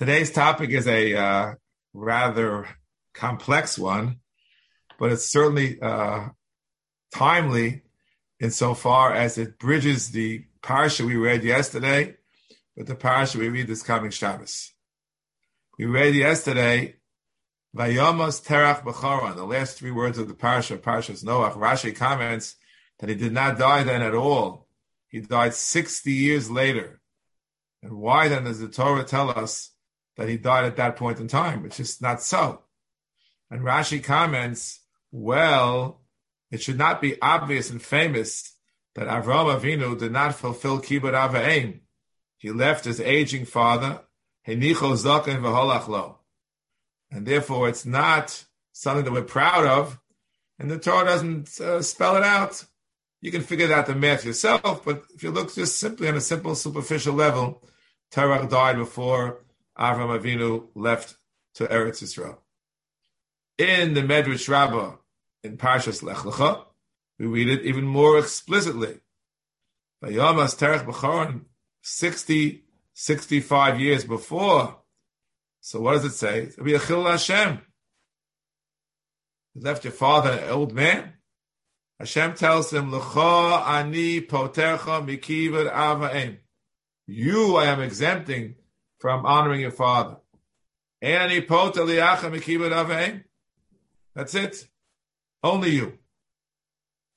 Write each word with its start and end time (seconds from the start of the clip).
Today's 0.00 0.30
topic 0.30 0.70
is 0.70 0.88
a 0.88 1.14
uh, 1.14 1.54
rather 1.92 2.66
complex 3.12 3.78
one, 3.78 4.20
but 4.98 5.12
it's 5.12 5.30
certainly 5.30 5.78
uh, 5.78 6.28
timely 7.12 7.82
insofar 8.40 9.12
as 9.12 9.36
it 9.36 9.58
bridges 9.58 10.10
the 10.10 10.46
parsha 10.62 11.04
we 11.04 11.16
read 11.16 11.44
yesterday 11.44 12.16
with 12.74 12.86
the 12.86 12.94
parsha 12.94 13.36
we 13.36 13.50
read 13.50 13.66
this 13.66 13.82
coming 13.82 14.10
Shabbos. 14.10 14.72
We 15.78 15.84
read 15.84 16.14
yesterday 16.14 16.96
Vayamos 17.76 18.42
Terach 18.42 18.82
B'choron, 18.82 19.36
the 19.36 19.44
last 19.44 19.76
three 19.76 19.90
words 19.90 20.16
of 20.16 20.28
the 20.28 20.34
parsha, 20.34 20.78
Parshas 20.78 21.22
Noach. 21.22 21.58
Rashi 21.58 21.94
comments 21.94 22.56
that 23.00 23.10
he 23.10 23.14
did 23.14 23.34
not 23.34 23.58
die 23.58 23.82
then 23.82 24.00
at 24.00 24.14
all. 24.14 24.66
He 25.08 25.20
died 25.20 25.52
60 25.52 26.10
years 26.10 26.50
later. 26.50 27.02
And 27.82 27.98
why 27.98 28.28
then 28.28 28.44
does 28.44 28.60
the 28.60 28.68
Torah 28.68 29.04
tell 29.04 29.28
us 29.28 29.72
that 30.20 30.28
he 30.28 30.36
died 30.36 30.66
at 30.66 30.76
that 30.76 30.96
point 30.96 31.18
in 31.18 31.28
time? 31.28 31.64
It's 31.64 31.78
just 31.78 32.02
not 32.02 32.22
so. 32.22 32.60
And 33.50 33.62
Rashi 33.62 34.04
comments, 34.04 34.80
well, 35.10 36.02
it 36.50 36.60
should 36.60 36.76
not 36.76 37.00
be 37.00 37.18
obvious 37.22 37.70
and 37.70 37.80
famous 37.80 38.54
that 38.96 39.08
Avram 39.08 39.58
Avinu 39.58 39.98
did 39.98 40.12
not 40.12 40.34
fulfill 40.34 40.78
Kibbud 40.78 41.14
Avaim. 41.14 41.80
He 42.36 42.50
left 42.50 42.84
his 42.84 43.00
aging 43.00 43.46
father, 43.46 44.02
and 44.46 44.62
therefore 47.26 47.68
it's 47.70 47.86
not 47.86 48.44
something 48.72 49.04
that 49.06 49.12
we're 49.12 49.22
proud 49.22 49.64
of, 49.64 49.98
and 50.58 50.70
the 50.70 50.78
Torah 50.78 51.06
doesn't 51.06 51.58
uh, 51.62 51.80
spell 51.80 52.16
it 52.16 52.24
out. 52.24 52.62
You 53.22 53.32
can 53.32 53.40
figure 53.40 53.72
out 53.72 53.86
the 53.86 53.94
math 53.94 54.26
yourself, 54.26 54.84
but 54.84 55.02
if 55.14 55.22
you 55.22 55.30
look 55.30 55.54
just 55.54 55.78
simply 55.78 56.08
on 56.08 56.16
a 56.16 56.20
simple 56.20 56.54
superficial 56.54 57.14
level, 57.14 57.66
Terach 58.12 58.50
died 58.50 58.76
before 58.76 59.44
Avram 59.80 60.18
Avinu 60.18 60.66
left 60.74 61.16
to 61.54 61.66
Eretz 61.66 62.02
Yisrael. 62.02 62.38
In 63.58 63.94
the 63.94 64.02
Medrash 64.02 64.48
Rabbah, 64.48 64.96
in 65.42 65.56
Parshas 65.56 66.02
Lech 66.02 66.18
Lecha, 66.18 66.64
we 67.18 67.26
read 67.26 67.48
it 67.48 67.64
even 67.64 67.84
more 67.84 68.18
explicitly. 68.18 69.00
Vayamas 70.04 70.56
Terach 70.56 70.86
B'choron, 70.86 71.42
60, 71.82 72.64
65 72.94 73.80
years 73.80 74.04
before 74.04 74.80
so 75.60 75.80
what 75.80 75.92
does 75.92 76.06
it 76.06 76.12
say? 76.12 76.42
It'll 76.44 76.64
be 76.64 76.74
a 76.74 76.78
chil 76.78 77.04
Hashem. 77.04 77.60
You 79.54 79.62
left 79.62 79.84
your 79.84 79.92
father 79.92 80.32
an 80.32 80.50
old 80.50 80.72
man. 80.72 81.14
Hashem 81.98 82.34
tells 82.34 82.72
him, 82.72 82.90
L'cha 82.94 83.62
ani 83.66 84.22
potercha 84.22 85.04
mikivud 85.06 85.70
avaim. 85.70 86.38
You 87.06 87.56
I 87.56 87.66
am 87.66 87.80
exempting 87.80 88.54
from 89.00 89.26
honoring 89.26 89.60
your 89.60 89.70
father. 89.72 90.16
That's 94.14 94.34
it. 94.34 94.68
Only 95.42 95.70
you. 95.70 95.98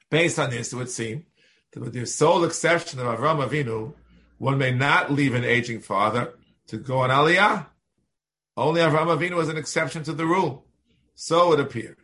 Based 0.09 0.39
on 0.39 0.49
this, 0.49 0.71
it 0.71 0.75
would 0.75 0.89
seem 0.89 1.25
that 1.73 1.81
with 1.81 1.93
the 1.93 2.05
sole 2.05 2.43
exception 2.45 2.99
of 2.99 3.05
Avram 3.05 3.45
Avinu, 3.45 3.93
one 4.37 4.57
may 4.57 4.71
not 4.71 5.11
leave 5.11 5.35
an 5.35 5.43
aging 5.43 5.81
father 5.81 6.33
to 6.67 6.77
go 6.77 6.99
on 6.99 7.09
Aliyah. 7.09 7.67
Only 8.55 8.81
Avraham 8.81 9.17
Avinu 9.17 9.35
was 9.35 9.49
an 9.49 9.57
exception 9.57 10.03
to 10.03 10.13
the 10.13 10.25
rule. 10.25 10.65
So 11.15 11.53
it 11.53 11.59
appeared. 11.59 11.97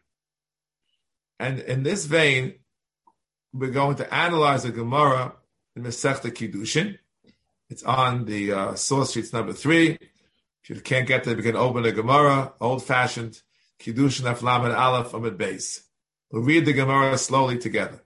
And 1.39 1.59
in 1.59 1.83
this 1.83 2.05
vein, 2.05 2.55
we're 3.53 3.71
going 3.71 3.95
to 3.97 4.13
analyze 4.13 4.63
the 4.63 4.71
Gemara 4.71 5.35
in 5.75 5.83
Masechta 5.83 6.31
Kiddushin. 6.31 6.98
It's 7.69 7.83
on 7.83 8.25
the 8.25 8.51
uh, 8.51 8.75
source 8.75 9.11
sheets 9.11 9.31
number 9.31 9.53
three. 9.53 9.97
If 10.63 10.69
you 10.69 10.81
can't 10.81 11.07
get 11.07 11.23
there, 11.23 11.35
we 11.35 11.43
can 11.43 11.55
open 11.55 11.83
the 11.83 11.91
Gemara, 11.91 12.53
old-fashioned 12.59 13.41
Kiddushin 13.79 14.31
Aflam 14.31 14.65
and 14.65 14.73
Aleph 14.73 15.13
Amid 15.13 15.37
Base. 15.37 15.83
We'll 16.31 16.43
read 16.43 16.65
the 16.65 16.73
Gemara 16.73 17.17
slowly 17.17 17.57
together. 17.57 18.03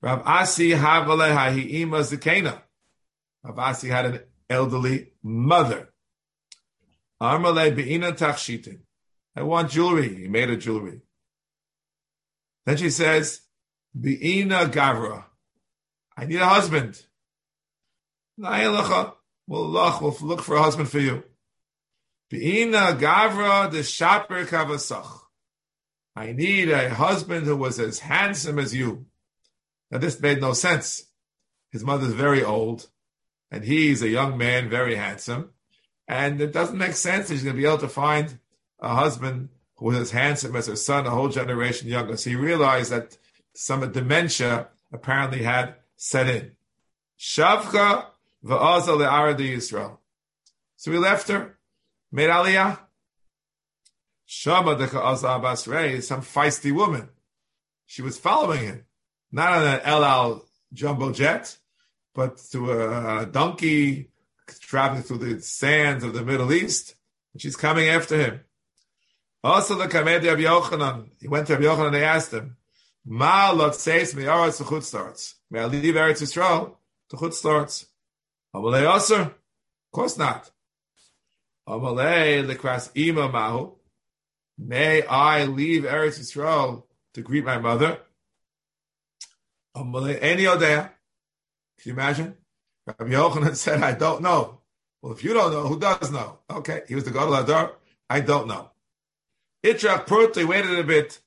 Rav 0.00 0.22
Asi 0.26 0.70
Havale 0.70 1.34
Hahi'ima. 1.36 2.62
Rav 3.44 3.58
Asi 3.58 3.88
had 3.88 4.06
an 4.06 4.20
elderly 4.48 5.12
mother. 5.22 5.90
Armale 7.20 7.74
be'ina 7.74 8.12
tachshitin. 8.12 8.80
I 9.36 9.42
want 9.42 9.70
jewelry. 9.70 10.14
He 10.22 10.28
made 10.28 10.50
a 10.50 10.56
jewelry. 10.56 11.02
Then 12.66 12.76
she 12.76 12.90
says, 12.90 13.42
be'ina 13.98 14.66
gavra. 14.66 15.24
I 16.16 16.26
need 16.26 16.40
a 16.40 16.46
husband. 16.46 17.04
We'll 18.42 19.16
we'll 19.46 19.70
look 19.70 20.42
for 20.42 20.56
a 20.56 20.62
husband 20.62 20.88
for 20.88 20.98
you. 20.98 21.22
Be'ina 22.28 22.96
gavra 22.98 23.70
the 23.70 23.84
shaper 23.84 24.44
kavasach. 24.44 25.20
I 26.16 26.32
need 26.32 26.68
a 26.68 26.90
husband 26.90 27.46
who 27.46 27.56
was 27.56 27.78
as 27.78 28.00
handsome 28.00 28.58
as 28.58 28.74
you. 28.74 29.06
Now 29.90 29.98
this 29.98 30.20
made 30.20 30.40
no 30.40 30.54
sense. 30.54 31.04
His 31.70 31.84
mother's 31.84 32.14
very 32.14 32.42
old, 32.42 32.88
and 33.50 33.64
he's 33.64 34.02
a 34.02 34.08
young 34.08 34.36
man, 34.36 34.68
very 34.68 34.96
handsome. 34.96 35.50
And 36.08 36.40
it 36.40 36.52
doesn't 36.52 36.76
make 36.76 36.94
sense 36.94 37.28
that 37.28 37.34
she's 37.34 37.44
going 37.44 37.54
to 37.54 37.62
be 37.62 37.68
able 37.68 37.78
to 37.78 37.88
find 37.88 38.38
a 38.80 38.94
husband 38.94 39.50
who 39.76 39.86
was 39.86 39.98
as 39.98 40.10
handsome 40.10 40.56
as 40.56 40.66
her 40.66 40.76
son, 40.76 41.06
a 41.06 41.10
whole 41.10 41.28
generation 41.28 41.88
younger. 41.88 42.16
So 42.16 42.30
he 42.30 42.36
realized 42.36 42.90
that 42.90 43.16
some 43.54 43.90
dementia 43.92 44.68
apparently 44.92 45.42
had 45.44 45.76
set 45.96 46.28
in. 46.28 46.52
Shavka 47.18 48.06
So 48.44 48.98
we 50.90 50.98
left 50.98 51.28
her, 51.28 51.58
made 52.10 52.30
aliyah. 52.30 52.78
Shama 54.26 54.76
de 54.76 54.86
Basrei 54.86 55.92
is 55.92 56.08
some 56.08 56.22
feisty 56.22 56.72
woman. 56.72 57.08
She 57.86 58.02
was 58.02 58.18
following 58.18 58.60
him, 58.60 58.84
not 59.30 59.52
on 59.52 59.64
an 59.64 59.80
El 59.84 60.04
Al 60.04 60.44
jumbo 60.72 61.12
jet, 61.12 61.56
but 62.14 62.38
to 62.50 62.72
a 62.72 63.26
donkey 63.26 64.08
traveling 64.60 65.02
through 65.02 65.18
the 65.18 65.42
sands 65.42 66.02
of 66.02 66.14
the 66.14 66.24
Middle 66.24 66.52
East, 66.52 66.94
and 67.32 67.42
she's 67.42 67.56
coming 67.56 67.88
after 67.88 68.16
him. 68.16 68.40
Also, 69.44 69.74
the 69.74 69.86
Kamedi 69.86 70.32
of 70.32 70.38
Yochanan, 70.38 71.10
he 71.20 71.28
went 71.28 71.46
to 71.48 71.56
Yochanan 71.56 71.86
and 71.86 71.94
they 71.94 72.04
asked 72.04 72.32
him, 72.32 72.56
Ma 73.04 73.50
lot 73.50 73.74
me 74.14 74.24
Aretz 74.24 74.66
to 74.66 74.80
starts. 74.80 75.34
May 75.50 75.60
I 75.60 75.66
leave 75.66 75.94
Eretz 75.94 76.22
Yisrael 76.22 76.76
to 77.10 77.32
starts? 77.32 77.86
Amalei 78.54 78.96
Aser? 78.96 79.20
Of 79.20 79.32
course 79.92 80.18
not. 80.18 80.50
Amalei 81.68 82.44
lekras 82.44 82.90
ima 82.94 83.28
mahu. 83.28 83.72
May 84.58 85.02
I 85.02 85.44
leave 85.44 85.84
Eretz 85.84 86.18
Yisrael 86.20 86.84
to 87.14 87.22
greet 87.22 87.44
my 87.44 87.58
mother? 87.58 87.98
Amalei 89.76 90.20
Eni 90.20 90.44
Odea. 90.44 90.90
Can 91.78 91.88
you 91.88 91.92
imagine? 91.92 92.34
Rabbi 92.86 93.12
Yochanan 93.12 93.56
said, 93.56 93.82
I 93.82 93.92
don't 93.92 94.22
know. 94.22 94.60
Well, 95.00 95.12
if 95.12 95.24
you 95.24 95.32
don't 95.32 95.52
know, 95.52 95.66
who 95.66 95.80
does 95.80 96.12
know? 96.12 96.38
Okay, 96.50 96.82
he 96.86 96.94
was 96.94 97.04
the 97.04 97.10
Gadol 97.10 97.34
Adar. 97.34 97.72
I 98.08 98.20
don't 98.20 98.46
know. 98.46 98.70
Itrach 99.64 100.06
Purti 100.06 100.44
waited 100.46 100.78
a 100.78 100.84
bit. 100.84 101.20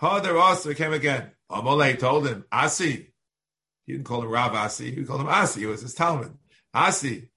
Hadar 0.00 0.40
also 0.40 0.72
came 0.74 0.92
again. 0.92 1.30
Amalei 1.50 1.98
told 1.98 2.26
him, 2.26 2.44
Asi. 2.50 3.12
He 3.86 3.92
didn't 3.92 4.06
call 4.06 4.22
him 4.22 4.30
Rav 4.30 4.54
Asi, 4.54 4.92
he 4.92 5.04
called 5.04 5.20
him 5.20 5.28
Asi. 5.28 5.64
It 5.64 5.66
was 5.66 5.82
his 5.82 5.94
Talmud. 5.94 6.32
Asi. 6.72 7.28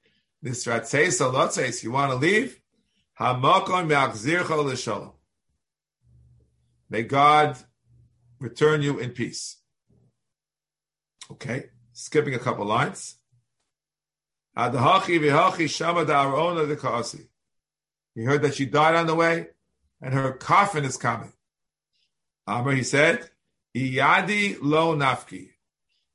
This 0.42 0.66
Ratzeis 0.66 1.22
Alotzeis, 1.22 1.84
you 1.84 1.92
want 1.92 2.12
to 2.12 2.18
leave? 2.18 2.60
Hamakon 3.20 3.88
me'achzircha 3.88 4.64
l'shalom. 4.64 5.14
May 6.90 7.04
God 7.04 7.58
return 8.40 8.82
you 8.82 9.00
in 9.00 9.12
peace. 9.12 9.58
Okay, 11.32 11.70
skipping 11.94 12.36
a 12.36 12.40
couple 12.40 12.66
lines. 12.66 13.16
He 14.56 14.62
heard 14.62 14.82
that 18.42 18.54
she 18.54 18.66
died 18.66 18.96
on 18.96 19.08
the 19.08 19.16
way, 19.16 19.48
and 20.02 20.14
her 20.14 20.34
coffin 20.34 20.84
is 20.84 20.98
coming. 20.98 21.32
Amr, 22.46 22.74
he 22.74 22.84
said, 22.84 23.30
Iyadi 23.76 24.58
lo 24.62 24.96
nafki. 24.96 25.52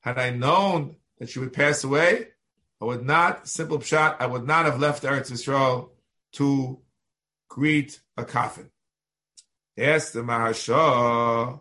Had 0.03 0.19
I 0.19 0.31
known 0.31 0.97
that 1.19 1.31
she 1.31 1.41
would 1.41 1.53
pass 1.53 1.83
away, 1.83 2.29
I 2.81 2.85
would 2.85 3.05
not, 3.05 3.49
simple 3.49 3.81
shot, 3.81 4.17
I 4.21 4.27
would 4.27 4.47
not 4.47 4.65
have 4.65 4.79
left 4.79 5.03
Eretz 5.03 5.31
Yisrael 5.31 5.91
to 6.35 6.81
greet 7.49 8.01
a 8.17 8.25
coffin. 8.25 8.71
Yes, 9.77 10.13
the 10.13 10.21
Maharsha, 10.21 11.61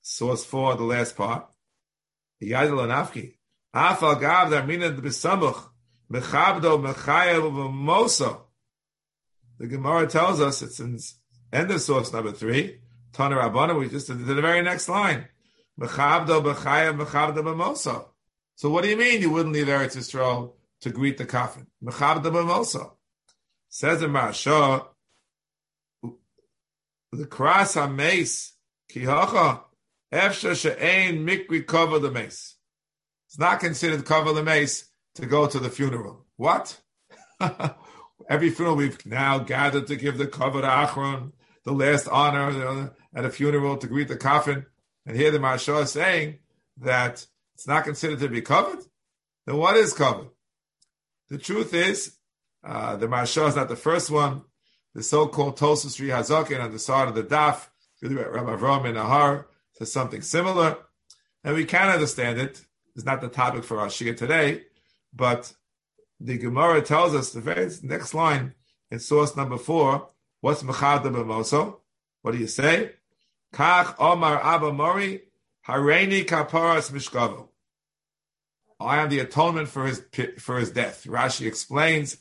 source 0.00 0.44
four, 0.44 0.74
the 0.76 0.84
last 0.84 1.16
part. 1.16 1.46
Iyadi 2.42 2.76
lo 2.76 2.86
nafki. 2.86 3.34
Afal 3.74 4.20
gav 4.20 4.50
the 4.50 4.60
armina 4.60 4.94
the 4.94 5.02
besamuch. 5.02 5.62
Mechabdo 6.10 6.82
mechayev 6.84 7.52
moso. 7.72 8.42
The 9.58 9.66
Gemara 9.66 10.06
tells 10.08 10.40
us 10.40 10.62
it's 10.62 10.80
in 10.80 10.98
end 11.52 11.70
of 11.70 11.80
source 11.80 12.12
number 12.12 12.32
three. 12.32 12.80
Tana 13.12 13.36
Rabbana, 13.36 13.78
we 13.78 13.88
just 13.88 14.08
did 14.08 14.24
the 14.26 14.40
very 14.40 14.62
next 14.62 14.88
line. 14.88 15.26
Mechabdo 15.80 16.42
mechayev 16.42 17.04
mechabdo. 17.04 18.11
So 18.62 18.70
what 18.70 18.84
do 18.84 18.90
you 18.90 18.96
mean 18.96 19.20
you 19.20 19.30
wouldn't 19.30 19.56
leave 19.56 19.66
Eretz 19.66 19.96
Yisrael 19.96 20.52
to 20.82 20.90
greet 20.90 21.18
the 21.18 21.26
coffin? 21.26 21.66
Mechabdo 21.82 22.26
memoso. 22.26 22.92
Says 23.68 23.98
the 23.98 24.06
Maharsha, 24.06 24.86
the 27.10 27.26
cross 27.26 27.74
mace 27.74 28.52
kihacha 28.88 29.62
efsha 30.12 30.54
she'ein 30.54 31.26
mikri 31.26 31.66
cover 31.66 31.98
the 31.98 32.12
mace. 32.12 32.54
It's 33.26 33.36
not 33.36 33.58
considered 33.58 34.04
cover 34.04 34.32
the 34.32 34.44
mace 34.44 34.90
to 35.16 35.26
go 35.26 35.48
to 35.48 35.58
the 35.58 35.68
funeral. 35.68 36.24
What? 36.36 36.80
Every 38.30 38.50
funeral 38.50 38.76
we've 38.76 39.04
now 39.04 39.40
gathered 39.40 39.88
to 39.88 39.96
give 39.96 40.18
the 40.18 40.28
cover 40.28 40.62
achron, 40.62 41.32
the 41.64 41.72
last 41.72 42.06
honor 42.06 42.94
at 43.12 43.24
a 43.24 43.30
funeral 43.30 43.76
to 43.78 43.88
greet 43.88 44.06
the 44.06 44.16
coffin. 44.16 44.66
And 45.04 45.16
here 45.16 45.32
the 45.32 45.38
Maharsha 45.38 45.82
is 45.82 45.90
saying 45.90 46.38
that 46.76 47.26
it's 47.62 47.68
not 47.68 47.84
considered 47.84 48.18
to 48.18 48.28
be 48.28 48.42
covered. 48.42 48.80
Then 49.46 49.56
what 49.56 49.76
is 49.76 49.92
covered? 49.92 50.30
The 51.28 51.38
truth 51.38 51.72
is, 51.72 52.16
uh, 52.64 52.96
the 52.96 53.06
Maharsha 53.06 53.46
is 53.46 53.54
not 53.54 53.68
the 53.68 53.76
first 53.76 54.10
one. 54.10 54.42
The 54.96 55.02
so-called 55.04 55.58
Tosus 55.58 55.94
Sri 55.94 56.10
on 56.10 56.72
the 56.72 56.78
side 56.80 57.06
of 57.06 57.14
the 57.14 57.22
Daf, 57.22 57.68
Rabbi 58.02 58.56
Avram 58.56 58.84
in 58.86 58.96
Ahar, 58.96 59.44
says 59.74 59.92
something 59.92 60.22
similar. 60.22 60.76
And 61.44 61.54
we 61.54 61.64
can 61.64 61.88
understand 61.88 62.40
it. 62.40 62.62
It's 62.96 63.04
not 63.04 63.20
the 63.20 63.28
topic 63.28 63.62
for 63.62 63.78
our 63.78 63.86
Shia 63.86 64.16
today, 64.16 64.62
but 65.14 65.52
the 66.18 66.38
Gemara 66.38 66.82
tells 66.82 67.14
us 67.14 67.30
the 67.30 67.40
very 67.40 67.70
next 67.84 68.12
line 68.12 68.54
in 68.90 68.98
source 68.98 69.36
number 69.36 69.56
four, 69.56 70.08
what's 70.40 70.64
Mechad 70.64 71.04
B'moso? 71.04 71.76
What 72.22 72.32
do 72.32 72.38
you 72.38 72.48
say? 72.48 72.94
Kach 73.54 73.94
Omar 74.00 74.42
Abba 74.42 74.72
Mori, 74.72 75.22
Hareini 75.68 76.24
Kaparas 76.24 76.90
Mishkavo. 76.90 77.50
I 78.82 79.02
am 79.02 79.08
the 79.08 79.20
atonement 79.20 79.68
for 79.68 79.86
his 79.86 80.02
for 80.38 80.58
his 80.58 80.70
death. 80.70 81.04
Rashi 81.04 81.46
explains 81.46 82.18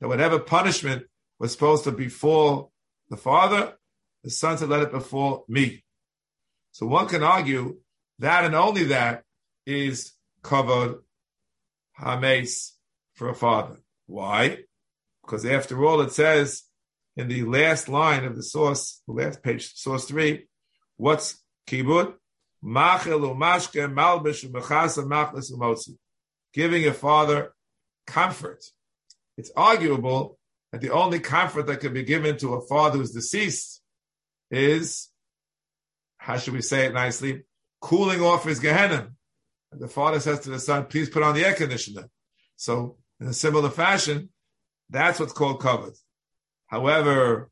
that 0.00 0.08
whatever 0.08 0.38
punishment 0.38 1.06
was 1.38 1.52
supposed 1.52 1.84
to 1.84 1.92
befall 1.92 2.72
the 3.08 3.16
father, 3.16 3.76
the 4.24 4.30
son 4.30 4.58
said, 4.58 4.68
"Let 4.68 4.82
it 4.82 4.92
befall 4.92 5.44
me." 5.48 5.84
So 6.72 6.86
one 6.86 7.08
can 7.08 7.22
argue 7.22 7.80
that 8.18 8.44
and 8.44 8.54
only 8.54 8.84
that 8.84 9.24
is 9.66 10.12
covered 10.42 11.02
hames 11.96 12.74
for 13.14 13.28
a 13.28 13.34
father. 13.34 13.76
Why? 14.06 14.64
Because 15.22 15.44
after 15.44 15.84
all, 15.84 16.00
it 16.00 16.12
says 16.12 16.64
in 17.16 17.28
the 17.28 17.42
last 17.44 17.88
line 17.88 18.24
of 18.24 18.36
the 18.36 18.42
source, 18.42 19.02
the 19.06 19.12
last 19.12 19.42
page, 19.42 19.74
source 19.74 20.04
three, 20.04 20.46
what's 20.96 21.42
kibud? 21.66 22.14
Giving 26.54 26.86
a 26.86 26.92
father 26.92 27.52
comfort. 28.06 28.64
It's 29.36 29.50
arguable 29.56 30.38
that 30.72 30.80
the 30.80 30.90
only 30.90 31.20
comfort 31.20 31.66
that 31.66 31.80
can 31.80 31.92
be 31.94 32.02
given 32.02 32.36
to 32.38 32.54
a 32.54 32.66
father 32.66 32.98
who's 32.98 33.12
deceased 33.12 33.80
is, 34.50 35.10
how 36.18 36.36
should 36.36 36.54
we 36.54 36.62
say 36.62 36.86
it 36.86 36.94
nicely, 36.94 37.44
cooling 37.80 38.20
off 38.20 38.44
his 38.44 38.60
Gehenna. 38.60 39.10
And 39.70 39.80
the 39.80 39.88
father 39.88 40.20
says 40.20 40.40
to 40.40 40.50
the 40.50 40.58
son, 40.58 40.86
please 40.86 41.10
put 41.10 41.22
on 41.22 41.34
the 41.34 41.44
air 41.44 41.54
conditioner. 41.54 42.08
So, 42.56 42.96
in 43.20 43.26
a 43.26 43.32
similar 43.32 43.70
fashion, 43.70 44.30
that's 44.90 45.20
what's 45.20 45.32
called 45.32 45.60
covered. 45.60 45.94
However, 46.66 47.50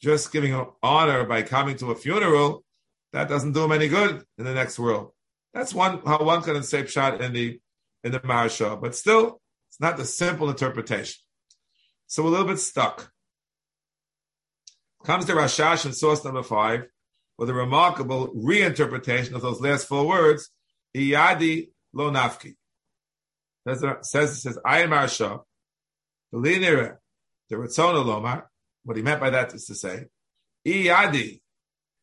just 0.00 0.32
giving 0.32 0.54
honor 0.82 1.24
by 1.24 1.42
coming 1.42 1.76
to 1.78 1.90
a 1.90 1.96
funeral 1.96 2.64
that 3.14 3.28
doesn't 3.28 3.52
do 3.52 3.64
him 3.64 3.72
any 3.72 3.86
good 3.86 4.24
in 4.38 4.44
the 4.44 4.52
next 4.52 4.76
world. 4.76 5.12
That's 5.54 5.72
one 5.72 6.02
how 6.04 6.22
one 6.24 6.42
can 6.42 6.60
say 6.64 6.82
pshat 6.82 7.20
in 7.20 7.32
the 7.32 7.60
in 8.02 8.10
the 8.10 8.18
Maharsha, 8.20 8.78
but 8.80 8.94
still, 8.94 9.40
it's 9.70 9.80
not 9.80 9.96
the 9.96 10.04
simple 10.04 10.50
interpretation. 10.50 11.22
So 12.08 12.22
we're 12.22 12.30
a 12.30 12.32
little 12.32 12.48
bit 12.48 12.58
stuck. 12.58 13.10
Comes 15.04 15.26
to 15.26 15.32
Rashash 15.32 15.86
in 15.86 15.92
source 15.92 16.24
number 16.24 16.42
five 16.42 16.86
with 17.38 17.48
a 17.48 17.54
remarkable 17.54 18.34
reinterpretation 18.34 19.32
of 19.32 19.42
those 19.42 19.60
last 19.60 19.86
four 19.86 20.06
words, 20.06 20.50
Iyadi 20.96 21.68
lo 21.92 22.10
nafki. 22.10 22.56
Says, 23.66 23.84
says, 24.02 24.42
says, 24.42 24.58
I 24.64 24.82
am 24.82 24.90
Maharsha, 24.90 25.40
the 26.32 26.38
linear, 26.38 27.00
the 27.48 27.56
Ratzona 27.56 28.04
lomar. 28.04 28.44
What 28.82 28.96
he 28.96 29.02
meant 29.02 29.20
by 29.20 29.30
that 29.30 29.54
is 29.54 29.66
to 29.66 29.74
say, 29.74 30.06
Iyadi, 30.66 31.40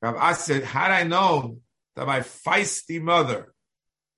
Rav 0.01 0.15
Asi 0.15 0.53
said, 0.53 0.63
had 0.63 0.91
I 0.91 1.03
known 1.03 1.61
that 1.95 2.07
my 2.07 2.21
feisty 2.21 3.01
mother, 3.01 3.53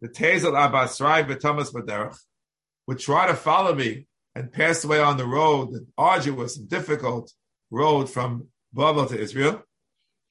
the 0.02 0.08
Tezel 0.08 0.58
Abbas 0.58 1.02
Rai 1.02 1.24
Thomas 1.36 1.72
Baderach, 1.72 2.18
would 2.88 3.00
try 3.00 3.28
to 3.28 3.36
follow 3.36 3.76
me 3.76 4.08
and 4.36 4.52
pass 4.52 4.84
away 4.84 5.00
on 5.00 5.18
the 5.18 5.26
road, 5.26 5.74
the 5.74 5.86
arduous 5.98 6.58
and 6.58 6.70
difficult 6.70 7.32
road 7.70 8.10
from 8.10 8.48
Babel 8.74 9.06
to 9.08 9.20
Israel. 9.20 9.64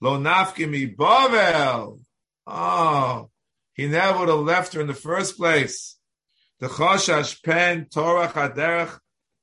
Lo 0.00 0.18
nafki 0.18 0.68
mi 0.68 0.86
Babel. 0.86 2.00
Oh, 2.46 3.30
he 3.74 3.86
never 3.86 4.20
would 4.20 4.28
have 4.28 4.38
left 4.40 4.72
her 4.74 4.80
in 4.80 4.88
the 4.88 4.94
first 4.94 5.36
place. 5.36 5.96
The 6.60 6.68
choshash 6.68 7.42
pen 7.42 7.86
Torah 7.92 8.28
chaderech, 8.28 8.98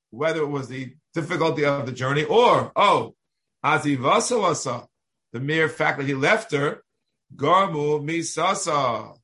whether 0.09 0.41
it 0.41 0.49
was 0.49 0.67
the 0.67 0.93
difficulty 1.13 1.65
of 1.65 1.85
the 1.85 1.91
journey 1.91 2.23
or 2.23 2.71
oh, 2.75 3.15
azivasa 3.63 4.39
wasa, 4.39 4.88
the 5.33 5.39
mere 5.39 5.69
fact 5.69 5.97
that 5.99 6.07
he 6.07 6.13
left 6.13 6.51
her, 6.51 6.83
Garmu 7.35 8.03
misasa. 8.03 9.15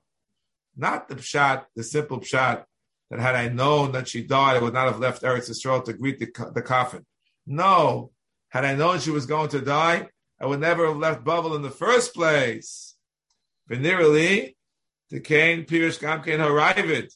Not 0.75 1.07
the 1.07 1.15
pshat, 1.15 1.65
the 1.75 1.83
simple 1.83 2.19
pshat, 2.19 2.65
that 3.09 3.19
had 3.19 3.35
I 3.35 3.47
known 3.49 3.93
that 3.93 4.07
she 4.07 4.23
died, 4.23 4.57
I 4.57 4.61
would 4.61 4.73
not 4.73 4.87
have 4.87 4.99
left 4.99 5.23
Eretz 5.23 5.49
Yisrael 5.49 5.83
to 5.85 5.93
greet 5.93 6.19
the, 6.19 6.51
the 6.53 6.61
coffin. 6.61 7.05
No. 7.45 8.11
Had 8.49 8.65
I 8.65 8.75
known 8.75 8.99
she 8.99 9.11
was 9.11 9.25
going 9.25 9.49
to 9.49 9.61
die, 9.61 10.07
I 10.39 10.45
would 10.45 10.59
never 10.59 10.87
have 10.87 10.97
left 10.97 11.23
Babel 11.23 11.55
in 11.55 11.61
the 11.61 11.69
first 11.69 12.13
place. 12.13 12.95
Venerally, 13.69 14.55
the 15.09 15.19
Cain 15.19 15.65
Pirish 15.65 15.99
Gamkein 15.99 16.39
Harayvit. 16.39 17.13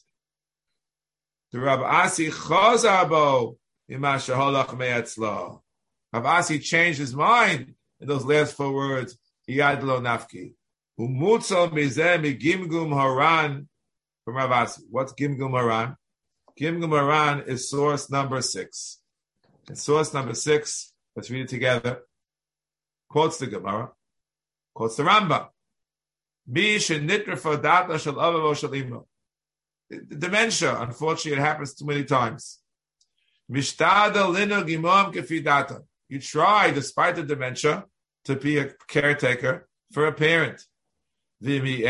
The 1.52 1.60
Rab 1.60 1.80
Asi 1.80 2.28
Chazabo 2.28 3.56
Imasha 3.90 4.36
Holach 4.36 4.76
Me'etzla. 4.76 5.60
Rab 6.12 6.26
Asi 6.26 6.58
changed 6.58 6.98
his 6.98 7.14
mind 7.14 7.74
in 8.00 8.08
those 8.08 8.24
last 8.24 8.54
four 8.54 8.72
words, 8.72 9.18
Yad 9.48 9.82
lo 9.82 10.00
nafki. 10.00 10.54
Umutzel 10.98 11.70
mizeh 11.70 12.18
migimgum 12.20 12.92
haran 12.94 13.68
from 14.24 14.34
Ravasi. 14.34 14.80
What's 14.90 15.12
Gimgum 15.12 15.58
Haran? 15.58 15.96
Gimgum 16.58 16.90
Haran 16.90 17.42
is 17.46 17.70
source 17.70 18.10
number 18.10 18.42
six. 18.42 18.98
And 19.68 19.78
source 19.78 20.12
number 20.12 20.34
six, 20.34 20.92
let's 21.14 21.30
read 21.30 21.42
it 21.42 21.48
together, 21.48 22.02
quotes 23.08 23.38
the 23.38 23.46
Gemara, 23.46 23.92
quotes 24.74 24.96
the 24.96 25.04
Rambam. 25.04 25.48
Dementia, 30.18 30.80
unfortunately, 30.80 31.32
it 31.32 31.38
happens 31.38 31.74
too 31.74 31.86
many 31.86 32.04
times. 32.04 32.58
You 36.10 36.20
try, 36.20 36.72
despite 36.72 37.14
the 37.14 37.22
dementia, 37.22 37.84
to 38.24 38.34
be 38.34 38.58
a 38.58 38.72
caretaker 38.88 39.68
for 39.92 40.06
a 40.06 40.12
parent. 40.12 40.60
He 41.40 41.84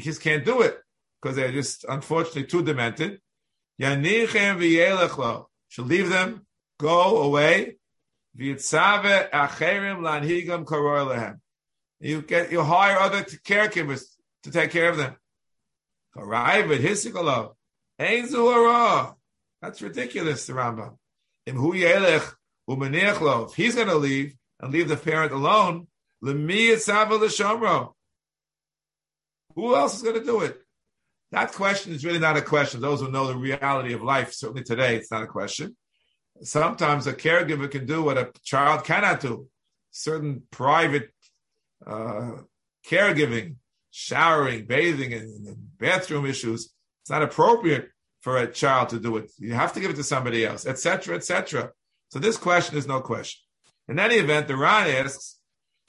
just 0.00 0.20
can't 0.20 0.44
do 0.44 0.60
it 0.60 0.78
because 1.20 1.36
they're 1.36 1.50
just 1.50 1.86
unfortunately 1.88 2.44
too 2.44 2.62
demented. 2.62 3.22
Should 3.78 4.02
leave 5.86 6.10
them, 6.10 6.46
go 6.78 7.22
away. 7.22 7.78
You 8.34 8.58
get 12.22 12.52
you 12.52 12.62
hire 12.62 12.98
other 12.98 13.22
caregivers 13.22 14.04
to 14.42 14.50
take 14.50 14.70
care 14.70 14.90
of 14.90 14.98
them. 14.98 15.16
That's 19.62 19.80
ridiculous, 19.80 20.46
the 20.46 20.52
Rambam. 20.52 20.98
If 21.46 21.54
he's 23.54 23.74
going 23.74 23.88
to 23.88 23.96
leave 23.96 24.34
and 24.60 24.72
leave 24.72 24.88
the 24.88 24.96
parent 24.96 25.32
alone, 25.32 25.88
who 29.54 29.74
else 29.74 29.96
is 29.96 30.02
going 30.02 30.18
to 30.18 30.24
do 30.24 30.42
it? 30.42 30.58
That 31.32 31.52
question 31.52 31.92
is 31.92 32.04
really 32.04 32.18
not 32.18 32.36
a 32.36 32.42
question. 32.42 32.80
Those 32.80 33.00
who 33.00 33.10
know 33.10 33.26
the 33.26 33.36
reality 33.36 33.94
of 33.94 34.02
life, 34.02 34.32
certainly 34.32 34.62
today, 34.62 34.96
it's 34.96 35.10
not 35.10 35.22
a 35.22 35.26
question. 35.26 35.76
Sometimes 36.42 37.06
a 37.06 37.12
caregiver 37.12 37.70
can 37.70 37.86
do 37.86 38.02
what 38.02 38.18
a 38.18 38.30
child 38.44 38.84
cannot 38.84 39.20
do. 39.20 39.48
Certain 39.90 40.42
private 40.50 41.10
uh, 41.86 42.32
caregiving, 42.86 43.56
showering, 43.90 44.66
bathing, 44.66 45.12
and, 45.12 45.46
and 45.46 45.78
bathroom 45.78 46.26
issues, 46.26 46.72
it's 47.02 47.10
not 47.10 47.22
appropriate 47.22 47.88
for 48.22 48.38
a 48.38 48.50
child 48.50 48.88
to 48.90 48.98
do 48.98 49.16
it. 49.18 49.30
You 49.38 49.52
have 49.52 49.72
to 49.74 49.80
give 49.80 49.90
it 49.90 49.96
to 49.96 50.04
somebody 50.04 50.46
else, 50.46 50.64
etc., 50.64 51.16
etc. 51.16 51.72
So 52.08 52.18
this 52.18 52.36
question 52.36 52.78
is 52.78 52.86
no 52.86 53.00
question. 53.00 53.42
In 53.88 53.98
any 53.98 54.14
event, 54.14 54.48
the 54.48 54.56
Ran 54.56 54.88
asks, 54.88 55.38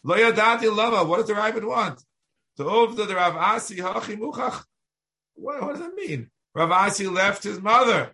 Lo 0.03 0.17
yadati 0.17 0.75
lava, 0.75 1.07
what 1.07 1.17
does 1.17 1.27
the 1.27 1.33
Ravid 1.33 1.65
want? 1.65 2.03
To 2.57 2.63
the 2.95 3.15
Rav 3.15 3.35
Asi 3.35 3.77
hachi 3.77 4.17
muchach. 4.17 4.63
What, 5.35 5.61
does 5.69 5.79
that 5.79 5.95
mean? 5.95 6.29
Rav 6.53 6.71
Asi 6.71 7.07
left 7.07 7.43
his 7.43 7.61
mother. 7.61 8.13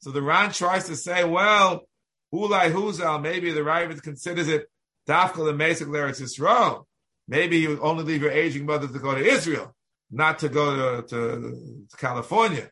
So 0.00 0.10
the 0.10 0.22
Ran 0.22 0.52
tries 0.52 0.86
to 0.86 0.96
say, 0.96 1.24
well, 1.24 1.88
Ulai 2.32 2.72
Huzal, 2.72 3.22
maybe 3.22 3.52
the 3.52 3.60
Ravid 3.60 4.02
considers 4.02 4.48
it 4.48 4.66
Dafka 5.08 5.36
the 5.36 5.52
Mesik 5.52 5.86
Eretz 5.86 6.20
Yisrael. 6.20 6.84
Maybe 7.26 7.58
you 7.58 7.80
only 7.80 8.04
leave 8.04 8.22
your 8.22 8.30
aging 8.30 8.66
mother 8.66 8.86
to 8.86 8.98
go 8.98 9.14
to 9.14 9.24
Israel, 9.24 9.74
not 10.10 10.40
to 10.40 10.48
go 10.48 11.00
to, 11.00 11.08
to, 11.08 11.86
to 11.90 11.96
California. 11.96 12.70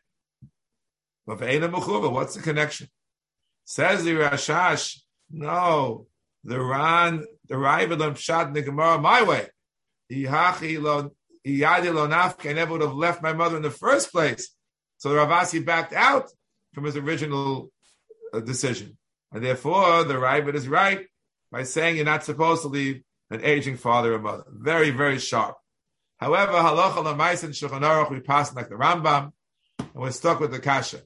What's 1.25 2.35
the 2.35 2.41
connection? 2.41 2.87
Says 3.65 4.03
the 4.03 4.11
Rashash, 4.11 4.99
no, 5.31 6.07
the 6.43 6.61
Ran, 6.61 7.25
the 7.47 7.55
Ravid 7.55 7.97
Pshat 7.97 8.53
the 8.53 8.61
Gemara 8.61 8.99
my 8.99 9.23
way. 9.23 9.47
I 10.11 10.53
never 12.53 12.71
would 12.71 12.81
have 12.81 12.93
left 12.93 13.23
my 13.23 13.33
mother 13.33 13.57
in 13.57 13.63
the 13.63 13.71
first 13.71 14.11
place. 14.11 14.53
So 14.97 15.09
the 15.09 15.15
Ravasi 15.15 15.65
backed 15.65 15.93
out 15.93 16.29
from 16.73 16.85
his 16.85 16.97
original 16.97 17.71
uh, 18.33 18.41
decision. 18.41 18.97
And 19.31 19.43
therefore, 19.43 20.03
the 20.03 20.15
Ravid 20.15 20.55
is 20.55 20.67
right 20.67 21.07
by 21.51 21.63
saying 21.63 21.95
you're 21.95 22.05
not 22.05 22.23
supposed 22.23 22.61
to 22.61 22.67
leave 22.67 23.01
an 23.29 23.43
aging 23.43 23.77
father 23.77 24.13
or 24.13 24.19
mother. 24.19 24.43
Very, 24.49 24.91
very 24.91 25.19
sharp. 25.19 25.57
However, 26.17 26.53
halacha 26.53 27.03
l'mais 27.03 27.43
and 27.43 27.53
Shulchan 27.53 28.11
we 28.11 28.19
pass 28.19 28.55
like 28.55 28.69
the 28.69 28.75
Rambam, 28.75 29.31
and 29.79 29.95
we're 29.95 30.11
stuck 30.11 30.39
with 30.39 30.51
the 30.51 30.59
kasha. 30.59 31.01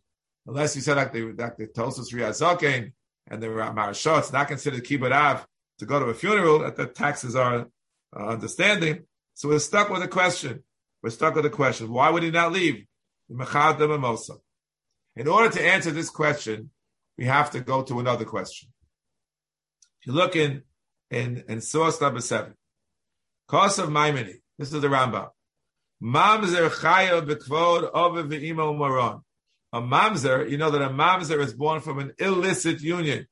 Unless 0.48 0.75
you 0.77 0.82
said 0.82 0.98
like 0.98 1.12
the, 1.12 1.34
like 1.34 1.58
the 1.58 1.68
Riyazokin 1.68 2.94
and 3.27 3.44
the 3.44 3.48
Marashot, 3.48 4.20
it's 4.20 4.32
not 4.32 4.48
considered 4.48 4.84
kibbud 4.84 5.12
av 5.12 5.46
to 5.80 5.86
go 5.86 6.00
to 6.00 6.06
a 6.06 6.13
funeral, 6.13 6.60
that 6.60 6.77
the 6.77 6.88
taxes 6.88 7.36
are 7.36 7.68
uh, 8.16 8.27
understanding. 8.27 9.04
So 9.34 9.50
we're 9.50 9.60
stuck 9.60 9.89
with 9.89 10.01
a 10.01 10.08
question. 10.08 10.63
We're 11.04 11.10
stuck 11.12 11.36
with 11.36 11.46
a 11.46 11.51
question. 11.51 11.92
Why 11.92 12.10
would 12.10 12.24
he 12.24 12.32
not 12.32 12.54
leave? 12.54 12.86
In 13.30 13.42
order 15.27 15.50
to 15.50 15.62
answer 15.62 15.92
this 15.92 16.10
question, 16.10 16.72
we 17.18 17.25
have 17.25 17.51
to 17.51 17.60
go 17.60 17.84
to 17.84 18.00
another 18.00 18.25
question. 18.25 18.70
If 20.01 20.08
you 20.08 20.13
look 20.13 20.36
in 20.36 20.63
in, 21.12 21.44
in 21.50 21.62
source 21.62 22.00
number 22.00 22.22
seven, 22.22 22.54
Kos 23.48 23.77
of 23.80 23.89
Maimoni, 23.89 24.36
this 24.58 24.74
is 24.74 24.82
the 24.82 24.88
Rambam. 24.88 25.30
Mamzer 26.01 26.70
chaya 26.70 27.22
bekvod 27.22 27.89
over 27.94 28.24
v'imo 28.24 28.77
moron. 28.77 29.22
A 29.74 29.82
mamzer, 29.82 30.50
you 30.50 30.58
know 30.58 30.72
that 30.72 30.82
a 30.82 30.90
mamzer 30.90 31.40
is 31.40 31.54
born 31.54 31.82
from 31.82 32.00
an 32.00 32.14
illicit 32.20 32.82
union. 32.82 33.28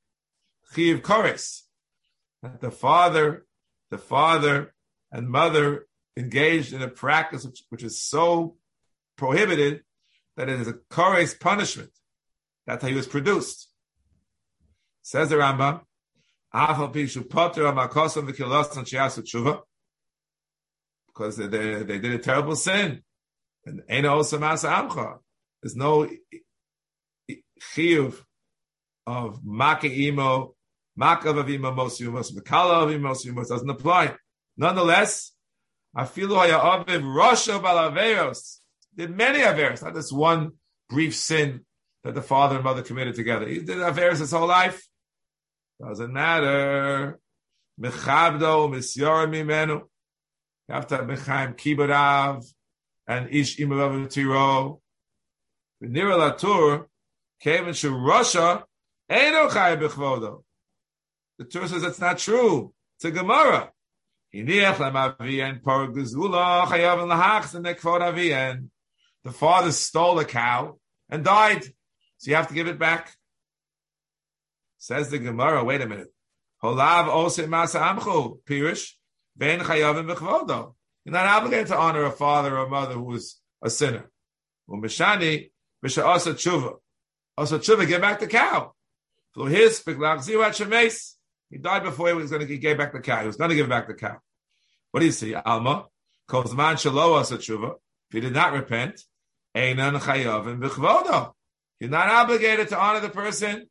Chiv 0.73 1.01
koris. 1.01 1.61
That 2.43 2.61
the 2.61 2.71
father, 2.71 3.45
the 3.89 3.97
father 3.97 4.73
and 5.11 5.29
mother 5.29 5.87
engaged 6.17 6.73
in 6.73 6.81
a 6.81 6.87
practice 6.87 7.45
which, 7.45 7.63
which 7.69 7.83
is 7.83 8.01
so 8.01 8.57
prohibited 9.15 9.83
that 10.35 10.49
it 10.49 10.59
is 10.59 10.67
a 10.67 10.73
koris 10.73 11.39
punishment. 11.39 11.91
That's 12.67 12.81
how 12.81 12.89
he 12.89 12.95
was 12.95 13.07
produced. 13.07 13.69
Says 15.03 15.29
the 15.29 15.35
Rambam, 15.35 15.81
because 21.07 21.37
they, 21.37 21.47
they, 21.47 21.83
they 21.83 21.99
did 21.99 22.13
a 22.13 22.17
terrible 22.17 22.55
sin. 22.55 23.03
And 23.65 23.83
there's 25.65 25.75
no 25.75 26.07
chiyuv 27.75 28.21
of 29.07 29.43
maka 29.43 29.87
makav 29.87 31.39
of 31.39 31.49
imo 31.49 31.71
mosumos, 31.71 32.31
makala 32.35 32.83
of 32.83 32.91
imo 32.91 33.09
mosumos 33.09 33.47
doesn't 33.47 33.71
apply. 33.71 34.13
Nonetheless, 34.57 35.31
afilu 35.97 36.37
haya 36.37 36.59
aviv 36.59 37.01
rosha 37.01 37.59
balaveros 37.59 38.59
did 38.95 39.09
many 39.09 39.39
averos, 39.39 39.81
not 39.81 39.95
this 39.95 40.11
one 40.11 40.51
brief 40.87 41.15
sin 41.15 41.65
that 42.03 42.13
the 42.13 42.21
father 42.21 42.57
and 42.57 42.63
mother 42.63 42.83
committed 42.83 43.15
together. 43.15 43.47
He 43.47 43.57
did 43.57 43.77
averos 43.77 44.19
his 44.19 44.29
whole 44.29 44.47
life. 44.47 44.87
Doesn't 45.81 46.13
matter. 46.13 47.19
Mechabdo, 47.81 48.69
misyor 48.69 49.27
mimenu. 49.27 49.81
You 50.69 50.75
have 50.75 50.85
to 50.87 50.97
have 50.97 51.05
Mechaim 51.05 51.57
Kibarav 51.57 52.45
and 53.07 53.29
Ish 53.31 53.57
Imarav 53.57 54.11
Tiro. 54.11 54.81
Nira 55.85 56.17
Latur 56.17 56.85
came 57.41 57.67
into 57.67 57.91
Russia. 57.95 58.65
Eino 59.09 59.51
Chai 59.51 59.75
Bechvodo. 59.75 60.43
The 61.37 61.45
Torah 61.45 61.67
says 61.67 61.81
that's 61.81 61.99
not 61.99 62.17
true. 62.17 62.73
It's 62.97 63.05
a 63.05 63.11
Gemara. 63.11 63.71
The 69.23 69.31
father 69.31 69.71
stole 69.71 70.19
a 70.19 70.25
cow 70.25 70.77
and 71.09 71.23
died. 71.23 71.63
So 72.17 72.31
you 72.31 72.35
have 72.35 72.47
to 72.49 72.53
give 72.53 72.67
it 72.67 72.77
back. 72.79 73.13
Says 74.77 75.09
the 75.09 75.19
Gemara, 75.19 75.63
wait 75.63 75.81
a 75.81 75.87
minute. 75.87 76.13
Holav 76.63 77.07
ose 77.07 77.37
masa 77.37 77.81
amchu, 77.81 78.39
pirish, 78.43 78.91
ben 79.35 79.59
chayavim. 79.59 80.73
You're 81.05 81.13
not 81.13 81.27
obligated 81.27 81.67
to 81.67 81.77
honor 81.77 82.03
a 82.05 82.11
father 82.11 82.57
or 82.57 82.65
a 82.65 82.69
mother 82.69 82.95
who 82.95 83.03
was 83.03 83.39
a 83.61 83.69
sinner. 83.69 84.09
Umeshani, 84.69 85.51
misha 85.81 86.05
asa 86.05 86.33
tshuva. 86.33 86.75
Asa 87.37 87.59
tshuva, 87.59 87.87
give 87.87 88.01
back 88.01 88.19
the 88.19 88.27
cow. 88.27 88.73
He 91.49 91.57
died 91.57 91.83
before 91.83 92.07
he 92.07 92.13
was 92.13 92.31
going 92.31 92.47
to 92.47 92.57
give 92.57 92.77
back 92.77 92.93
the 92.93 92.99
cow. 92.99 93.21
He 93.21 93.27
was 93.27 93.35
going 93.35 93.49
to 93.49 93.55
give 93.55 93.69
back 93.69 93.87
the 93.87 93.93
cow. 93.93 94.17
What 94.91 95.01
do 95.01 95.05
you 95.05 95.11
see? 95.11 95.35
Alma, 95.35 95.87
kozman 96.29 96.75
shalo 96.75 97.19
asa 97.19 97.37
tshuva. 97.37 97.75
If 98.09 98.13
he 98.13 98.19
did 98.21 98.33
not 98.33 98.53
repent, 98.53 99.01
einan 99.55 99.99
chayavim 99.99 100.59
b'chvodo. 100.59 101.33
You're 101.79 101.89
not 101.89 102.07
obligated 102.07 102.69
to 102.69 102.79
honor 102.79 103.01
the 103.01 103.09
person 103.09 103.67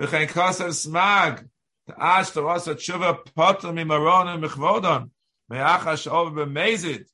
V'chein 0.00 0.28
kasav 0.28 0.70
smag. 0.70 1.48
Ta'ash 1.86 2.30
ta'asa 2.30 2.74
tshuva 2.74 3.24
potem 3.34 3.76
imaron 3.76 4.42
mechvodon. 4.42 5.10
Me'achash 5.48 6.10
over 6.10 6.46
b'mezid. 6.46 7.04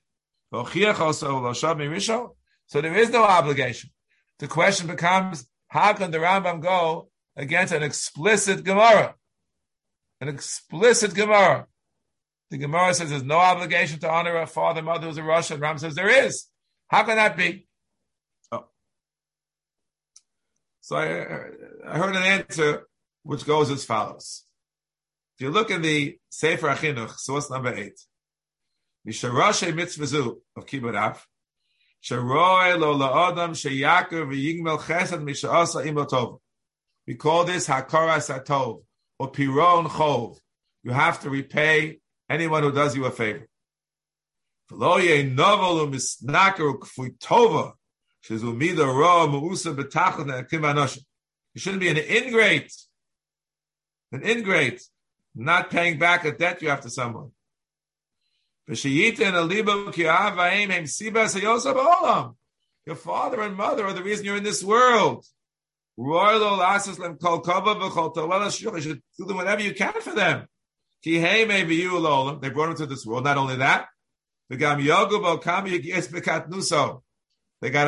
V'ochiach 0.52 1.00
also 1.00 1.38
l'shav 1.38 1.76
mirisho. 1.76 2.36
So 2.66 2.80
there 2.80 2.94
is 2.94 3.10
no 3.10 3.24
obligation. 3.24 3.90
The 4.38 4.48
question 4.48 4.86
becomes, 4.86 5.46
how 5.68 5.92
can 5.94 6.10
the 6.10 6.18
Rambam 6.18 6.60
go 6.60 7.10
against 7.36 7.72
an 7.72 7.82
explicit 7.82 8.64
Gemara? 8.64 9.14
An 10.20 10.28
explicit 10.28 11.14
Gemara. 11.14 11.66
The 12.50 12.58
Gemara 12.58 12.94
says 12.94 13.10
there's 13.10 13.22
no 13.22 13.38
obligation 13.38 13.98
to 14.00 14.10
honor 14.10 14.36
a 14.36 14.46
father, 14.46 14.82
mother 14.82 15.06
who's 15.06 15.18
a 15.18 15.22
Russian. 15.22 15.60
Ram 15.60 15.78
says 15.78 15.94
there 15.94 16.08
is. 16.08 16.46
How 16.88 17.02
can 17.02 17.16
that 17.16 17.36
be? 17.36 17.66
Oh. 18.50 18.64
So 20.80 20.96
I, 20.96 21.92
I 21.92 21.98
heard 21.98 22.16
an 22.16 22.22
answer 22.22 22.86
which 23.22 23.44
goes 23.44 23.70
as 23.70 23.84
follows. 23.84 24.44
If 25.36 25.44
you 25.44 25.50
look 25.50 25.70
in 25.70 25.82
the 25.82 26.18
Sefer 26.30 26.68
Achinuch, 26.68 27.18
source 27.18 27.50
number 27.50 27.74
eight, 27.74 28.00
Misharashe 29.06 29.72
mitzvazu 29.72 30.38
of 30.56 30.66
Kibbud 30.66 30.94
We 37.06 37.14
call 37.14 37.44
this 37.44 37.68
Hakara 37.68 38.18
Satov, 38.18 38.82
or 39.18 39.30
Piron 39.30 39.86
Chov. 39.86 40.38
You 40.84 40.92
have 40.92 41.20
to 41.22 41.30
repay 41.30 41.98
anyone 42.30 42.62
who 42.62 42.72
does 42.72 42.94
you 42.94 43.04
a 43.04 43.10
favor. 43.10 43.48
It 51.54 51.60
shouldn't 51.60 51.80
be 51.80 51.88
an 51.88 51.96
ingrate. 51.96 52.72
An 54.12 54.22
ingrate. 54.22 54.82
Not 55.34 55.70
paying 55.70 55.98
back 55.98 56.24
a 56.24 56.32
debt 56.32 56.62
you 56.62 56.68
have 56.68 56.82
to 56.82 56.90
someone. 56.90 57.32
Your 62.86 62.96
father 62.96 63.40
and 63.40 63.56
mother 63.56 63.86
are 63.86 63.94
the 63.94 64.02
reason 64.02 64.26
you're 64.26 64.36
in 64.36 64.42
this 64.42 64.62
world. 64.62 65.24
You 65.96 66.04
should 66.04 66.42
do 69.18 69.24
them 69.24 69.36
whatever 69.36 69.62
you 69.62 69.74
can 69.74 69.98
for 70.02 70.14
them. 70.14 70.46
They 71.02 71.18
brought 72.50 72.68
him 72.68 72.76
to 72.76 72.86
this 72.86 73.06
world. 73.06 73.24
Not 73.24 73.38
only 73.38 73.56
that, 73.56 73.86
they 74.50 74.58
got 74.58 74.78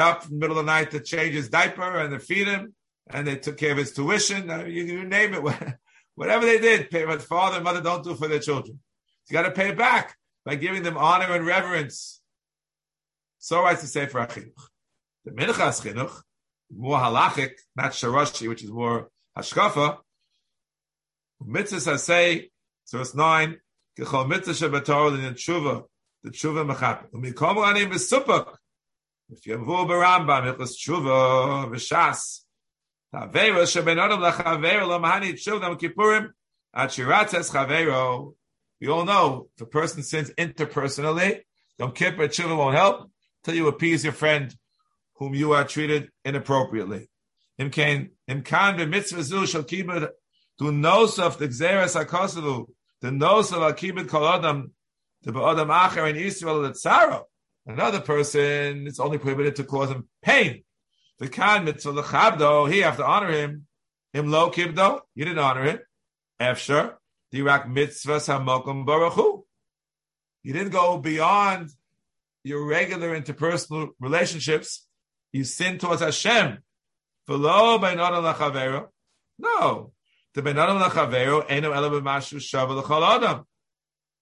up 0.00 0.25
in 0.25 0.30
the 0.30 0.37
middle 0.37 0.58
of 0.58 0.64
the 0.64 0.72
night 0.72 0.92
to 0.92 1.00
change 1.00 1.34
his 1.34 1.50
diaper 1.50 1.99
and 1.99 2.12
to 2.12 2.20
feed 2.20 2.46
him, 2.46 2.75
and 3.10 3.26
they 3.26 3.37
took 3.37 3.58
care 3.58 3.72
of 3.72 3.78
his 3.78 3.92
tuition. 3.92 4.49
You, 4.66 5.04
name 5.04 5.34
it. 5.34 5.42
Whatever 6.14 6.46
they 6.46 6.58
did, 6.58 6.90
pay 6.90 7.04
what 7.04 7.20
father 7.20 7.56
and 7.56 7.64
mother 7.64 7.82
don't 7.82 8.02
do 8.02 8.14
for 8.14 8.28
their 8.28 8.38
children. 8.38 8.80
You 9.28 9.34
got 9.34 9.42
to 9.42 9.50
pay 9.50 9.68
it 9.68 9.76
back 9.76 10.16
by 10.44 10.54
giving 10.54 10.82
them 10.82 10.97
honor 10.97 11.32
and 11.35 11.47
reverence. 11.47 12.20
So 13.38 13.62
writes 13.62 13.82
the 13.82 13.88
Sefer 13.88 14.18
Achinuch. 14.18 14.68
The 15.25 15.32
Minchas 15.32 15.82
Chinuch, 15.82 16.23
more 16.75 16.99
halachic, 16.99 17.52
not 17.76 17.92
sharashi, 17.92 18.49
which 18.49 18.62
is 18.64 18.70
more 18.70 19.11
hashkafa. 19.37 19.99
Mitzvahs 21.47 21.99
say, 21.99 22.50
it's 22.92 23.14
nine, 23.14 23.61
kechol 23.99 24.28
mitzvah 24.28 24.52
shebator 24.52 25.11
the 25.11 25.30
tshuva, 25.35 25.85
the 26.23 26.30
tshuva 26.30 26.64
mechap. 26.70 27.11
Umikom 27.11 27.56
ranim 27.56 27.90
v'supak, 27.90 28.56
if 29.30 29.47
you 29.47 29.52
have 29.52 29.62
Barambam, 29.62 30.54
Hilchas 30.56 30.75
Tshuva, 30.76 31.70
V'Shas, 31.70 32.40
Tavera 33.14 33.64
shebenodam 33.64 34.20
lachavera 34.20 34.82
lamahani 34.82 35.32
tshuva 35.32 35.78
kippurim 35.78 36.30
achirates 36.76 37.50
chavero. 37.50 38.35
We 38.80 38.88
all 38.88 39.04
know 39.04 39.49
if 39.54 39.62
a 39.62 39.66
person 39.66 40.02
sins 40.02 40.30
interpersonally, 40.38 41.42
Yom 41.78 41.92
Kippur 41.92 42.28
tshuva 42.28 42.56
won't 42.56 42.76
help 42.76 43.10
till 43.44 43.54
you 43.54 43.68
appease 43.68 44.04
your 44.04 44.12
friend 44.12 44.54
whom 45.14 45.34
you 45.34 45.52
are 45.52 45.64
treated 45.64 46.10
inappropriately. 46.25 47.10
Imkan 47.58 48.08
b'mitzvah 48.28 49.22
zu 49.22 49.46
shall 49.46 49.64
kibbud 49.64 50.08
to 50.58 50.64
nosaf 50.64 51.37
the 51.37 51.49
gzeres 51.49 51.94
hakosavu 51.94 52.66
the 53.02 53.08
nosaf 53.08 53.70
akibud 53.70 54.08
kol 54.08 54.26
adam 54.26 54.72
the 55.22 55.32
ba'adam 55.32 55.68
acher 55.68 56.08
in 56.08 56.16
Israel 56.16 56.62
tzara. 56.70 57.22
Another 57.66 58.00
person, 58.00 58.87
it's 58.87 58.99
only 58.99 59.18
prohibited 59.18 59.56
to 59.56 59.64
cause 59.64 59.90
him 59.90 60.08
pain. 60.22 60.64
The 61.18 61.28
kan 61.28 61.66
mitzvah 61.66 61.92
lechabdo, 61.92 62.72
he 62.72 62.78
have 62.78 62.96
to 62.96 63.04
honor 63.04 63.30
him. 63.30 63.66
Him 64.14 64.30
lo 64.30 64.50
kibdo, 64.50 65.02
you 65.14 65.26
didn't 65.26 65.38
honor 65.38 65.64
him. 65.64 65.78
Efsher, 66.40 66.94
dirak 67.32 67.68
mitzvah 67.68 68.16
samokum 68.16 68.87
baruchu. 68.87 69.42
You 70.42 70.52
didn't 70.52 70.70
go 70.70 70.99
beyond 70.99 71.70
your 72.44 72.64
regular 72.64 73.18
interpersonal 73.20 73.90
relationships. 74.00 74.87
You 75.32 75.44
sin 75.44 75.78
towards 75.78 76.02
Hashem. 76.02 76.58
V'lo 77.28 77.78
beinadam 77.80 78.34
lachavero. 78.34 78.88
No. 79.38 79.92
The 80.34 80.42
beinadam 80.42 80.80
lachavero 80.82 81.44
eno 81.49 81.72
ela 81.72 81.90
b'mashu 81.90 82.38
shava 82.38 82.82
l'chol 82.82 83.02
adam. 83.16 83.44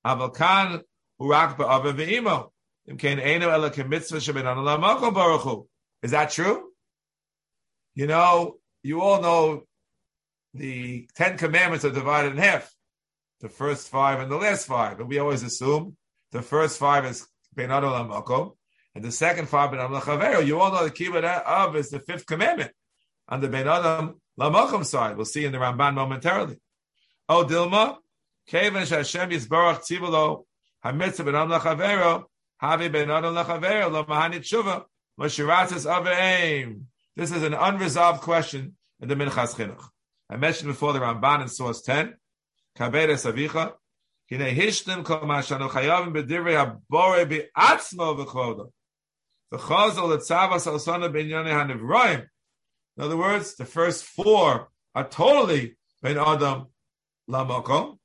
Aval 0.05 0.35
kan 0.35 0.83
urak 1.21 1.57
ba'ava 1.57 1.93
v'imo. 1.95 2.51
Is 2.91 2.97
that 6.11 6.31
true? 6.31 6.73
You 7.95 8.07
know, 8.07 8.57
you 8.83 9.01
all 9.03 9.21
know 9.21 9.65
the 10.55 11.07
Ten 11.15 11.37
Commandments 11.37 11.85
are 11.85 11.91
divided 11.91 12.33
in 12.33 12.39
half. 12.39 12.75
The 13.41 13.49
first 13.49 13.89
five 13.89 14.21
and 14.21 14.31
the 14.31 14.37
last 14.37 14.67
five. 14.67 14.99
And 15.01 15.09
we 15.09 15.19
always 15.19 15.43
assume 15.43 15.97
the 16.33 16.43
first 16.43 16.79
five 16.79 17.05
is 17.05 17.27
Ben 17.55 17.71
Adam 17.71 18.11
and 18.95 19.05
the 19.05 19.13
second 19.13 19.49
five 19.49 19.71
Ben 19.71 19.81
Adam 19.81 20.47
You 20.47 20.61
all 20.61 20.73
know 20.73 20.85
the 20.85 20.91
kibbutz 20.91 21.43
of 21.45 21.77
is 21.77 21.91
the 21.91 22.01
fifth 22.01 22.27
commandment 22.27 22.73
on 23.29 23.41
the 23.41 23.49
Ben 23.49 23.69
Adam 23.69 24.21
Lamakom 24.39 24.85
side. 24.85 25.17
We'll 25.17 25.25
see 25.25 25.45
in 25.45 25.53
the 25.53 25.59
Ramban 25.59 25.95
momentarily. 25.95 26.59
Oh 27.29 27.45
Dilma, 27.45 27.97
Kevin 28.49 28.87
Hashem 28.87 29.31
Yisbarach 29.31 29.83
Tzivolo 29.89 30.45
Hamitzah 30.85 31.25
Ben 31.25 31.35
Adam 31.35 32.25
Havi 32.63 32.91
ben 32.91 33.11
Adam 33.11 33.35
lachaver 33.35 33.91
lo 33.91 34.05
mahanit 34.05 34.41
tshuva 34.41 34.85
mashiratzis 35.19 35.87
aveim. 35.87 36.83
This 37.15 37.31
is 37.31 37.43
an 37.43 37.55
unresolved 37.55 38.21
question 38.21 38.77
in 39.01 39.09
the 39.09 39.15
Minchas 39.15 39.55
Chinuch. 39.55 39.85
I 40.29 40.37
mentioned 40.37 40.69
before 40.69 40.93
the 40.93 40.99
Ramban 40.99 41.43
in 41.43 41.49
source 41.49 41.83
10. 41.83 42.15
Avicha. 42.79 43.73
Hishtem 44.31 45.05
kol 45.05 45.21
chayavim 45.21 46.13
habore 46.91 47.27
hanivroim. 51.51 52.27
In 52.97 53.05
other 53.05 53.17
words, 53.17 53.55
the 53.55 53.65
first 53.65 54.05
four 54.05 54.69
are 54.95 55.09
totally 55.09 55.77
ben 56.03 56.19
Adam 56.19 56.67
lamokom. 57.31 57.99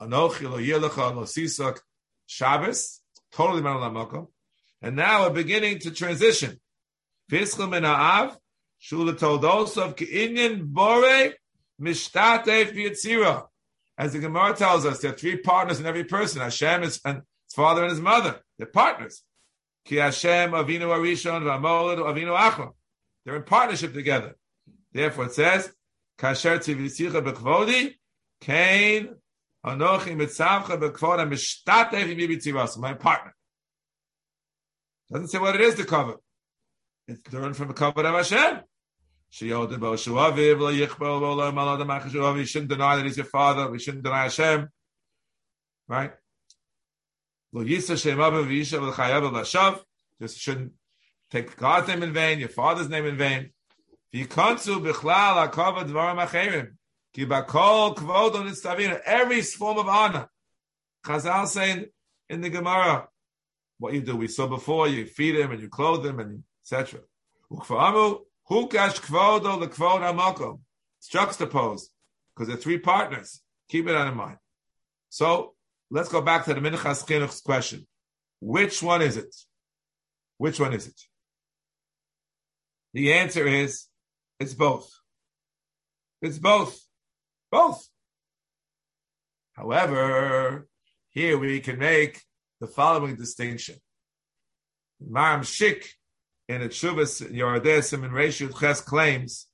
Anochi 0.00 0.50
lo 0.50 0.58
yelecha 0.58 1.14
lo 1.14 1.22
sisak 1.22 1.80
Shabbos 2.26 3.00
totally 3.32 3.62
Ben 3.62 3.72
Makom. 3.72 4.28
And 4.80 4.96
now 4.96 5.22
we're 5.22 5.34
beginning 5.34 5.78
to 5.80 5.90
transition. 5.90 6.60
Fischel 7.30 7.68
min 7.70 7.84
ha'av, 7.84 8.36
shula 8.82 9.18
toldos 9.18 9.76
of 9.76 9.96
Ke'inyan 9.96 10.64
bore 10.64 11.34
mishtatef 11.80 12.72
b'yitzira. 12.74 13.46
As 13.96 14.12
the 14.12 14.18
Gemara 14.18 14.54
tells 14.54 14.84
us, 14.84 15.00
there 15.00 15.12
are 15.12 15.16
three 15.16 15.36
partners 15.36 15.80
in 15.80 15.86
every 15.86 16.04
person. 16.04 16.40
Hashem 16.40 16.82
is 16.82 17.00
and 17.04 17.18
his 17.18 17.54
father 17.54 17.82
and 17.82 17.90
his 17.90 18.00
mother. 18.00 18.40
They're 18.58 18.66
partners. 18.66 19.22
Ki 19.84 19.96
Hashem 19.96 20.50
avinu 20.50 20.88
arishon 20.88 21.42
v'amolad 21.42 21.98
avinu 21.98 22.36
achon. 22.36 22.72
They're 23.24 23.36
in 23.36 23.44
partnership 23.44 23.94
together. 23.94 24.36
Therefore 24.92 25.26
it 25.26 25.32
says, 25.32 25.72
kasher 26.18 26.58
tivisicha 26.58 27.24
b'kvodi, 27.24 27.94
kain 28.40 29.14
Anochi 29.64 30.14
mitzavcha 30.14 30.78
bekvora 30.78 31.26
mishtatev 31.26 32.14
imibitzivas. 32.14 32.76
My 32.76 32.92
partner. 32.94 33.34
Doesn't 35.10 35.28
say 35.28 35.38
what 35.38 35.54
it 35.54 35.62
is 35.62 35.74
to 35.76 35.84
cover. 35.84 36.16
It's 37.08 37.32
learned 37.32 37.56
from 37.56 37.68
the 37.68 37.74
cover 37.74 38.02
of 38.02 38.14
Hashem. 38.14 38.60
She 39.34 39.48
shouldn't 39.48 39.80
deny 42.68 42.94
that 42.94 43.04
he's 43.04 43.16
your 43.16 43.26
father. 43.26 43.68
We 43.68 43.80
shouldn't 43.80 44.04
deny 44.04 44.22
Hashem. 44.22 44.68
Right? 45.88 46.12
Just 50.20 50.38
shouldn't 50.38 50.72
take 51.32 51.56
God's 51.56 51.88
name 51.88 52.04
in 52.04 52.12
vain, 52.12 52.38
your 52.38 52.48
father's 52.48 52.88
name 52.88 53.06
in 53.06 53.16
vain. 53.16 53.50
Every 59.04 59.42
form 59.42 59.78
of 59.78 59.88
honor. 59.88 60.28
Chazal 61.04 61.48
saying 61.48 61.86
in 62.28 62.40
the 62.40 62.50
Gemara, 62.50 63.08
what 63.78 63.94
you 63.94 64.00
do, 64.00 64.14
we 64.14 64.28
saw 64.28 64.46
before, 64.46 64.86
you 64.86 65.06
feed 65.06 65.34
him 65.34 65.50
and 65.50 65.60
you 65.60 65.68
clothe 65.68 66.06
him 66.06 66.20
and 66.20 66.44
etc. 66.62 67.00
It's 68.50 68.98
juxtaposed 71.08 71.90
because 72.34 72.48
they're 72.48 72.56
three 72.56 72.78
partners. 72.78 73.40
Keep 73.68 73.88
it 73.88 73.94
in 73.94 74.16
mind. 74.16 74.38
So 75.08 75.54
let's 75.90 76.08
go 76.08 76.20
back 76.20 76.44
to 76.44 76.54
the 76.54 76.60
Minchas 76.60 77.06
Chinuch's 77.06 77.40
question. 77.40 77.86
Which 78.40 78.82
one 78.82 79.00
is 79.00 79.16
it? 79.16 79.34
Which 80.38 80.60
one 80.60 80.74
is 80.74 80.86
it? 80.88 81.00
The 82.92 83.12
answer 83.14 83.46
is 83.46 83.86
it's 84.38 84.54
both. 84.54 84.90
It's 86.20 86.38
both. 86.38 86.78
Both. 87.50 87.88
However, 89.54 90.68
here 91.10 91.38
we 91.38 91.60
can 91.60 91.78
make 91.78 92.20
the 92.60 92.66
following 92.66 93.16
distinction. 93.16 93.76
Maram 95.02 95.40
Shik 95.40 95.86
in 96.48 96.62
a 96.62 96.68
Chuvas 96.68 97.22
Yoradesim 97.30 98.04
and 98.04 98.12
Reshut 98.12 98.58
Ches 98.58 98.80
claims 98.80 99.46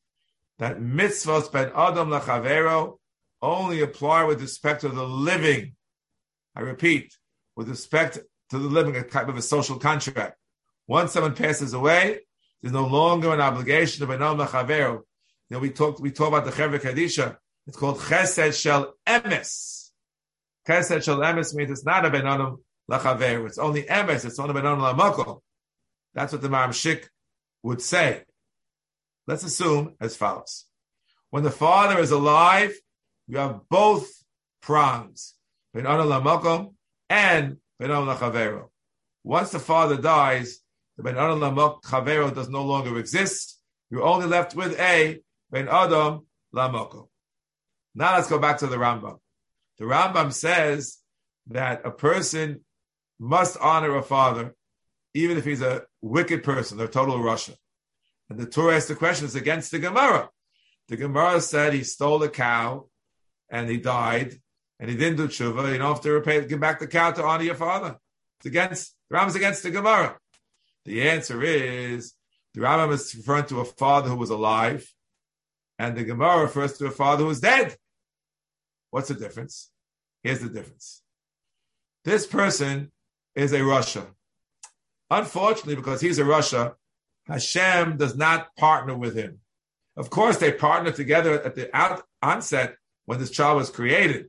that 0.58 0.78
mitzvahs 0.80 1.50
ben 1.50 1.70
Adam 1.74 2.08
lachavero 2.08 2.98
only 3.42 3.80
apply 3.80 4.24
with 4.24 4.40
respect 4.40 4.82
to 4.82 4.88
the 4.88 5.06
living. 5.06 5.74
I 6.54 6.60
repeat, 6.60 7.16
with 7.56 7.68
respect 7.68 8.18
to 8.50 8.58
the 8.58 8.68
living, 8.68 8.96
a 8.96 9.02
type 9.02 9.28
of 9.28 9.36
a 9.36 9.42
social 9.42 9.78
contract. 9.78 10.36
Once 10.86 11.12
someone 11.12 11.34
passes 11.34 11.72
away, 11.72 12.20
there's 12.60 12.72
no 12.72 12.86
longer 12.86 13.32
an 13.32 13.40
obligation 13.40 14.02
of 14.02 14.08
ben 14.08 14.22
Adam 14.22 14.38
lachavero. 14.38 15.00
You 15.48 15.56
know, 15.56 15.58
we 15.60 15.70
talked 15.70 16.00
we 16.00 16.10
talked 16.10 16.34
about 16.34 16.44
the 16.44 16.50
Chevra 16.52 16.80
Kadisha 16.80 17.36
it's 17.66 17.76
called 17.76 17.98
Chesed 17.98 18.60
Shel 18.60 18.94
Emes. 19.06 19.90
Chesed 20.66 21.04
Shel 21.04 21.18
Emes 21.18 21.54
means 21.54 21.70
it's 21.70 21.84
not 21.84 22.04
a 22.04 22.10
Benonum 22.10 22.58
Lachaver. 22.90 23.46
It's 23.46 23.58
only 23.58 23.84
Emes. 23.84 24.24
It's 24.24 24.38
only 24.38 24.54
Benonum 24.60 24.92
Lamoko. 24.92 25.40
That's 26.14 26.32
what 26.32 26.42
the 26.42 26.48
Maram 26.48 26.70
Shik 26.70 27.08
would 27.62 27.80
say. 27.82 28.24
Let's 29.26 29.44
assume 29.44 29.94
as 30.00 30.16
follows. 30.16 30.66
When 31.30 31.44
the 31.44 31.50
father 31.50 31.98
is 32.00 32.10
alive, 32.10 32.74
you 33.28 33.38
have 33.38 33.60
both 33.68 34.08
prongs, 34.60 35.34
Benonum 35.74 36.22
Lamoko 36.22 36.74
and 37.08 37.58
Benonum 37.80 38.16
Lachavero. 38.16 38.68
Once 39.22 39.50
the 39.50 39.58
father 39.58 39.96
dies, 39.96 40.60
the 40.96 41.02
Ben 41.02 41.16
Adam 41.16 41.40
Chavero 41.40 42.34
does 42.34 42.48
no 42.48 42.62
longer 42.62 42.98
exist. 42.98 43.58
You're 43.90 44.02
only 44.02 44.26
left 44.26 44.54
with 44.54 44.78
a 44.78 45.20
Ben 45.50 45.68
Adam 45.68 46.26
Lamoko. 46.54 47.08
Now 47.94 48.16
let's 48.16 48.28
go 48.28 48.38
back 48.38 48.58
to 48.58 48.66
the 48.66 48.76
Rambam. 48.76 49.18
The 49.78 49.84
Rambam 49.84 50.32
says 50.32 50.98
that 51.48 51.86
a 51.86 51.90
person 51.90 52.64
must 53.18 53.56
honor 53.58 53.96
a 53.96 54.02
father, 54.02 54.54
even 55.14 55.36
if 55.36 55.44
he's 55.44 55.62
a 55.62 55.84
wicked 56.00 56.42
person, 56.42 56.80
a 56.80 56.88
total 56.88 57.18
Rasha. 57.18 57.56
And 58.28 58.38
the 58.38 58.46
Torah 58.46 58.76
asks 58.76 58.88
the 58.88 58.94
question, 58.94 59.26
it's 59.26 59.34
against 59.34 59.70
the 59.70 59.78
Gemara. 59.78 60.30
The 60.88 60.96
Gemara 60.96 61.40
said 61.40 61.72
he 61.72 61.82
stole 61.82 62.22
a 62.22 62.28
cow 62.28 62.88
and 63.48 63.68
he 63.68 63.76
died 63.76 64.40
and 64.78 64.88
he 64.88 64.96
didn't 64.96 65.16
do 65.16 65.28
tshuva. 65.28 65.72
You 65.72 65.78
don't 65.78 65.94
have 65.94 66.00
to 66.02 66.12
repay, 66.12 66.44
give 66.46 66.60
back 66.60 66.78
the 66.78 66.86
cow 66.86 67.10
to 67.10 67.24
honor 67.24 67.44
your 67.44 67.54
father. 67.54 67.96
It's 68.38 68.46
against, 68.46 68.94
the 69.08 69.16
Rambam 69.16 69.28
is 69.28 69.36
against 69.36 69.62
the 69.62 69.70
Gemara. 69.70 70.16
The 70.84 71.08
answer 71.08 71.42
is 71.42 72.14
the 72.54 72.60
Rambam 72.60 72.92
is 72.92 73.14
referring 73.14 73.46
to 73.46 73.60
a 73.60 73.64
father 73.64 74.08
who 74.08 74.16
was 74.16 74.30
alive 74.30 74.88
and 75.78 75.96
the 75.96 76.04
Gemara 76.04 76.42
refers 76.42 76.76
to 76.78 76.86
a 76.86 76.90
father 76.90 77.24
who 77.24 77.30
is 77.30 77.40
dead. 77.40 77.76
What's 78.90 79.08
the 79.08 79.14
difference? 79.14 79.70
Here's 80.22 80.40
the 80.40 80.48
difference. 80.48 81.02
This 82.04 82.26
person 82.26 82.92
is 83.34 83.52
a 83.52 83.60
Rasha. 83.60 84.06
Unfortunately, 85.10 85.74
because 85.74 86.00
he's 86.00 86.18
a 86.18 86.22
Rasha, 86.22 86.74
Hashem 87.26 87.96
does 87.96 88.16
not 88.16 88.54
partner 88.56 88.96
with 88.96 89.16
him. 89.16 89.40
Of 89.96 90.10
course, 90.10 90.36
they 90.36 90.52
partner 90.52 90.92
together 90.92 91.42
at 91.42 91.54
the 91.54 91.74
out, 91.76 92.02
onset 92.22 92.76
when 93.06 93.18
this 93.18 93.30
child 93.30 93.56
was 93.58 93.70
created. 93.70 94.28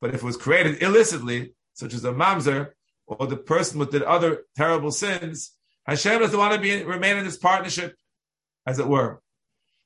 But 0.00 0.14
if 0.14 0.22
it 0.22 0.26
was 0.26 0.36
created 0.36 0.82
illicitly, 0.82 1.54
such 1.74 1.94
as 1.94 2.04
a 2.04 2.12
mamzer 2.12 2.70
or 3.06 3.26
the 3.26 3.36
person 3.36 3.78
with 3.78 3.90
the 3.90 4.06
other 4.06 4.44
terrible 4.56 4.92
sins, 4.92 5.52
Hashem 5.86 6.20
doesn't 6.20 6.38
want 6.38 6.54
to 6.54 6.60
be 6.60 6.84
remain 6.84 7.16
in 7.16 7.24
this 7.24 7.38
partnership, 7.38 7.96
as 8.66 8.78
it 8.78 8.86
were, 8.86 9.22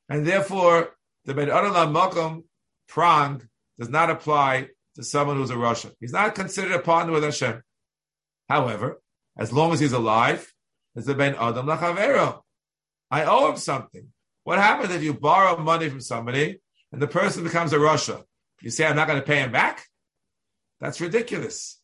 and 0.08 0.26
therefore 0.26 0.96
the 1.24 1.34
Ben 1.34 1.48
Adonam 1.48 1.94
Makom 1.94 2.42
prong 2.88 3.48
does 3.78 3.88
not 3.88 4.10
apply 4.10 4.68
to 4.96 5.04
someone 5.04 5.36
who's 5.36 5.50
a 5.50 5.56
Russian. 5.56 5.92
He's 6.00 6.12
not 6.12 6.34
considered 6.34 6.72
a 6.72 6.80
partner 6.80 7.12
with 7.12 7.22
Hashem. 7.22 7.62
However, 8.48 9.00
as 9.36 9.52
long 9.52 9.72
as 9.72 9.80
he's 9.80 9.92
alive, 9.92 10.52
it's 10.94 11.06
the 11.06 11.14
Ben 11.14 11.34
Adam 11.34 11.66
Lachavero. 11.66 12.40
I 13.10 13.24
owe 13.24 13.50
him 13.50 13.56
something. 13.56 14.08
What 14.44 14.58
happens 14.58 14.94
if 14.94 15.02
you 15.02 15.14
borrow 15.14 15.56
money 15.56 15.88
from 15.88 16.00
somebody 16.00 16.60
and 16.90 17.00
the 17.00 17.06
person 17.06 17.44
becomes 17.44 17.72
a 17.72 17.78
Rasha? 17.78 18.22
You 18.60 18.70
say, 18.70 18.86
I'm 18.86 18.96
not 18.96 19.08
going 19.08 19.20
to 19.20 19.26
pay 19.26 19.38
him 19.38 19.52
back? 19.52 19.84
That's 20.80 21.00
ridiculous. 21.00 21.80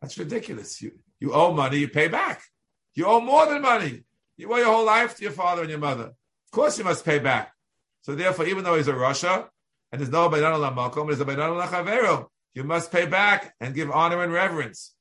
That's 0.00 0.18
ridiculous. 0.18 0.80
You, 0.82 0.92
you 1.20 1.32
owe 1.32 1.52
money, 1.52 1.78
you 1.78 1.88
pay 1.88 2.08
back. 2.08 2.42
You 2.94 3.06
owe 3.06 3.20
more 3.20 3.46
than 3.46 3.62
money. 3.62 4.04
You 4.36 4.52
owe 4.52 4.56
your 4.56 4.66
whole 4.66 4.84
life 4.84 5.16
to 5.16 5.22
your 5.22 5.32
father 5.32 5.62
and 5.62 5.70
your 5.70 5.78
mother. 5.78 6.04
Of 6.04 6.50
course, 6.52 6.78
you 6.78 6.84
must 6.84 7.04
pay 7.04 7.18
back. 7.18 7.52
So 8.02 8.14
therefore, 8.14 8.46
even 8.46 8.64
though 8.64 8.76
he's 8.76 8.88
a 8.88 8.92
Rasha 8.92 9.48
and 9.90 10.00
there's 10.00 10.10
no 10.10 10.28
Bainan 10.28 10.74
Makom, 10.74 11.06
there's 11.06 11.20
a 11.20 11.24
Chavero, 11.24 12.26
you 12.54 12.64
must 12.64 12.92
pay 12.92 13.06
back 13.06 13.54
and 13.60 13.74
give 13.74 13.90
honor 13.90 14.22
and 14.22 14.32
reverence. 14.32 14.94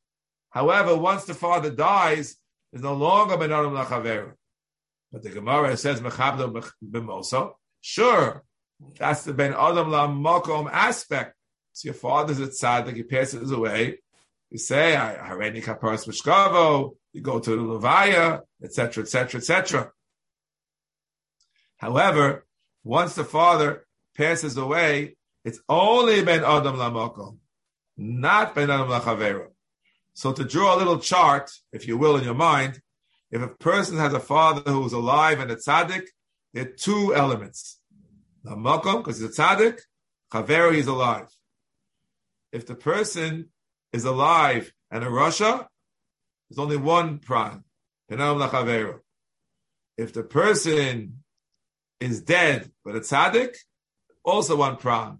However, 0.55 0.95
once 0.95 1.25
the 1.25 1.33
father 1.33 1.69
dies, 1.69 2.37
there's 2.71 2.81
no 2.81 2.93
longer 2.93 3.35
ben 3.35 3.49
Bainan 3.49 3.85
Chavero. 3.85 4.31
But 5.11 5.21
the 5.21 5.29
Gemara 5.29 5.75
says 5.75 5.99
Mechabdo 5.99 6.65
B'moso. 6.81 7.55
Sure, 7.81 8.41
that's 8.97 9.25
the 9.25 9.33
Ben 9.33 9.53
Adam 9.53 9.91
La 9.91 10.07
Makom 10.07 10.69
aspect. 10.71 11.35
So 11.73 11.87
your 11.87 11.93
father's 11.93 12.39
a 12.39 12.47
tzaddik, 12.47 12.95
he 12.95 13.03
passes 13.03 13.51
away. 13.51 13.99
You 14.49 14.57
say, 14.57 14.95
I 14.95 15.15
Hareni 15.15 15.61
Kaparas 15.61 16.07
Mishkavo, 16.07 16.95
you 17.11 17.19
go 17.19 17.39
to 17.39 17.49
the 17.49 17.57
Levaya, 17.57 18.39
etc., 18.63 19.03
etc., 19.03 19.39
etc. 19.39 19.91
However, 21.75 22.45
once 22.85 23.15
the 23.15 23.25
father 23.25 23.85
passes 24.15 24.55
away, 24.55 25.17
it's 25.43 25.59
only 25.67 26.23
Ben 26.23 26.45
Adam 26.45 26.77
Lamokom, 26.77 27.39
not 27.97 28.55
Ben 28.55 28.71
Adam 28.71 28.87
Lachavera. 28.87 29.47
So 30.15 30.31
to 30.31 30.45
draw 30.45 30.75
a 30.75 30.79
little 30.79 30.97
chart, 30.97 31.51
if 31.73 31.87
you 31.89 31.97
will, 31.97 32.15
in 32.15 32.23
your 32.23 32.33
mind, 32.33 32.81
if 33.31 33.41
a 33.41 33.49
person 33.49 33.97
has 33.97 34.13
a 34.13 34.19
father 34.19 34.71
who's 34.71 34.93
alive 34.93 35.41
and 35.41 35.51
a 35.51 35.57
tzaddik, 35.57 36.05
there 36.53 36.63
are 36.63 36.69
two 36.69 37.13
elements. 37.13 37.81
Lamokom, 38.45 38.99
because 38.99 39.19
he's 39.19 39.37
a 39.37 39.41
tzaddik, 39.41 39.81
Chavera, 40.31 40.73
is 40.73 40.87
alive. 40.87 41.27
If 42.53 42.65
the 42.65 42.75
person 42.75 43.49
is 43.91 44.05
alive 44.05 44.71
and 44.89 45.03
a 45.03 45.07
Rasha, 45.07 45.67
there's 46.49 46.59
only 46.59 46.77
one 46.77 47.19
pran. 47.19 47.63
If 49.97 50.13
the 50.13 50.23
person 50.23 51.23
is 51.99 52.21
dead 52.21 52.71
but 52.85 52.95
a 52.95 53.01
tzaddik, 53.01 53.57
also 54.23 54.55
one 54.55 54.77
pran. 54.77 55.19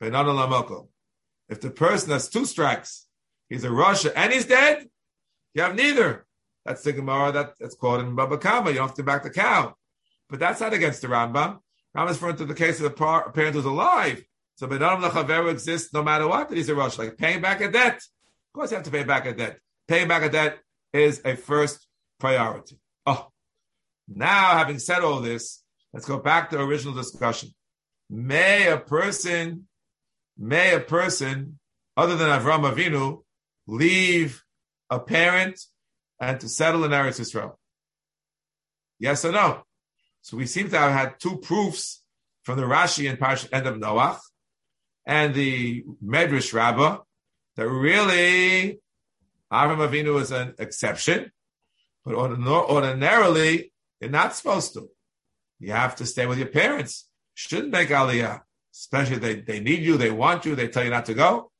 If 0.00 1.60
the 1.60 1.70
person 1.70 2.10
has 2.12 2.30
two 2.30 2.46
strikes, 2.46 3.03
he's 3.48 3.64
a 3.64 3.68
Rasha 3.68 4.12
and 4.14 4.32
he's 4.32 4.46
dead, 4.46 4.86
you 5.54 5.62
have 5.62 5.74
neither. 5.74 6.26
That's 6.64 6.82
the 6.82 6.92
Gemara 6.92 7.32
that, 7.32 7.54
that's 7.60 7.74
called 7.74 8.00
in 8.00 8.14
Baba 8.14 8.38
Kama. 8.38 8.70
You 8.70 8.76
don't 8.76 8.88
have 8.88 8.96
to 8.96 9.02
back 9.02 9.22
the 9.22 9.30
cow. 9.30 9.74
But 10.30 10.40
that's 10.40 10.60
not 10.60 10.72
against 10.72 11.02
the 11.02 11.08
Rambam. 11.08 11.58
Rambam 11.96 12.10
is 12.10 12.16
referring 12.16 12.36
to 12.36 12.46
the 12.46 12.54
case 12.54 12.80
of 12.80 12.84
the 12.84 13.30
parent 13.32 13.54
who's 13.54 13.64
alive. 13.64 14.24
So 14.56 14.66
Benam 14.66 15.02
Lachaveru 15.02 15.50
exists 15.50 15.92
no 15.92 16.02
matter 16.02 16.28
what, 16.28 16.48
that 16.48 16.56
he's 16.56 16.68
a 16.68 16.74
Rush, 16.74 16.98
like 16.98 17.18
paying 17.18 17.40
back 17.40 17.60
a 17.60 17.70
debt. 17.70 17.96
Of 17.96 18.52
course 18.54 18.70
you 18.70 18.76
have 18.76 18.84
to 18.84 18.90
pay 18.90 19.04
back 19.04 19.26
a 19.26 19.34
debt. 19.34 19.58
Paying 19.88 20.08
back 20.08 20.22
a 20.22 20.30
debt 20.30 20.58
is 20.92 21.20
a 21.24 21.36
first 21.36 21.86
priority. 22.20 22.78
Oh, 23.04 23.28
now 24.08 24.56
having 24.56 24.78
said 24.78 25.02
all 25.02 25.20
this, 25.20 25.62
let's 25.92 26.06
go 26.06 26.18
back 26.18 26.50
to 26.50 26.60
original 26.60 26.94
discussion. 26.94 27.50
May 28.08 28.68
a 28.68 28.78
person, 28.78 29.66
may 30.38 30.74
a 30.74 30.80
person, 30.80 31.58
other 31.96 32.16
than 32.16 32.28
Avram 32.28 32.70
Avinu, 32.70 33.22
leave 33.66 34.42
a 34.90 34.98
parent 34.98 35.60
and 36.20 36.40
to 36.40 36.48
settle 36.48 36.84
in 36.84 36.90
Eretz 36.90 37.20
Israel? 37.20 37.58
Yes 38.98 39.24
or 39.24 39.32
no? 39.32 39.62
So 40.22 40.36
we 40.36 40.46
seem 40.46 40.70
to 40.70 40.78
have 40.78 40.92
had 40.92 41.20
two 41.20 41.38
proofs 41.38 42.02
from 42.44 42.58
the 42.58 42.64
Rashi 42.64 43.08
and 43.08 43.18
Parshat 43.18 43.52
End 43.52 43.66
of 43.66 43.76
Noach 43.76 44.18
and 45.06 45.34
the 45.34 45.84
Medrash 46.02 46.52
Rabbah 46.52 46.98
that 47.56 47.68
really 47.68 48.80
Avram 49.52 49.86
Avinu 49.86 50.20
is 50.20 50.32
an 50.32 50.54
exception, 50.58 51.30
but 52.04 52.14
ordinarily 52.14 53.72
you're 54.00 54.10
not 54.10 54.34
supposed 54.34 54.74
to. 54.74 54.88
You 55.60 55.72
have 55.72 55.96
to 55.96 56.06
stay 56.06 56.26
with 56.26 56.38
your 56.38 56.48
parents. 56.48 57.08
Shouldn't 57.34 57.70
make 57.70 57.88
aliyah, 57.88 58.40
especially 58.74 59.18
they, 59.18 59.40
they 59.40 59.60
need 59.60 59.82
you, 59.82 59.96
they 59.96 60.10
want 60.10 60.44
you, 60.44 60.54
they 60.54 60.68
tell 60.68 60.84
you 60.84 60.90
not 60.90 61.06
to 61.06 61.14
go. 61.14 61.50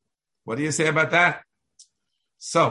What 0.45 0.57
do 0.59 0.65
you 0.65 0.73
say 0.73 0.89
about 0.89 1.13
that? 1.13 1.44
So, 2.47 2.67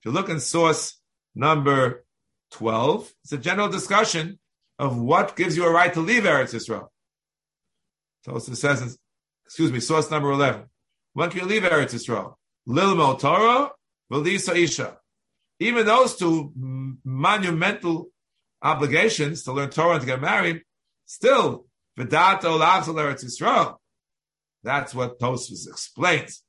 if 0.00 0.04
you 0.04 0.10
look 0.10 0.28
in 0.28 0.40
source 0.40 1.00
number 1.32 2.04
12, 2.50 3.08
it's 3.22 3.32
a 3.32 3.38
general 3.38 3.68
discussion 3.68 4.40
of 4.80 4.98
what 4.98 5.36
gives 5.36 5.56
you 5.56 5.64
a 5.64 5.70
right 5.70 5.94
to 5.94 6.00
leave 6.00 6.24
Eretz 6.24 6.54
Israel. 6.54 6.92
So 8.24 8.34
it 8.34 8.42
says, 8.42 8.98
excuse 9.44 9.70
me, 9.70 9.78
source 9.78 10.10
number 10.10 10.32
11. 10.32 10.64
When 11.12 11.30
can 11.30 11.38
you 11.38 11.46
leave 11.46 11.62
Eretz 11.62 11.94
Israel? 11.94 12.36
Lilmo 12.68 13.16
Torah 13.16 13.70
Velisa 14.10 14.56
Isha. 14.56 14.98
Even 15.60 15.86
those 15.86 16.16
two 16.16 16.52
monumental 17.04 18.08
obligations 18.60 19.44
to 19.44 19.52
learn 19.52 19.70
Torah 19.70 19.92
and 19.92 20.00
to 20.00 20.06
get 20.06 20.20
married, 20.20 20.62
still, 21.04 21.66
Vedat 21.96 22.44
Olav 22.44 22.86
Eretz 22.86 23.24
Yisrael. 23.24 23.76
That's 24.64 24.92
what 24.96 25.20
Tosfos 25.20 25.68
explains. 25.68 26.42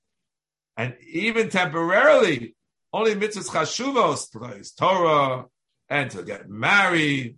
And 0.78 0.96
even 1.12 1.50
temporarily, 1.50 2.56
only 2.94 3.16
mitzvahs 3.16 3.50
chashuvos 3.50 4.32
learn 4.32 4.72
Torah 4.78 5.46
and 5.90 6.12
to 6.12 6.22
get 6.22 6.48
married, 6.48 7.38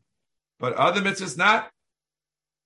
but 0.60 0.74
other 0.74 1.02
mitzvahs 1.02 1.38
not, 1.38 1.72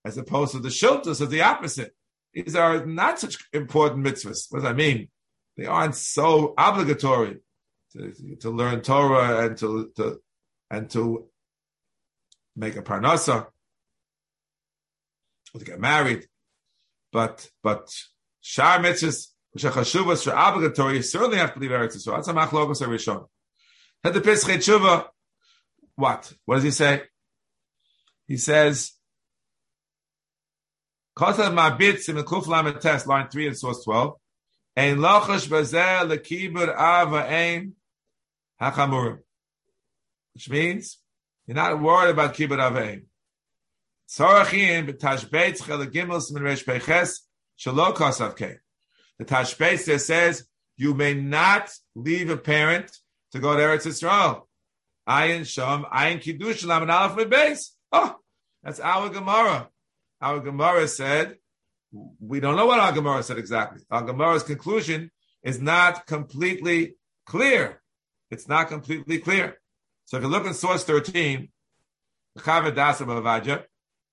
as 0.04 0.18
opposed 0.18 0.54
to 0.54 0.60
the 0.60 0.70
shiltas 0.70 1.22
of 1.22 1.30
the 1.30 1.44
opposite. 1.44 1.94
These 2.34 2.56
are 2.56 2.84
not 2.86 3.20
such 3.20 3.38
important 3.54 4.04
mitzvahs. 4.04 4.48
What 4.50 4.60
does 4.60 4.64
that 4.64 4.76
mean? 4.76 5.10
They 5.56 5.66
aren't 5.66 5.96
so 5.96 6.56
obligatory 6.58 7.38
to, 7.94 8.14
to 8.40 8.50
learn 8.50 8.82
Torah 8.82 9.46
and 9.46 9.58
to, 9.60 9.92
to 9.96 10.20
and 10.72 10.90
to 10.90 11.28
make 12.56 12.76
a 12.76 12.82
parnasa 12.82 13.48
or 15.54 15.60
to 15.60 15.66
get 15.66 15.80
married. 15.80 16.26
But 17.12 17.48
but 17.62 17.94
shar 18.42 18.80
mitzvahs 18.80 19.28
which 19.54 19.66
are 19.66 19.72
chashuvas 19.72 20.28
obligatory, 20.28 20.98
you 20.98 21.04
certainly 21.04 21.38
have 21.38 21.54
to 21.54 21.60
leave 21.60 21.72
Eretz 21.72 21.96
Yisrael. 21.96 22.16
That's 22.16 22.28
a 22.28 22.34
machlokos 22.34 22.82
rishon. 22.88 23.28
Had 24.04 24.14
the 24.14 24.22
Pesach 24.22 24.60
Tshuva, 24.60 25.06
what? 25.96 26.34
What 26.46 26.56
does 26.56 26.64
he 26.64 26.72
say? 26.72 27.04
He 28.28 28.38
says, 28.38 28.94
Kotav 31.16 31.54
Mabitz 31.54 32.10
in 32.10 32.16
the 32.16 32.24
Kuf 32.24 32.48
Lamed 32.48 32.82
Test, 32.82 33.06
line 33.06 33.30
3 33.30 33.48
and 33.48 33.58
source 33.58 33.84
12. 33.84 34.16
Ein 34.76 34.98
lochash 34.98 35.48
bazel 35.48 36.10
lekibur 36.10 36.70
ava 36.76 37.32
aim 37.32 37.76
hachamurim. 38.60 39.20
Which 40.34 40.50
means, 40.50 40.98
you're 41.46 41.56
not 41.56 41.80
worried 41.80 42.10
about 42.10 42.34
kibur 42.34 42.60
ava 42.60 42.90
aim. 42.90 43.06
Tzorachim 44.10 44.90
b'tashbeitz 44.90 45.62
chelegimel 45.62 46.34
min 46.34 46.44
resh 46.44 46.66
peches 46.66 47.22
shalo 47.60 47.94
kosav 47.94 48.36
kei. 48.36 48.56
The 49.20 49.26
tashbeitz 49.26 50.00
says, 50.00 50.48
you 50.78 50.94
may 50.94 51.14
not 51.14 51.72
leave 51.96 52.30
a 52.30 52.38
parent 52.38 52.92
to 53.32 53.40
go 53.40 53.56
to 53.56 53.62
Eretz 53.62 53.86
Yisrael. 53.86 54.44
Ayin 55.08 55.46
Sham, 55.46 55.86
Ayin 55.94 56.22
Kiddush, 56.22 56.64
Laman 56.64 56.90
Aleph 56.90 57.30
base. 57.30 57.76
Oh, 57.92 58.16
that's 58.64 58.80
our 58.80 59.10
Gemara. 59.10 59.70
Our 60.22 60.40
Gemara 60.40 60.88
said, 60.88 61.38
we 62.20 62.40
don't 62.40 62.56
know 62.56 62.66
what 62.66 62.80
our 62.80 62.92
Gemara 62.92 63.22
said 63.22 63.38
exactly. 63.38 63.84
Our 63.92 64.06
Gemara's 64.06 64.44
conclusion 64.44 65.12
is 65.44 65.62
not 65.62 66.08
completely 66.08 66.96
clear. 67.26 67.82
It's 68.32 68.48
not 68.48 68.70
completely 68.70 69.20
clear. 69.20 69.60
So 70.06 70.18
if 70.18 70.24
you 70.24 70.30
look 70.30 70.46
in 70.46 70.54
source 70.54 70.84
13, 70.84 71.50
the 72.36 72.42
Chavod 72.42 72.76
Daas 72.76 73.00
Bavaja, 73.00 73.66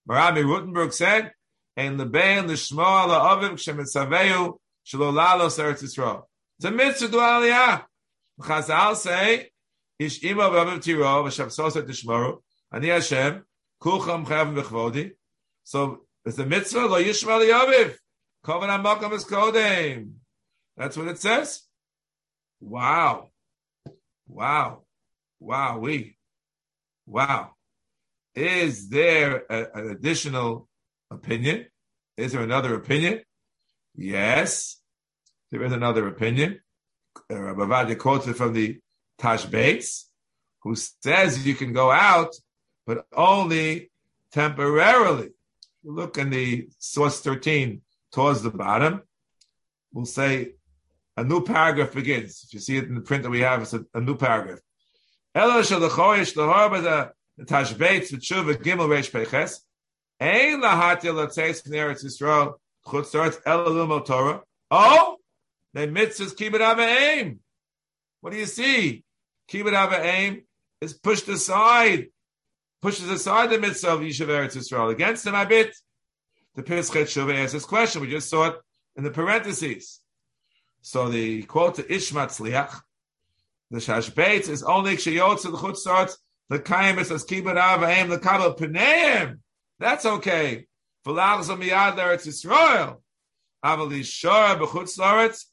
Marami 0.09 0.45
Rutenberg 0.45 0.93
said, 0.93 1.33
"In 1.77 1.97
lebein 1.97 2.47
l'shmo 2.49 3.05
ala 3.05 3.37
aviv 3.37 3.53
shemitzaveyu 3.53 4.59
shelo 4.91 5.13
lalos 5.13 5.59
eretz 5.59 5.83
Yisrael." 5.83 6.25
It's 6.59 6.65
a 6.65 6.71
mitzvah 6.71 7.09
do 7.09 7.19
aliyah. 7.19 7.85
Chazal 8.41 8.97
say, 8.97 9.51
"Ish 9.99 10.23
ima 10.25 10.45
v'aviv 10.45 10.83
tiro 10.83 11.25
v'shavsos 11.25 11.77
et 11.77 11.87
tishmoru 11.87 12.39
ani 12.73 12.89
Hashem 12.89 13.45
kulcham 13.83 14.27
chayav 14.27 14.55
v'chvodi." 14.55 15.13
So 15.63 16.07
It's 16.25 16.37
the 16.37 16.45
mitzvah 16.45 16.87
lo 16.87 17.03
yishma 17.03 17.41
liyaviv. 17.41 17.97
Kovan 18.45 18.83
makam 18.85 19.13
is 19.13 19.25
kodem. 19.25 20.13
That's 20.77 20.97
what 20.97 21.09
it 21.09 21.19
says. 21.19 21.63
Wow. 22.61 23.31
Wow. 24.29 24.83
Wow. 25.39 25.79
We. 25.79 26.17
Wow. 27.07 27.53
Is 28.35 28.89
there 28.89 29.45
a, 29.49 29.67
an 29.75 29.91
additional 29.91 30.69
opinion? 31.11 31.67
Is 32.17 32.33
there 32.33 32.43
another 32.43 32.75
opinion? 32.75 33.23
Yes, 33.97 34.80
there 35.51 35.65
is 35.65 35.73
another 35.73 36.07
opinion. 36.07 36.61
Uh, 37.31 37.55
Rabbi 37.55 37.95
quotes 37.95 38.27
it 38.27 38.37
from 38.37 38.53
the 38.53 38.79
Tashbates, 39.19 40.05
who 40.63 40.75
says 40.77 41.47
you 41.47 41.55
can 41.55 41.73
go 41.73 41.91
out, 41.91 42.35
but 42.87 43.07
only 43.15 43.91
temporarily. 44.33 45.31
Look 45.85 46.19
in 46.19 46.31
the 46.31 46.69
source 46.79 47.21
13 47.21 47.83
towards 48.13 48.43
the 48.43 48.51
bottom. 48.51 49.03
We'll 49.93 50.07
say 50.07 50.53
a 51.17 51.25
new 51.25 51.43
paragraph 51.43 51.93
begins. 51.93 52.45
If 52.45 52.55
you 52.55 52.61
see 52.61 52.77
it 52.77 52.85
in 52.85 52.95
the 52.95 53.01
print 53.01 53.25
that 53.25 53.31
we 53.31 53.41
have, 53.41 53.63
it's 53.63 53.75
a, 53.75 53.85
a 53.95 54.01
new 54.01 54.17
paragraph. 54.17 54.61
Oh, 64.71 65.17
the 65.75 65.87
mitzvahs 65.87 66.35
kibbud 66.35 66.79
aim. 66.79 67.41
What 68.21 68.33
do 68.33 68.39
you 68.39 68.47
see? 68.47 69.05
Keep 69.49 69.67
Kibbud 69.67 70.05
aim 70.05 70.43
is 70.81 70.95
pushed 70.95 71.27
aside, 71.29 72.07
pushes 72.81 73.09
aside 73.09 73.51
the 73.51 73.59
mitzvah 73.59 73.95
of 73.95 74.01
Yishuv 74.01 74.29
Eretz 74.29 74.57
Yisrael. 74.57 74.91
Against 74.91 75.27
him, 75.27 75.35
I 75.35 75.45
bit. 75.45 75.75
The 76.55 76.63
Pischet 76.63 77.05
Shuvah 77.05 77.43
asks 77.43 77.53
this 77.53 77.65
question. 77.65 78.01
We 78.03 78.11
just 78.11 78.29
saw 78.29 78.49
it 78.49 78.57
in 78.97 79.05
the 79.05 79.11
parentheses. 79.11 80.01
So 80.83 81.09
the 81.09 81.43
quote 81.43 81.77
to 81.77 81.83
Ishmat 81.83 82.29
Sliach, 82.29 82.81
the 83.71 83.79
Shashbeit 83.79 84.49
is 84.49 84.63
only 84.63 84.97
Kshayotz 84.97 85.43
the 85.43 85.51
Chutzot, 85.51 86.15
the 86.49 86.59
Kaim 86.59 86.99
is 86.99 87.11
as 87.11 87.25
Kibbut 87.25 87.89
aim 87.89 88.09
the 88.09 88.19
Kabel 88.19 88.55
Pneim. 88.55 89.39
That's 89.79 90.05
okay. 90.05 90.67
For 91.05 91.13
Lachzom 91.13 91.63
Miyad 91.63 91.97
Eretz 91.97 92.27
Yisrael. 92.27 92.99
Avali 93.65 94.01
Shora 94.01 94.59
B'chutz 94.59 94.99
Loretz, 94.99 95.47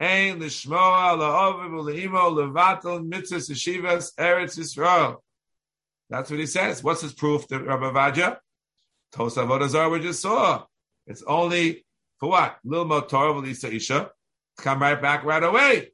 Ein 0.00 0.40
lishmoa 0.40 1.14
la'oviv 1.18 1.70
u'le'imo 1.70 2.32
levatel 2.32 3.06
mitzvahs 3.06 3.50
yeshivas 3.50 4.14
eretz 4.16 4.58
Yisrael. 4.58 5.16
That's 6.08 6.30
what 6.30 6.40
he 6.40 6.46
says. 6.46 6.82
What's 6.82 7.02
his 7.02 7.12
proof, 7.12 7.46
the 7.48 7.62
Rabbi 7.62 7.90
Vaja? 7.90 8.38
Tosa 9.12 9.40
Vodazar 9.42 9.92
we 9.92 10.00
just 10.00 10.22
saw. 10.22 10.64
It's 11.06 11.22
only 11.26 11.84
for 12.18 12.30
what? 12.30 12.56
Lil 12.64 12.86
Motor 12.86 13.32
Lisa 13.34 13.72
Isha. 13.72 14.10
Come 14.58 14.80
right 14.80 15.00
back 15.00 15.24
right 15.24 15.42
away. 15.42 15.92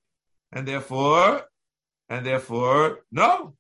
And 0.52 0.68
therefore, 0.68 1.42
and 2.08 2.24
therefore, 2.24 3.00
no. 3.10 3.54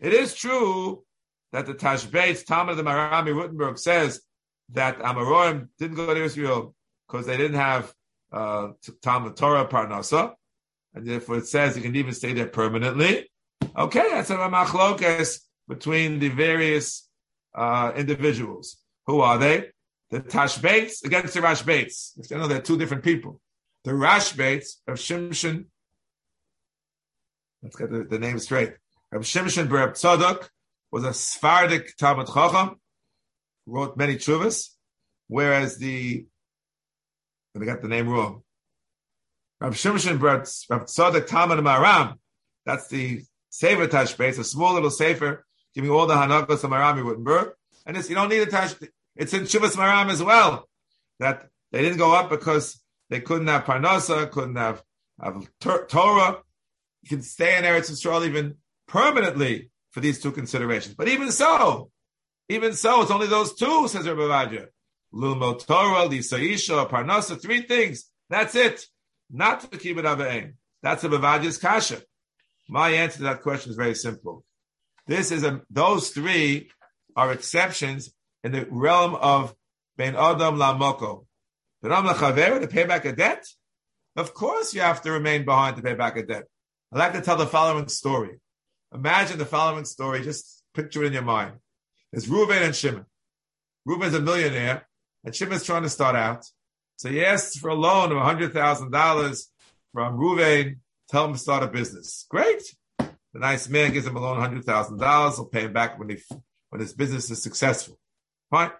It 0.00 0.12
is 0.12 0.34
true 0.34 1.04
that 1.52 1.66
the 1.66 1.74
Tashbetz, 1.74 2.46
Talmud 2.46 2.72
of 2.72 2.76
the 2.78 2.90
Marami 2.90 3.34
Rutenberg 3.34 3.78
says 3.78 4.22
that 4.70 4.98
Amoraim 4.98 5.68
didn't 5.78 5.96
go 5.96 6.12
to 6.12 6.24
Israel 6.24 6.74
because 7.06 7.26
they 7.26 7.36
didn't 7.36 7.58
have 7.58 7.92
Talmud 8.34 9.36
Torah 9.36 9.68
Parnasa, 9.68 10.32
and 10.94 11.06
therefore 11.06 11.38
it 11.38 11.46
says 11.46 11.76
you 11.76 11.82
can 11.82 11.96
even 11.96 12.12
stay 12.12 12.32
there 12.32 12.46
permanently. 12.46 13.30
Okay, 13.76 14.04
that's 14.10 14.30
a 14.30 14.36
machlokas 14.36 15.40
between 15.68 16.18
the 16.18 16.28
various 16.28 17.08
uh, 17.54 17.92
individuals. 17.96 18.76
Who 19.06 19.20
are 19.20 19.38
they? 19.38 19.68
The 20.10 20.20
Tashbates 20.20 21.04
against 21.04 21.34
the 21.34 21.40
Rashbates. 21.40 22.12
You 22.30 22.38
know, 22.38 22.46
they're 22.46 22.60
two 22.60 22.78
different 22.78 23.04
people. 23.04 23.40
The 23.84 23.92
Rashbates 23.92 24.76
of 24.86 24.96
Shimshon, 24.96 25.66
let's 27.62 27.76
get 27.76 27.90
the, 27.90 28.04
the 28.04 28.18
name 28.18 28.38
straight. 28.38 28.74
Of 29.12 29.22
Shimshon 29.22 29.68
Bereb 29.68 29.92
Tzadok 29.92 30.48
was 30.90 31.04
a 31.04 31.14
Sephardic 31.14 31.96
Talmud 31.96 32.26
Chacham, 32.26 32.80
wrote 33.66 33.96
many 33.96 34.16
chuvas, 34.16 34.70
whereas 35.28 35.78
the 35.78 36.26
I 37.60 37.64
got 37.64 37.82
the 37.82 37.88
name 37.88 38.08
wrong. 38.08 38.42
Rav 39.60 39.74
Shimshon 39.74 40.18
brought 40.18 40.50
Rav 40.68 40.86
Tzadok 40.86 41.26
Talmud 41.26 41.58
Maram. 41.58 42.14
That's 42.66 42.88
the 42.88 43.22
Sefer 43.50 43.86
Tashbeit, 43.86 44.38
a 44.38 44.44
small 44.44 44.74
little 44.74 44.90
Sefer, 44.90 45.44
giving 45.74 45.90
all 45.90 46.06
the 46.06 46.14
Hanakos 46.14 46.64
of 46.64 46.70
Marami 46.70 47.04
Wittenberg. 47.04 47.52
And 47.86 47.96
it's, 47.96 48.08
you 48.08 48.16
don't 48.16 48.28
need 48.28 48.42
a 48.42 48.46
Tash, 48.46 48.74
it's 49.14 49.32
in 49.32 49.42
Shuvas 49.42 49.76
Maram 49.76 50.10
as 50.10 50.22
well. 50.22 50.68
That 51.20 51.46
they 51.70 51.82
didn't 51.82 51.98
go 51.98 52.12
up 52.12 52.30
because 52.30 52.80
they 53.10 53.20
couldn't 53.20 53.46
have 53.46 53.64
Parnasa, 53.64 54.30
couldn't 54.30 54.56
have, 54.56 54.82
have 55.22 55.48
Torah. 55.60 56.38
You 57.02 57.08
can 57.08 57.22
stay 57.22 57.56
in 57.56 57.64
Eretz 57.64 57.90
Yisrael 57.90 58.26
even 58.26 58.56
permanently 58.88 59.70
for 59.92 60.00
these 60.00 60.20
two 60.20 60.32
considerations. 60.32 60.96
But 60.96 61.08
even 61.08 61.30
so, 61.30 61.90
even 62.48 62.74
so, 62.74 63.02
it's 63.02 63.10
only 63.10 63.28
those 63.28 63.54
two, 63.54 63.86
says 63.88 64.08
Rabbi 64.08 64.22
Vaja. 64.22 64.66
Lulmo 65.14 65.64
Torah, 65.64 66.08
Lisaisha, 66.08 66.88
Parnasa, 66.90 67.40
three 67.40 67.62
things. 67.62 68.10
That's 68.28 68.54
it. 68.54 68.86
Not 69.30 69.70
to 69.70 69.78
keep 69.78 69.98
it 69.98 70.04
Ava'im. 70.04 70.54
That's 70.82 71.04
a 71.04 71.08
Bavadi's 71.08 71.58
Kasha. 71.58 72.02
My 72.68 72.90
answer 72.90 73.18
to 73.18 73.22
that 73.24 73.42
question 73.42 73.70
is 73.70 73.76
very 73.76 73.94
simple. 73.94 74.44
This 75.06 75.30
is 75.30 75.44
a, 75.44 75.62
those 75.70 76.10
three 76.10 76.70
are 77.14 77.32
exceptions 77.32 78.12
in 78.42 78.52
the 78.52 78.66
realm 78.70 79.14
of 79.14 79.54
Ben 79.96 80.16
Adam 80.16 80.56
Lamoko. 80.56 81.26
Ben 81.82 81.92
Adam 81.92 82.12
Lachaver, 82.12 82.60
to 82.60 82.66
pay 82.66 82.84
back 82.84 83.04
a 83.04 83.12
debt? 83.12 83.46
Of 84.16 84.34
course 84.34 84.74
you 84.74 84.80
have 84.80 85.02
to 85.02 85.12
remain 85.12 85.44
behind 85.44 85.76
to 85.76 85.82
pay 85.82 85.94
back 85.94 86.16
a 86.16 86.24
debt. 86.24 86.44
I'd 86.92 86.98
like 86.98 87.12
to 87.12 87.20
tell 87.20 87.36
the 87.36 87.46
following 87.46 87.88
story. 87.88 88.40
Imagine 88.92 89.38
the 89.38 89.46
following 89.46 89.84
story, 89.84 90.22
just 90.22 90.62
picture 90.74 91.02
it 91.02 91.08
in 91.08 91.12
your 91.12 91.22
mind. 91.22 91.54
It's 92.12 92.26
Reuven 92.26 92.62
and 92.62 92.74
Shimon. 92.74 93.06
Reuven's 93.88 94.14
a 94.14 94.20
millionaire. 94.20 94.86
And 95.24 95.34
Shimon's 95.34 95.64
trying 95.64 95.82
to 95.82 95.88
start 95.88 96.16
out. 96.16 96.44
So 96.96 97.08
he 97.08 97.24
asks 97.24 97.56
for 97.56 97.70
a 97.70 97.74
loan 97.74 98.12
of 98.12 98.18
$100,000 98.18 99.42
from 99.92 100.18
Ruvain, 100.18 100.78
tell 101.08 101.24
him 101.24 101.32
to 101.32 101.38
start 101.38 101.62
a 101.62 101.68
business. 101.68 102.26
Great. 102.28 102.62
The 102.98 103.40
nice 103.40 103.68
man 103.68 103.92
gives 103.92 104.06
him 104.06 104.16
a 104.16 104.20
loan 104.20 104.38
$100,000. 104.38 105.34
He'll 105.34 105.46
pay 105.46 105.62
him 105.62 105.72
back 105.72 105.98
when, 105.98 106.10
he, 106.10 106.18
when 106.70 106.80
his 106.80 106.92
business 106.92 107.30
is 107.30 107.42
successful. 107.42 107.98
Fine. 108.50 108.70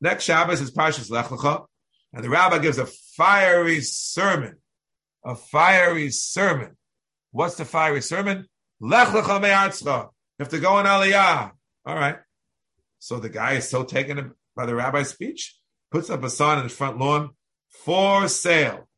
Next 0.00 0.24
Shabbos 0.24 0.60
is 0.60 0.72
Parshas 0.72 1.10
Lech 1.10 1.26
Lecha, 1.26 1.66
and 2.12 2.24
the 2.24 2.28
rabbi 2.28 2.58
gives 2.58 2.78
a 2.78 2.86
fiery 2.86 3.80
sermon. 3.80 4.56
A 5.24 5.34
fiery 5.34 6.10
sermon. 6.10 6.76
What's 7.30 7.54
the 7.54 7.64
fiery 7.64 8.02
sermon? 8.02 8.46
Lech 8.80 9.08
Lecha 9.08 9.40
me'artzcha. 9.40 10.04
You 10.04 10.42
have 10.42 10.48
to 10.50 10.58
go 10.58 10.74
on 10.74 10.84
Aliyah. 10.84 11.52
All 11.86 11.94
right. 11.94 12.16
So 12.98 13.18
the 13.18 13.28
guy 13.28 13.52
is 13.54 13.68
so 13.68 13.84
taken 13.84 14.32
by 14.56 14.66
the 14.66 14.74
rabbi's 14.74 15.08
speech, 15.08 15.56
puts 15.90 16.10
up 16.10 16.22
a 16.24 16.30
sign 16.30 16.58
in 16.58 16.64
the 16.64 16.70
front 16.70 16.98
lawn 16.98 17.30
for 17.68 18.28
sale. 18.28 18.88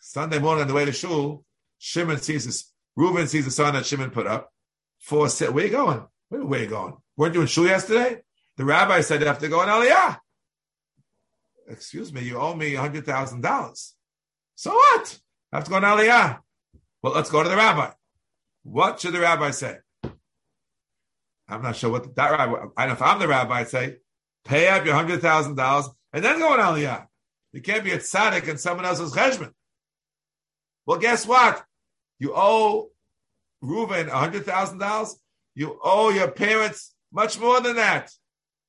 Sunday 0.00 0.38
morning 0.38 0.62
on 0.62 0.68
the 0.68 0.74
way 0.74 0.84
to 0.84 0.92
shul, 0.92 1.44
Shimon 1.78 2.18
sees 2.18 2.46
this. 2.46 2.72
Reuben 2.96 3.28
sees 3.28 3.44
the 3.44 3.50
sign 3.50 3.74
that 3.74 3.86
Shimon 3.86 4.10
put 4.10 4.26
up 4.26 4.52
for 4.98 5.28
sale. 5.28 5.52
Where 5.52 5.66
you 5.66 5.70
going? 5.70 6.04
Where, 6.28 6.62
you 6.62 6.66
going? 6.66 6.94
Weren't 7.16 7.34
you 7.34 7.42
in 7.42 7.46
shul 7.46 7.66
yesterday? 7.66 8.22
The 8.56 8.64
rabbi 8.64 9.00
said 9.02 9.20
you 9.20 9.26
have 9.26 9.38
to 9.38 9.48
go 9.48 9.62
in 9.62 9.68
Aliyah. 9.68 10.18
Excuse 11.68 12.12
me, 12.12 12.22
you 12.22 12.38
owe 12.38 12.54
me 12.54 12.74
hundred 12.74 13.06
thousand 13.06 13.42
dollars. 13.42 13.94
So 14.54 14.72
what? 14.72 15.18
I 15.52 15.58
have 15.58 15.64
to 15.64 15.70
go 15.70 15.76
in 15.76 15.82
Aliyah. 15.84 16.38
Well, 17.02 17.12
let's 17.12 17.30
go 17.30 17.42
to 17.42 17.48
the 17.48 17.56
rabbi. 17.56 17.90
What 18.64 19.00
should 19.00 19.12
the 19.12 19.20
rabbi 19.20 19.50
say? 19.50 19.78
I'm 21.48 21.62
not 21.62 21.76
sure 21.76 21.90
what 21.90 22.14
that 22.14 22.30
rabbi. 22.30 22.66
I 22.76 22.86
know 22.86 22.92
if 22.92 23.02
I'm 23.02 23.18
the 23.18 23.28
rabbi, 23.28 23.60
I'd 23.60 23.68
say, 23.68 23.96
pay 24.44 24.68
up 24.68 24.84
your 24.84 24.94
hundred 24.94 25.20
thousand 25.22 25.56
dollars 25.56 25.88
and 26.12 26.24
then 26.24 26.38
go 26.38 26.52
on 26.52 26.58
aliyah. 26.58 27.06
You 27.52 27.62
can't 27.62 27.84
be 27.84 27.92
a 27.92 27.98
tzaddik 27.98 28.48
and 28.48 28.60
someone 28.60 28.84
else's 28.84 29.12
cheshbon. 29.12 29.52
Well, 30.86 30.98
guess 30.98 31.26
what? 31.26 31.64
You 32.18 32.32
owe 32.34 32.90
Reuven 33.62 34.08
hundred 34.08 34.44
thousand 34.44 34.78
dollars. 34.78 35.16
You 35.54 35.78
owe 35.82 36.10
your 36.10 36.30
parents 36.30 36.94
much 37.12 37.40
more 37.40 37.60
than 37.60 37.76
that. 37.76 38.10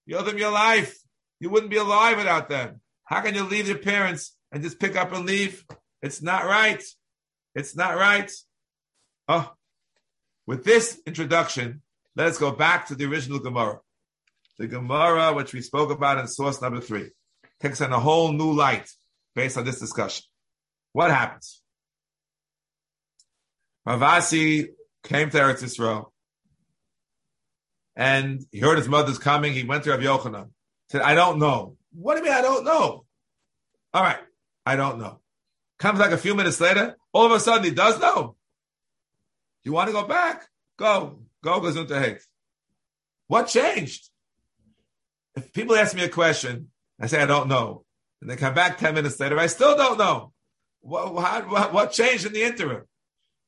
You 0.06 0.18
owe 0.18 0.24
them 0.24 0.38
your 0.38 0.52
life. 0.52 0.98
You 1.40 1.50
wouldn't 1.50 1.72
be 1.72 1.78
alive 1.78 2.18
without 2.18 2.50
them. 2.50 2.82
How 3.04 3.22
can 3.22 3.36
you 3.36 3.44
leave 3.44 3.68
your 3.68 3.78
parents 3.78 4.36
and 4.52 4.64
just 4.64 4.80
pick 4.80 4.96
up 4.96 5.14
and 5.14 5.26
leave? 5.26 5.66
It's 6.02 6.22
not 6.22 6.46
right. 6.46 6.84
It's 7.56 7.76
not 7.76 7.96
right. 7.96 8.32
Oh, 9.28 9.52
with 10.48 10.64
this 10.64 11.00
introduction, 11.06 11.82
let 12.20 12.28
us 12.28 12.38
go 12.38 12.52
back 12.52 12.88
to 12.88 12.96
the 12.96 13.06
original 13.06 13.40
Gemara. 13.40 13.80
The 14.58 14.68
Gemara, 14.68 15.34
which 15.34 15.54
we 15.54 15.62
spoke 15.62 15.90
about 15.90 16.18
in 16.18 16.28
source 16.28 16.62
number 16.62 16.82
three, 16.82 17.12
takes 17.62 17.80
on 17.80 17.94
a 17.94 18.00
whole 18.00 18.34
new 18.34 18.52
light 18.52 18.90
based 19.36 19.58
on 19.58 19.64
this 19.64 19.80
discussion. 19.80 20.26
What 20.92 21.12
happens? 21.12 21.62
Ravasi 23.88 24.68
came 25.02 25.30
to 25.30 25.38
Eretz 25.38 25.64
Yisrael. 25.64 26.08
and 27.96 28.46
he 28.52 28.60
heard 28.60 28.78
his 28.78 28.90
mother's 28.90 29.18
coming. 29.18 29.54
He 29.54 29.64
went 29.64 29.86
to 29.86 29.92
Rav 29.92 30.02
Yochanan. 30.02 30.50
Said, 30.92 31.02
I 31.02 31.16
don't 31.16 31.40
know. 31.40 31.78
What 31.94 32.16
do 32.16 32.20
you 32.20 32.26
mean 32.26 32.34
I 32.34 32.42
don't 32.42 32.66
know? 32.66 33.06
All 33.94 34.04
right, 34.04 34.20
I 34.66 34.76
don't 34.76 35.00
know. 35.00 35.22
Comes 35.78 36.00
like 36.00 36.12
a 36.12 36.18
few 36.18 36.36
minutes 36.36 36.60
later, 36.60 36.98
all 37.14 37.26
of 37.28 37.32
a 37.32 37.40
sudden 37.40 37.64
he 37.64 37.72
does 37.72 37.98
know. 37.98 38.36
You 39.64 39.72
want 39.72 39.88
to 39.88 39.94
go 39.94 40.06
back? 40.06 40.50
Go. 40.78 41.22
Go 41.44 41.66
into 41.66 42.00
hate. 42.00 42.22
What 43.28 43.48
changed? 43.48 44.10
If 45.36 45.54
people 45.54 45.76
ask 45.76 45.96
me 45.96 46.04
a 46.04 46.10
question, 46.10 46.70
I 47.00 47.08
say 47.08 47.22
I 47.22 47.26
don't 47.26 47.48
know. 47.48 47.86
And 48.22 48.30
they 48.30 48.36
come 48.36 48.54
back 48.54 48.78
10 48.78 48.96
minutes 48.96 49.20
later, 49.20 49.40
I 49.40 49.48
still 49.48 49.78
don't 49.78 49.98
know. 49.98 50.34
What, 50.82 51.14
what, 51.14 51.74
what 51.74 51.92
changed 51.92 52.26
in 52.26 52.34
the 52.34 52.44
interim? 52.44 52.84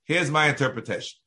Here's 0.05 0.29
my 0.29 0.47
interpretation. 0.47 1.17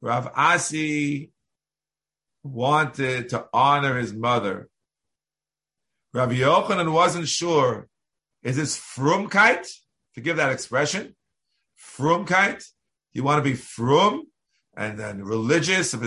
Rav 0.00 0.30
Asi 0.34 1.30
wanted 2.42 3.30
to 3.30 3.46
honor 3.52 3.98
his 3.98 4.12
mother. 4.12 4.68
Rav 6.14 6.30
Yochanan 6.30 6.92
wasn't 6.92 7.28
sure. 7.28 7.88
Is 8.42 8.56
this 8.56 8.78
frumkeit? 8.78 9.66
Forgive 10.12 10.36
that 10.36 10.52
expression. 10.52 11.16
Frumkeit? 11.78 12.64
You 13.16 13.24
want 13.24 13.42
to 13.42 13.50
be 13.50 13.56
frum 13.56 14.24
and 14.76 14.98
then 14.98 15.24
religious, 15.24 15.94
or 15.94 16.00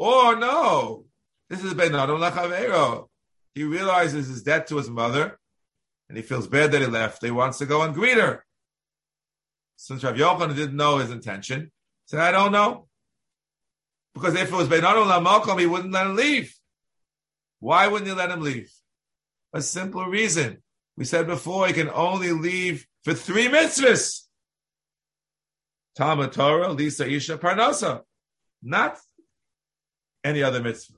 oh, 0.00 0.36
no, 0.36 1.04
this 1.48 1.62
is 1.62 1.74
Ben 1.74 1.94
Adam 1.94 3.08
He 3.54 3.62
realizes 3.62 4.26
his 4.26 4.42
debt 4.42 4.66
to 4.66 4.78
his 4.78 4.90
mother, 4.90 5.38
and 6.08 6.16
he 6.16 6.24
feels 6.24 6.48
bad 6.48 6.72
that 6.72 6.80
he 6.80 6.88
left. 6.88 7.24
He 7.24 7.30
wants 7.30 7.58
to 7.58 7.66
go 7.66 7.82
and 7.82 7.94
greet 7.94 8.16
her. 8.16 8.44
Since 9.76 10.02
Rav 10.02 10.16
Yochanan 10.16 10.56
didn't 10.56 10.74
know 10.74 10.98
his 10.98 11.12
intention, 11.12 11.60
he 11.60 11.70
said, 12.06 12.18
I 12.18 12.32
don't 12.32 12.50
know. 12.50 12.88
Because 14.12 14.34
if 14.34 14.52
it 14.52 14.56
was 14.56 14.66
Ben 14.66 14.84
Adam 14.84 15.60
he 15.60 15.66
wouldn't 15.66 15.92
let 15.92 16.08
him 16.08 16.16
leave. 16.16 16.52
Why 17.60 17.86
wouldn't 17.86 18.08
he 18.10 18.16
let 18.16 18.30
him 18.30 18.40
leave? 18.40 18.72
A 19.52 19.62
simple 19.62 20.06
reason. 20.06 20.64
We 20.96 21.04
said 21.04 21.28
before 21.28 21.68
he 21.68 21.74
can 21.74 21.90
only 21.90 22.32
leave 22.32 22.88
for 23.04 23.14
three 23.14 23.46
mitzvahs. 23.46 24.26
Talmud 25.96 26.32
Torah, 26.32 26.72
Lisa 26.72 27.08
Isha 27.08 27.38
Parnasa. 27.38 28.02
Not 28.62 28.98
any 30.22 30.42
other 30.42 30.62
mitzvah. 30.62 30.96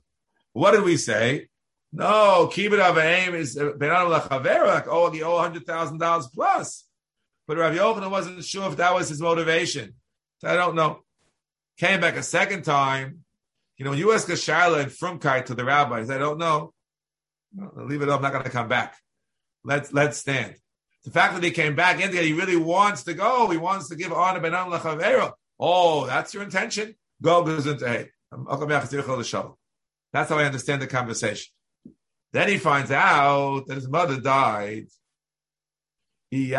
What 0.53 0.71
did 0.71 0.83
we 0.83 0.97
say? 0.97 1.47
No, 1.91 2.49
kibbud 2.51 2.79
avayim 2.79 3.35
is 3.35 3.57
uh, 3.57 3.71
benam 3.77 4.19
lachaverak. 4.19 4.85
Oh, 4.87 5.11
he 5.11 5.21
owe 5.21 5.39
hundred 5.39 5.65
thousand 5.65 5.99
dollars 5.99 6.27
plus. 6.27 6.85
But 7.47 7.57
Rav 7.57 7.73
Yochanan 7.73 8.09
wasn't 8.09 8.43
sure 8.43 8.67
if 8.69 8.77
that 8.77 8.93
was 8.93 9.09
his 9.09 9.21
motivation. 9.21 9.93
So 10.39 10.47
I 10.47 10.55
don't 10.55 10.75
know. 10.75 10.99
Came 11.77 12.01
back 12.01 12.15
a 12.15 12.23
second 12.23 12.63
time. 12.63 13.19
You 13.77 13.85
know, 13.85 13.93
you 13.93 14.13
ask 14.13 14.29
a 14.29 14.33
Shaila 14.33 14.83
and 14.83 14.91
frumkeit 14.91 15.45
to 15.45 15.55
the 15.55 15.65
rabbis, 15.65 16.09
I 16.09 16.17
don't 16.17 16.37
know. 16.37 16.73
leave 17.75 18.01
it 18.01 18.09
up. 18.09 18.17
I'm 18.17 18.21
not 18.23 18.31
going 18.31 18.43
to 18.43 18.49
come 18.49 18.67
back. 18.67 18.95
Let's 19.63 19.93
let's 19.93 20.17
stand. 20.17 20.55
The 21.03 21.11
fact 21.11 21.35
that 21.35 21.43
he 21.43 21.51
came 21.51 21.75
back 21.75 21.99
in 21.99 22.13
he 22.13 22.33
really 22.33 22.55
wants 22.55 23.03
to 23.03 23.13
go. 23.13 23.49
He 23.49 23.57
wants 23.57 23.89
to 23.89 23.95
give 23.95 24.13
honor 24.13 24.39
lachavera. 24.39 25.33
Oh, 25.59 26.05
that's 26.05 26.33
your 26.33 26.43
intention. 26.43 26.95
Go 27.21 27.43
goes 27.43 27.67
into. 27.67 28.07
That's 30.13 30.29
how 30.29 30.37
I 30.37 30.45
understand 30.45 30.81
the 30.81 30.87
conversation. 30.87 31.51
Then 32.31 32.47
he 32.47 32.57
finds 32.57 32.91
out 32.91 33.65
that 33.67 33.75
his 33.75 33.87
mother 33.87 34.19
died. 34.19 34.87
The 36.31 36.55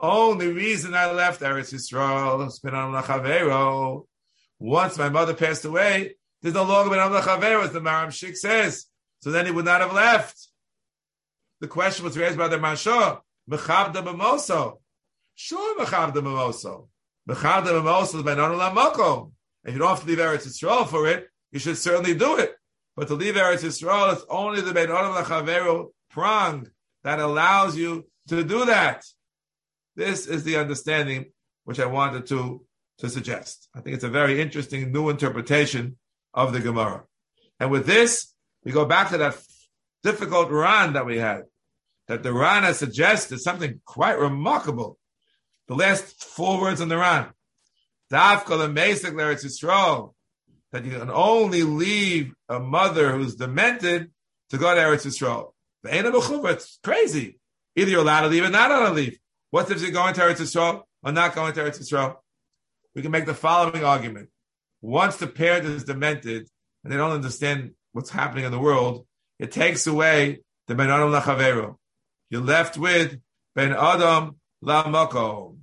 only 0.00 0.52
reason 0.52 0.94
I 0.94 1.10
left 1.10 1.40
Eretz 1.40 1.72
Yisrael, 1.72 2.46
once 4.58 4.98
my 4.98 5.08
mother 5.08 5.34
passed 5.34 5.64
away, 5.64 6.16
there's 6.42 6.54
no 6.54 6.64
longer 6.64 6.90
Ben 6.90 6.98
Amla 6.98 7.64
as 7.64 7.72
the 7.72 7.80
Maharam 7.80 8.08
Shik 8.08 8.36
says. 8.36 8.84
So 9.22 9.30
then 9.30 9.46
he 9.46 9.52
would 9.52 9.64
not 9.64 9.80
have 9.80 9.94
left. 9.94 10.49
The 11.60 11.68
question 11.68 12.04
was 12.04 12.16
raised 12.16 12.38
by 12.38 12.48
the 12.48 12.56
Maharsha, 12.56 13.20
Mechavda 13.50 14.02
B'moso. 14.02 14.78
Sure, 15.34 15.78
Mechavda 15.78 16.14
B'moso. 16.14 16.88
Mechavda 17.28 17.66
B'moso 17.66 18.16
is 18.16 18.22
Ben 18.22 18.38
Amla 18.38 18.74
Mokom. 18.74 19.32
If 19.64 19.74
you 19.74 19.78
don't 19.78 19.90
have 19.90 20.00
to 20.00 20.06
leave 20.06 20.18
Eretz 20.18 20.46
Yisrael 20.46 20.88
for 20.88 21.06
it, 21.06 21.28
you 21.52 21.58
should 21.58 21.76
certainly 21.76 22.14
do 22.14 22.38
it. 22.38 22.54
But 22.96 23.08
to 23.08 23.14
leave 23.14 23.34
Eretz 23.34 23.62
Yisrael, 23.62 24.14
it's 24.14 24.24
only 24.30 24.62
the 24.62 24.72
Ben 24.72 24.90
Adam 24.90 25.12
Lachaveru 25.12 25.90
prong 26.10 26.68
that 27.04 27.18
allows 27.18 27.76
you 27.76 28.06
to 28.28 28.42
do 28.42 28.64
that. 28.64 29.04
This 29.96 30.26
is 30.26 30.44
the 30.44 30.56
understanding 30.56 31.32
which 31.64 31.78
I 31.78 31.86
wanted 31.86 32.26
to, 32.26 32.64
to 32.98 33.08
suggest. 33.10 33.68
I 33.74 33.80
think 33.80 33.96
it's 33.96 34.04
a 34.04 34.08
very 34.08 34.40
interesting 34.40 34.92
new 34.92 35.10
interpretation 35.10 35.98
of 36.32 36.52
the 36.52 36.60
Gemara. 36.60 37.04
And 37.58 37.70
with 37.70 37.86
this, 37.86 38.32
we 38.64 38.72
go 38.72 38.86
back 38.86 39.10
to 39.10 39.18
that 39.18 39.36
difficult 40.02 40.50
Ran 40.50 40.94
that 40.94 41.06
we 41.06 41.18
had, 41.18 41.42
that 42.10 42.24
the 42.24 42.32
Rana 42.32 42.66
has 42.66 42.78
suggested 42.80 43.38
something 43.38 43.80
quite 43.84 44.18
remarkable. 44.18 44.98
The 45.68 45.76
last 45.76 46.24
four 46.24 46.60
words 46.60 46.80
in 46.80 46.88
the 46.88 46.98
Ran. 46.98 47.28
Dafka 48.12 48.46
lemesek 48.46 49.14
l'Eretz 49.14 49.44
Yisrael, 49.44 50.12
that 50.72 50.84
you 50.84 50.90
can 50.90 51.08
only 51.08 51.62
leave 51.62 52.34
a 52.48 52.58
mother 52.58 53.12
who's 53.12 53.36
demented 53.36 54.10
to 54.50 54.58
go 54.58 54.74
to 54.74 54.80
Eretz 54.80 55.06
Yisrael. 55.06 55.52
It's 55.84 56.80
crazy. 56.82 57.38
Either 57.76 57.90
you're 57.92 58.00
allowed 58.00 58.22
to 58.22 58.26
leave 58.26 58.42
or 58.42 58.50
not 58.50 58.72
allowed 58.72 58.88
to 58.88 58.94
leave. 58.94 59.16
What 59.50 59.70
if 59.70 59.80
you're 59.80 59.92
going 59.92 60.14
to 60.14 60.20
Eretz 60.20 60.40
Yisrael 60.40 60.82
or 61.04 61.12
not 61.12 61.36
going 61.36 61.52
to 61.52 61.60
Eretz 61.60 61.78
Yisrael? 61.78 62.16
We 62.96 63.02
can 63.02 63.12
make 63.12 63.26
the 63.26 63.34
following 63.34 63.84
argument. 63.84 64.30
Once 64.82 65.16
the 65.18 65.28
parent 65.28 65.64
is 65.64 65.84
demented 65.84 66.48
and 66.82 66.92
they 66.92 66.96
don't 66.96 67.12
understand 67.12 67.70
what's 67.92 68.10
happening 68.10 68.46
in 68.46 68.50
the 68.50 68.58
world, 68.58 69.06
it 69.38 69.52
takes 69.52 69.86
away 69.86 70.40
the 70.66 70.74
Ben 70.74 70.90
Adam 70.90 71.12
Lachaveru. 71.12 71.76
You're 72.30 72.42
left 72.42 72.78
with 72.78 73.18
Ben 73.54 73.72
Adam 73.72 74.36
Lamoko. 74.64 75.58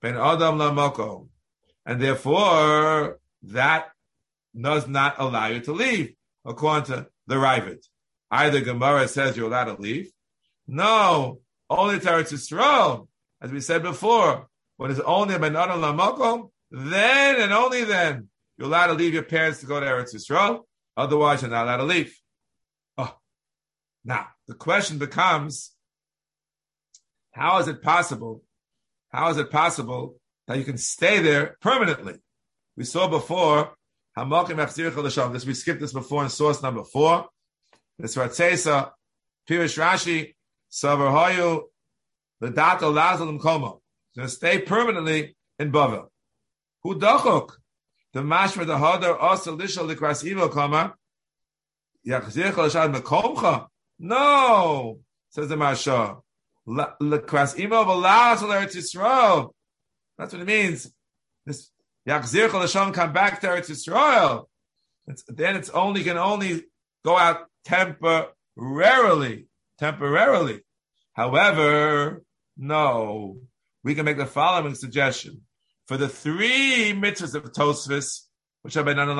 Ben 0.00 0.16
Adam 0.16 0.58
Lamoko 0.58 1.28
and 1.84 2.00
therefore 2.00 3.18
that 3.42 3.90
does 4.58 4.86
not 4.86 5.16
allow 5.18 5.46
you 5.46 5.60
to 5.60 5.72
leave, 5.72 6.14
according 6.44 6.84
to 6.86 7.06
the 7.26 7.36
Ravid. 7.36 7.84
Either 8.30 8.60
Gemara 8.60 9.08
says 9.08 9.36
you're 9.36 9.46
allowed 9.46 9.64
to 9.64 9.80
leave. 9.80 10.10
No, 10.66 11.40
only 11.68 11.98
Teretz 11.98 12.32
Yisrael, 12.32 13.08
as 13.40 13.50
we 13.50 13.60
said 13.60 13.82
before, 13.82 14.48
when 14.76 14.90
it's 14.90 15.00
only 15.00 15.38
Ben 15.38 15.56
Adam 15.56 15.80
Lamakom, 15.80 16.50
then 16.70 17.40
and 17.40 17.52
only 17.52 17.84
then 17.84 18.28
you're 18.56 18.68
allowed 18.68 18.88
to 18.88 18.94
leave 18.94 19.14
your 19.14 19.22
parents 19.22 19.60
to 19.60 19.66
go 19.66 19.80
to 19.80 19.86
Eretz 19.86 20.14
Yisrael. 20.14 20.60
Otherwise, 20.96 21.42
you're 21.42 21.50
not 21.50 21.64
allowed 21.64 21.78
to 21.78 21.84
leave. 21.84 22.16
Oh. 22.98 23.16
Now, 24.04 24.28
the 24.46 24.54
question 24.54 24.98
becomes, 24.98 25.71
how 27.32 27.58
is 27.58 27.68
it 27.68 27.82
possible? 27.82 28.42
How 29.10 29.30
is 29.30 29.36
it 29.36 29.50
possible 29.50 30.16
that 30.46 30.58
you 30.58 30.64
can 30.64 30.78
stay 30.78 31.20
there 31.20 31.56
permanently. 31.60 32.14
We 32.76 32.84
saw 32.84 33.08
before, 33.08 33.74
Hamakim 34.16 34.56
Achzirich 34.56 34.92
Lasham. 34.92 35.32
this 35.32 35.46
we 35.46 35.54
skipped 35.54 35.80
this 35.80 35.92
before 35.92 36.22
in 36.22 36.28
source 36.28 36.62
number 36.62 36.84
four. 36.84 37.28
This 37.98 38.16
Ratzesa, 38.16 38.90
Pirish 39.48 39.78
Rashi, 39.78 40.34
Savarhoyu, 40.70 41.62
the 42.40 42.50
Dato 42.50 42.92
Lazalim 42.92 43.40
Komo. 43.40 43.80
Going 44.16 44.28
to 44.28 44.34
stay 44.34 44.58
permanently 44.58 45.36
in 45.58 45.72
Bavel. 45.72 46.08
Who 46.82 46.98
dachok? 46.98 47.52
The 48.12 48.20
mashma 48.20 48.66
the 48.66 48.76
hadar 48.76 49.16
also 49.18 49.56
lishal 49.56 49.94
likras 49.94 50.24
evil 50.24 50.48
kama. 50.48 50.94
Yachzir 52.06 52.52
chalashad 52.52 52.94
mekomcha. 52.94 53.68
No, 53.98 54.98
says 55.30 55.48
the 55.48 55.54
Maharsha. 55.54 56.20
That's 56.66 56.92
what 60.32 60.42
it 60.42 60.46
means. 60.46 60.92
This 61.44 61.70
Yachzir 62.08 62.50
Hashem 62.50 62.92
come 62.92 63.12
back 63.12 63.40
to 63.40 63.48
Eretz 63.48 63.70
Yisrael. 63.70 64.44
It's, 65.06 65.24
then 65.28 65.56
it's 65.56 65.70
only 65.70 66.04
can 66.04 66.16
only 66.16 66.64
go 67.04 67.16
out 67.16 67.46
temporarily. 67.64 69.46
Temporarily. 69.78 70.60
However, 71.14 72.22
no, 72.56 73.38
we 73.82 73.94
can 73.94 74.04
make 74.04 74.16
the 74.16 74.26
following 74.26 74.74
suggestion. 74.74 75.42
For 75.88 75.96
the 75.96 76.08
three 76.08 76.92
mitzvahs 76.94 77.34
of 77.34 77.50
Tosfos, 77.52 78.26
which 78.62 78.74
been 78.74 78.98
on 78.98 79.08
the 79.08 79.14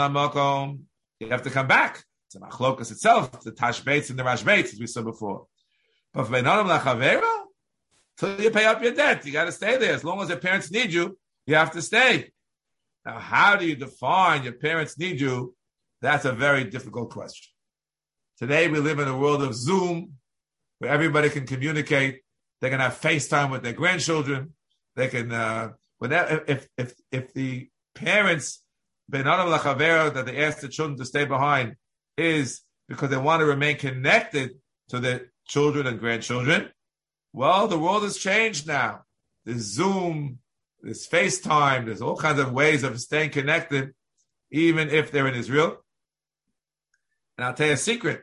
you 1.18 1.28
have 1.30 1.42
to 1.42 1.50
come 1.50 1.66
back. 1.66 2.04
It's 2.26 2.36
a 2.36 2.40
machlokas 2.40 2.92
itself, 2.92 3.42
the 3.42 3.52
Tashbetz 3.52 4.10
and 4.10 4.18
the 4.18 4.24
Rash 4.24 4.42
Bates, 4.42 4.72
as 4.72 4.80
we 4.80 4.86
saw 4.86 5.02
before. 5.02 5.46
But 6.14 6.26
for 6.26 6.32
Lachavera, 6.32 7.42
till 8.18 8.40
you 8.40 8.50
pay 8.50 8.66
up 8.66 8.82
your 8.82 8.94
debt. 8.94 9.24
You 9.24 9.32
got 9.32 9.46
to 9.46 9.52
stay 9.52 9.76
there. 9.78 9.94
As 9.94 10.04
long 10.04 10.20
as 10.20 10.28
your 10.28 10.38
parents 10.38 10.70
need 10.70 10.92
you, 10.92 11.18
you 11.46 11.54
have 11.54 11.72
to 11.72 11.82
stay. 11.82 12.30
Now, 13.04 13.18
how 13.18 13.56
do 13.56 13.66
you 13.66 13.76
define 13.76 14.44
your 14.44 14.52
parents 14.52 14.98
need 14.98 15.20
you? 15.20 15.54
That's 16.00 16.24
a 16.24 16.32
very 16.32 16.64
difficult 16.64 17.10
question. 17.10 17.52
Today, 18.38 18.68
we 18.68 18.78
live 18.78 18.98
in 18.98 19.08
a 19.08 19.16
world 19.16 19.42
of 19.42 19.54
Zoom 19.54 20.14
where 20.78 20.90
everybody 20.90 21.30
can 21.30 21.46
communicate. 21.46 22.22
They 22.60 22.70
can 22.70 22.80
have 22.80 23.00
FaceTime 23.00 23.50
with 23.50 23.62
their 23.62 23.72
grandchildren. 23.72 24.54
They 24.94 25.08
can, 25.08 25.32
uh, 25.32 25.72
whenever 25.98 26.44
if 26.46 26.68
if 26.76 26.94
if 27.10 27.32
the 27.34 27.68
parents 27.94 28.62
that 29.08 30.24
they 30.26 30.44
ask 30.44 30.60
the 30.60 30.68
children 30.68 30.98
to 30.98 31.04
stay 31.04 31.24
behind 31.24 31.76
is 32.16 32.62
because 32.88 33.10
they 33.10 33.16
want 33.16 33.40
to 33.40 33.46
remain 33.46 33.76
connected 33.76 34.52
to 34.88 35.00
their 35.00 35.31
children 35.46 35.86
and 35.86 35.98
grandchildren. 35.98 36.70
Well, 37.32 37.68
the 37.68 37.78
world 37.78 38.02
has 38.02 38.16
changed 38.16 38.66
now. 38.66 39.02
There's 39.44 39.62
Zoom, 39.62 40.38
there's 40.80 41.08
FaceTime, 41.08 41.86
there's 41.86 42.02
all 42.02 42.16
kinds 42.16 42.40
of 42.40 42.52
ways 42.52 42.82
of 42.82 43.00
staying 43.00 43.30
connected, 43.30 43.94
even 44.50 44.90
if 44.90 45.10
they're 45.10 45.28
in 45.28 45.34
Israel. 45.34 45.82
And 47.36 47.46
I'll 47.46 47.54
tell 47.54 47.68
you 47.68 47.72
a 47.72 47.78
secret. 47.78 48.22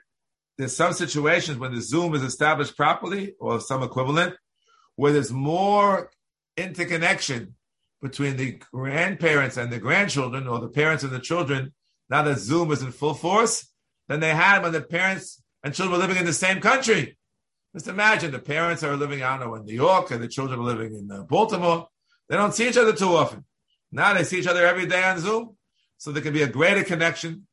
There's 0.57 0.75
some 0.75 0.93
situations 0.93 1.57
when 1.57 1.73
the 1.73 1.81
Zoom 1.81 2.13
is 2.15 2.23
established 2.23 2.75
properly 2.75 3.33
or 3.39 3.59
some 3.59 3.81
equivalent 3.81 4.35
where 4.95 5.13
there's 5.13 5.31
more 5.31 6.11
interconnection 6.57 7.55
between 8.01 8.37
the 8.37 8.59
grandparents 8.71 9.57
and 9.57 9.71
the 9.71 9.79
grandchildren 9.79 10.47
or 10.47 10.59
the 10.59 10.67
parents 10.67 11.03
and 11.03 11.13
the 11.13 11.19
children 11.19 11.73
now 12.09 12.23
that 12.23 12.39
Zoom 12.39 12.71
is 12.71 12.81
in 12.81 12.91
full 12.91 13.13
force 13.13 13.71
than 14.07 14.19
they 14.19 14.33
had 14.33 14.61
when 14.61 14.73
the 14.73 14.81
parents 14.81 15.41
and 15.63 15.73
children 15.73 15.91
were 15.91 16.05
living 16.05 16.17
in 16.17 16.25
the 16.25 16.33
same 16.33 16.61
country. 16.61 17.17
Just 17.73 17.87
imagine 17.87 18.31
the 18.31 18.39
parents 18.39 18.83
are 18.83 18.95
living, 18.95 19.21
I 19.21 19.37
don't 19.37 19.47
know, 19.47 19.55
in 19.55 19.65
New 19.65 19.73
York 19.75 20.11
and 20.11 20.23
the 20.23 20.27
children 20.27 20.59
are 20.59 20.63
living 20.63 20.95
in 20.95 21.11
uh, 21.11 21.23
Baltimore. 21.23 21.87
They 22.27 22.35
don't 22.35 22.53
see 22.53 22.67
each 22.67 22.77
other 22.77 22.93
too 22.93 23.15
often. 23.15 23.45
Now 23.91 24.13
they 24.13 24.23
see 24.23 24.39
each 24.39 24.47
other 24.47 24.65
every 24.65 24.85
day 24.85 25.03
on 25.03 25.19
Zoom. 25.19 25.55
So 25.97 26.11
there 26.11 26.23
can 26.23 26.33
be 26.33 26.41
a 26.41 26.47
greater 26.47 26.83
connection. 26.83 27.47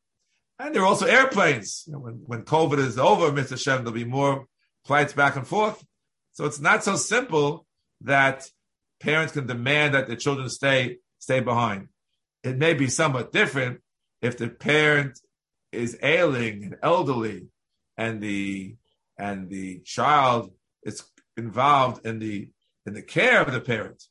And 0.59 0.75
there 0.75 0.83
are 0.83 0.87
also 0.87 1.07
airplanes. 1.07 1.85
You 1.87 1.95
know, 1.95 1.99
when, 1.99 2.23
when 2.27 2.43
COVID 2.43 2.79
is 2.79 2.99
over, 2.99 3.31
Mr. 3.31 3.59
Shem, 3.59 3.79
there'll 3.79 3.93
be 3.93 4.05
more 4.05 4.47
flights 4.85 5.13
back 5.13 5.37
and 5.37 5.47
forth. 5.47 5.85
So 6.33 6.45
it's 6.45 6.61
not 6.61 6.85
so 6.85 6.97
simple 6.97 7.67
that 8.03 8.49
parents 9.01 9.33
can 9.33 9.47
demand 9.47 9.95
that 9.95 10.07
their 10.07 10.17
children 10.17 10.49
stay 10.49 10.99
stay 11.19 11.41
behind. 11.41 11.89
It 12.43 12.57
may 12.57 12.75
be 12.75 12.89
somewhat 12.89 13.33
different 13.33 13.81
if 14.23 14.39
the 14.39 14.49
parent 14.49 15.19
is 15.73 15.99
ailing 16.03 16.63
and 16.65 16.77
elderly 16.83 17.49
and 17.97 18.21
the 18.21 18.77
and 19.19 19.49
the 19.49 19.81
child 19.81 20.53
is 20.83 21.03
involved 21.37 22.07
in 22.07 22.19
the 22.19 22.51
in 22.85 22.95
the 22.95 23.03
care 23.03 23.43
of 23.43 23.53
the 23.53 23.61
parent. 23.61 24.03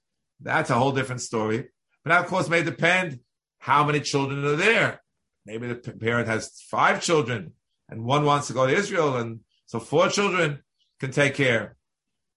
That's 0.41 0.69
a 0.69 0.75
whole 0.75 0.91
different 0.91 1.21
story. 1.21 1.69
But 2.03 2.09
that, 2.11 2.23
of 2.25 2.27
course, 2.27 2.49
may 2.49 2.63
depend 2.63 3.19
how 3.59 3.83
many 3.85 4.01
children 4.01 4.43
are 4.45 4.55
there. 4.55 5.01
Maybe 5.45 5.67
the 5.67 5.75
parent 5.75 6.27
has 6.27 6.51
five 6.69 7.01
children 7.01 7.53
and 7.89 8.03
one 8.03 8.25
wants 8.25 8.47
to 8.47 8.53
go 8.53 8.65
to 8.67 8.73
Israel, 8.73 9.17
and 9.17 9.41
so 9.65 9.79
four 9.79 10.09
children 10.09 10.63
can 10.99 11.11
take 11.11 11.35
care. 11.35 11.75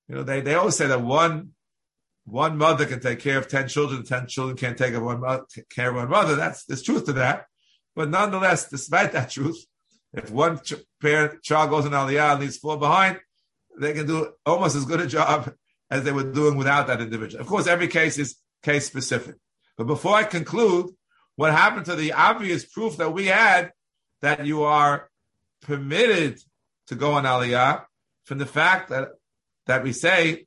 You 0.09 0.17
know, 0.17 0.23
they, 0.23 0.41
they 0.41 0.55
always 0.55 0.77
say 0.77 0.87
that 0.87 1.03
one 1.03 1.51
one 2.25 2.59
mother 2.59 2.85
can 2.85 3.01
take 3.01 3.21
care 3.21 3.39
of 3.39 3.49
ten 3.49 3.69
children, 3.69 4.05
ten 4.05 4.27
children 4.27 4.57
can't 4.57 4.77
take 4.77 4.91
care 4.91 4.99
of 4.99 5.05
one 5.05 5.21
mother, 5.21 5.45
care 5.71 5.91
of 5.91 5.97
one 5.97 6.11
mother. 6.11 6.37
That's 6.37 6.65
there's 6.65 6.83
truth 6.83 7.07
to 7.07 7.15
that. 7.15 7.47
But 7.97 8.11
nonetheless, 8.11 8.69
despite 8.69 9.13
that 9.13 9.31
truth, 9.37 9.65
if 10.13 10.31
one 10.31 10.61
ch- 10.61 10.75
parent 11.01 11.43
child 11.43 11.71
goes 11.71 11.85
in 11.85 11.93
Aliyah 11.93 12.33
and 12.33 12.41
leaves 12.41 12.57
four 12.57 12.79
behind, 12.79 13.21
they 13.79 13.93
can 13.93 14.07
do 14.07 14.33
almost 14.47 14.77
as 14.77 14.85
good 14.85 15.01
a 15.01 15.07
job 15.19 15.53
as 15.91 16.05
they 16.05 16.13
were 16.13 16.33
doing 16.33 16.57
without 16.57 16.87
that 16.87 17.01
individual. 17.01 17.41
Of 17.41 17.47
course, 17.47 17.67
every 17.67 17.89
case 17.89 18.19
is 18.19 18.37
case 18.63 18.87
specific. 18.87 19.37
But 19.77 19.87
before 19.87 20.15
I 20.15 20.25
conclude, 20.25 20.91
what 21.37 21.53
happened 21.53 21.87
to 21.87 21.95
the 21.95 22.13
obvious 22.13 22.65
proof 22.65 22.97
that 22.97 23.13
we 23.13 23.27
had 23.27 23.73
that 24.23 24.45
you 24.45 24.65
are 24.65 25.09
permitted 25.63 26.41
to 26.89 26.95
go 26.95 27.13
on 27.13 27.25
Aliyah 27.25 27.85
from 28.25 28.39
the 28.39 28.47
fact 28.47 28.91
that 28.91 29.11
that 29.67 29.85
we 29.85 29.93
say 29.93 30.47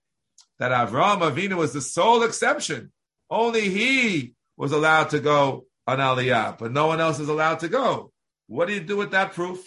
that 0.59 0.71
Avraham 0.71 1.19
Avinu 1.21 1.55
was 1.55 1.73
the 1.73 1.81
sole 1.81 2.23
exception. 2.23 2.91
Only 3.29 3.69
he 3.69 4.33
was 4.57 4.71
allowed 4.71 5.11
to 5.11 5.19
go 5.19 5.65
on 5.87 5.99
Aliyah, 5.99 6.57
but 6.57 6.71
no 6.71 6.87
one 6.87 6.99
else 6.99 7.19
is 7.19 7.29
allowed 7.29 7.59
to 7.59 7.69
go. 7.69 8.11
What 8.51 8.67
do 8.67 8.73
you 8.73 8.81
do 8.81 8.97
with 8.97 9.11
that 9.11 9.31
proof? 9.31 9.65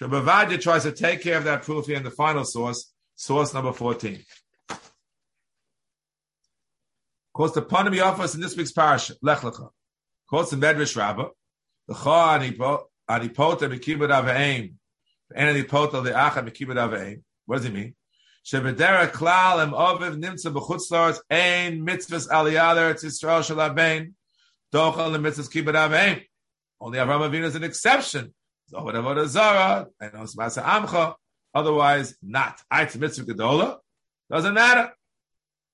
Shabavadia 0.00 0.60
tries 0.60 0.82
to 0.82 0.90
take 0.90 1.22
care 1.22 1.38
of 1.38 1.44
that 1.44 1.62
proof 1.62 1.86
here 1.86 1.96
in 1.96 2.02
the 2.02 2.10
final 2.10 2.44
source, 2.44 2.92
source 3.14 3.54
number 3.54 3.72
14. 3.72 4.20
Of 4.68 4.80
course, 7.32 7.52
the 7.52 7.62
Panim 7.62 7.96
Yafos 7.96 8.34
in 8.34 8.40
this 8.40 8.56
week's 8.56 8.72
parasha, 8.72 9.14
Lech 9.22 9.38
Lecha. 9.38 9.68
Quotes 10.28 10.50
the 10.50 10.56
Medrash 10.56 10.96
Rabbah, 10.96 11.28
the 11.86 11.94
Cha 11.94 12.40
Anipota 12.40 12.88
Mekibud 13.08 14.10
Aveim, 14.10 14.74
and 15.32 15.56
Anipota 15.56 16.04
Le'acha 16.04 16.44
Mekibud 16.44 16.74
Aveim. 16.74 17.22
What 17.44 17.58
does 17.58 17.66
he 17.66 17.70
mean? 17.70 17.94
Shebedera 18.44 19.08
Klal 19.12 19.62
Em 19.62 19.70
Oviv 19.70 20.20
Nimtza 20.20 20.52
B'chutzlars 20.52 21.20
Ein 21.30 21.86
Mitzvahs 21.86 22.28
Aliyah 22.28 22.74
Eretz 22.74 23.04
Yisrael 23.04 23.44
Shalabein 23.44 24.14
Dochal 24.74 25.14
Mitzvahs 25.20 25.48
Kibbud 25.48 25.76
Aveim. 25.76 26.24
Only 26.80 26.98
Avraham 26.98 27.30
Avinu 27.30 27.44
is 27.44 27.54
an 27.54 27.64
exception. 27.64 28.34
Zara 28.70 29.86
and 30.00 30.12
Osmasa 30.12 30.62
Amcha. 30.62 31.14
Otherwise, 31.54 32.16
not. 32.22 32.60
Eitz 32.72 32.96
mitzvah 32.98 33.24
gedola 33.24 33.78
doesn't 34.30 34.54
matter. 34.54 34.92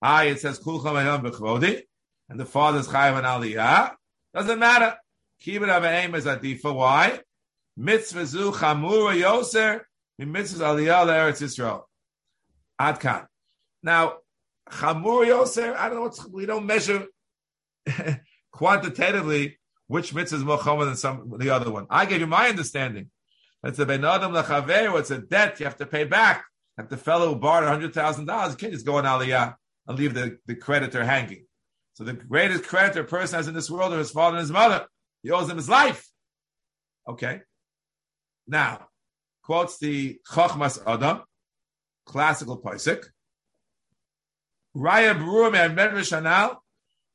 I 0.01 0.27
it 0.27 0.41
says 0.41 0.61
kulcham 0.61 0.95
ayam 0.95 1.23
b'chvodi, 1.25 1.83
and 2.29 2.39
the 2.39 2.45
father's 2.45 2.89
chayav 2.89 3.17
and 3.19 3.27
aliyah 3.27 3.95
doesn't 4.35 4.59
matter. 4.59 4.97
Kibbud 5.43 5.69
avaim 5.69 6.15
is 6.15 6.27
adifa. 6.27 6.75
Why? 6.75 7.21
Mitzvah 7.77 8.27
zu 8.27 8.53
chamura 8.53 9.17
yoser 9.17 9.81
mitzvah 10.19 10.65
aliyah 10.65 11.07
le'eretz 11.07 11.43
Yisrael. 11.43 11.83
Adkan. 12.81 13.27
Now, 13.83 14.19
chamura 14.71 15.27
yoser. 15.27 15.75
I 15.75 15.89
don't 15.89 15.97
know. 15.97 16.03
What's, 16.03 16.29
we 16.29 16.47
don't 16.47 16.67
measure 16.67 17.07
quantitatively 18.53 19.59
which 19.93 20.15
mitzvah 20.15 20.39
is 20.39 20.45
more 20.45 20.59
chomer 20.59 20.87
than 20.87 20.97
some 20.97 21.35
the 21.39 21.51
other 21.51 21.71
one? 21.71 21.87
I 21.91 22.07
gave 22.07 22.21
you 22.21 22.27
my 22.27 22.49
understanding. 22.49 23.11
It's 23.63 23.79
a 23.79 23.85
ben 23.85 24.05
adam 24.05 24.33
lechaver. 24.33 24.99
It's 24.99 25.11
a 25.11 25.19
debt 25.19 25.61
you 25.61 25.67
have 25.67 25.77
to 25.77 25.87
pay 25.87 26.05
back. 26.05 26.45
Like 26.79 26.89
the 26.89 26.97
fellow 26.97 27.29
who 27.29 27.37
borrowed 27.37 27.69
hundred 27.69 27.93
thousand 27.93 28.25
dollars, 28.25 28.53
you 28.53 28.57
can't 28.57 28.73
just 28.73 28.87
go 28.87 28.97
on 28.97 29.05
aliyah 29.05 29.55
and 29.87 29.99
leave 29.99 30.15
the, 30.15 30.39
the 30.47 30.55
creditor 30.55 31.05
hanging. 31.05 31.45
So 31.93 32.05
the 32.05 32.15
greatest 32.15 32.65
creditor 32.65 33.03
a 33.03 33.05
person 33.05 33.37
has 33.37 33.49
in 33.49 33.55
this 33.55 33.71
world 33.71 33.93
are 33.93 33.99
his 33.99 34.11
father 34.11 34.39
and 34.39 34.43
his 34.43 34.51
mother. 34.51 34.87
He 35.23 35.31
owes 35.31 35.49
them 35.49 35.59
his 35.59 35.69
life. 35.69 36.09
Okay. 37.07 37.43
Now, 38.49 38.89
quotes 39.43 39.79
the 39.79 40.19
Chochmas 40.27 40.83
Adam, 40.87 41.21
classical 42.07 42.63
Paisik. 42.63 43.05
Raya 44.75 45.15
Beruah 45.15 45.67
and 45.67 45.77
Medrash 45.77 46.17
Anal, 46.17 46.65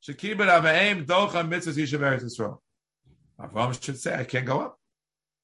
Shekibet 0.06 0.48
Avaim 0.48 1.04
Docha 1.04 1.46
Mitzvah 1.46 1.72
Yishav 1.72 2.00
Eretz 2.00 2.22
Yisrael. 2.22 2.58
Avram 3.40 3.82
should 3.82 3.98
say, 3.98 4.14
I 4.14 4.24
can't 4.24 4.46
go 4.46 4.60
up. 4.60 4.78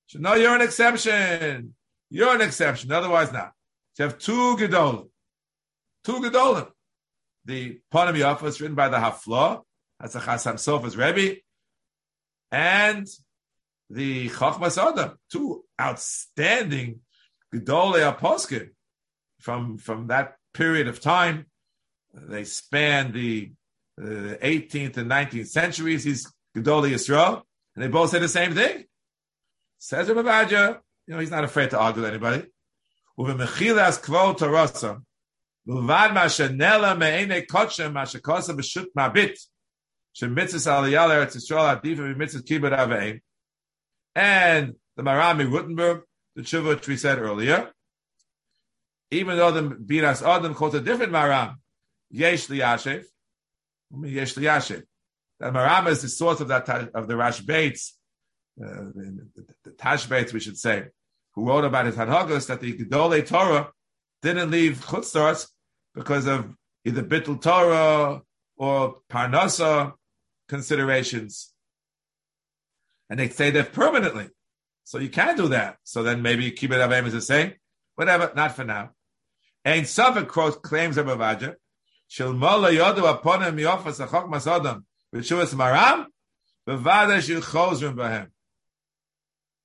Should 0.06 0.20
no, 0.20 0.34
you're 0.34 0.54
an 0.54 0.60
exception. 0.60 1.74
You're 2.10 2.34
an 2.34 2.40
exception. 2.40 2.92
Otherwise, 2.92 3.32
not. 3.32 3.52
You 3.98 4.04
have 4.04 4.18
two 4.18 4.56
Gedolim. 4.56 5.08
Two 6.04 6.20
Gedolim. 6.20 6.68
The 7.44 7.80
Panim 7.92 8.16
Yafos 8.16 8.60
written 8.60 8.74
by 8.74 8.88
the 8.88 8.96
Hafla, 8.96 9.62
that's 10.00 10.14
a 10.14 10.20
Chasam 10.20 10.54
Sofer's 10.54 10.96
Rebbe, 10.96 11.40
and 12.50 13.06
the 13.90 14.28
Chachmas 14.30 14.78
Adam, 14.78 15.18
two 15.30 15.64
outstanding 15.80 17.00
Gedolei 17.54 18.12
Aposkim 18.12 18.70
from, 19.40 19.76
from 19.78 20.08
that 20.08 20.36
period 20.52 20.88
of 20.88 21.00
time. 21.00 21.46
They 22.12 22.44
span 22.44 23.12
the, 23.12 23.52
the 23.96 24.38
18th 24.42 24.96
and 24.96 25.10
19th 25.10 25.48
centuries. 25.48 26.04
He's 26.04 26.32
Gedolei 26.56 26.92
Yisrael. 26.92 27.42
And 27.74 27.84
they 27.84 27.88
both 27.88 28.10
say 28.10 28.18
the 28.18 28.28
same 28.28 28.54
thing. 28.54 28.84
Says 29.78 30.08
Rabbi 30.08 30.22
Badger, 30.22 30.80
you 31.06 31.14
know, 31.14 31.20
he's 31.20 31.30
not 31.30 31.44
afraid 31.44 31.70
to 31.70 31.78
argue 31.78 32.02
with 32.02 32.10
anybody. 32.10 32.46
And 44.16 44.74
the 44.96 45.02
Marami 45.02 45.52
Rothenburg, 45.52 46.02
the 46.36 46.42
tshuva 46.42 46.68
which 46.68 46.88
we 46.88 46.96
said 46.96 47.18
earlier, 47.18 47.70
even 49.10 49.36
though 49.36 49.50
the 49.50 49.62
Biras 49.62 50.22
Adam 50.26 50.54
quotes 50.54 50.74
a 50.74 50.80
different 50.80 51.12
Maram, 51.12 51.56
Yesh 52.10 52.46
Liyashev, 52.46 53.04
Yesh 54.02 54.34
Liyashev. 54.34 54.84
That 55.44 55.52
Marama 55.52 55.90
is 55.90 56.00
the 56.00 56.08
source 56.08 56.40
of 56.40 56.48
that 56.48 56.66
of 56.94 57.06
the 57.06 57.18
Rash 57.18 57.42
Bates, 57.42 57.98
uh, 58.58 58.66
the, 58.94 59.28
the, 59.36 59.44
the 59.64 59.70
Tash 59.72 60.08
we 60.08 60.40
should 60.40 60.56
say, 60.56 60.84
who 61.34 61.46
wrote 61.46 61.64
about 61.64 61.84
his 61.84 61.96
Hanhagos 61.96 62.46
that 62.46 62.62
the 62.62 62.72
Gedolei 62.72 63.26
Torah 63.26 63.70
didn't 64.22 64.50
leave 64.50 64.78
Chutzars 64.78 65.48
because 65.94 66.26
of 66.26 66.50
either 66.86 67.02
Bittul 67.02 67.42
Torah 67.42 68.22
or 68.56 69.00
Parnasa 69.10 69.92
considerations. 70.48 71.52
And 73.10 73.20
they 73.20 73.28
stay 73.28 73.50
there 73.50 73.64
permanently. 73.64 74.30
So 74.84 74.96
you 74.96 75.10
can't 75.10 75.36
do 75.36 75.48
that. 75.48 75.76
So 75.84 76.02
then 76.02 76.22
maybe 76.22 76.52
Kibbud 76.52 76.88
Avim 76.88 77.04
is 77.04 77.12
the 77.12 77.20
same. 77.20 77.52
Whatever, 77.96 78.32
not 78.34 78.56
for 78.56 78.64
now. 78.64 78.92
And 79.62 79.86
Suffolk 79.86 80.28
claims 80.62 80.96
of 80.96 81.04
Avaja, 81.04 81.56
Shilmola 82.10 82.74
yodu 82.74 83.20
aponim 83.20 83.60
miyofas 83.60 84.02
achok 84.02 84.30
masodam 84.30 84.84
v'shuas 85.14 85.54
maram 85.54 86.06
b'vada 86.68 87.18
shil 87.18 87.40
chozrim 87.40 87.94
b'hem. 87.94 88.28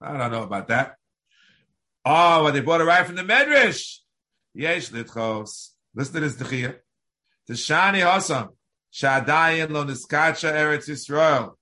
I 0.02 0.18
don't 0.18 0.32
know 0.32 0.44
about 0.44 0.68
that. 0.70 0.96
Oh, 2.06 2.44
but 2.44 2.54
they 2.54 2.62
bought 2.62 2.82
it 2.82 2.86
right 2.86 3.06
from 3.06 3.16
the 3.16 3.24
Medrash. 3.24 3.98
Yesh 4.54 4.90
litchos. 4.90 5.72
Listen 5.94 6.14
to 6.16 6.20
this 6.22 6.36
dechiyah. 6.36 6.76
The 7.48 7.54
Shani 7.54 8.02
Hasam. 8.02 8.50
Shadayin 8.94 9.70
lo 9.72 9.84
niskacha 9.84 10.54
Eretz 10.54 10.88
Yisrael. 10.88 11.54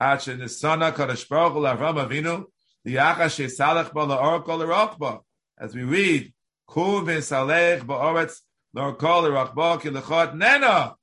Ache 0.00 0.36
nisana 0.36 0.92
kadosh 0.92 1.28
baruch 1.28 1.52
hu 1.52 1.60
Avinu. 1.60 2.44
Liyacha 2.86 3.26
shesalach 3.26 3.92
ba 3.92 4.00
la'orkol 4.00 4.66
l'rokba. 4.66 5.20
As 5.58 5.74
we 5.74 5.84
read, 5.84 6.32
Ku 6.66 7.02
v'salech 7.02 7.82
ba'oretz 7.86 8.40
l'orkol 8.74 9.30
l'rokba 9.30 9.80
ki 9.80 9.90
l'chot 9.90 10.34
nena. 10.34 10.96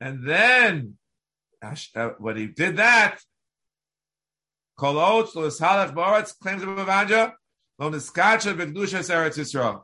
And 0.00 0.26
then, 0.26 0.98
Uh, 1.62 2.10
when 2.18 2.36
he 2.36 2.46
did 2.48 2.78
that, 2.78 3.20
Kol 4.76 4.94
Oetz 4.94 5.34
lo 5.34 5.48
nisalach 5.48 5.94
ba'oretz 5.94 6.36
claims 6.38 6.62
of 6.62 6.68
Avanja. 6.70 7.32
Lo 7.78 7.90
niskacha 7.90 8.54
v'gdushas 8.54 9.10
Eretz 9.10 9.38
Yisrael. 9.38 9.82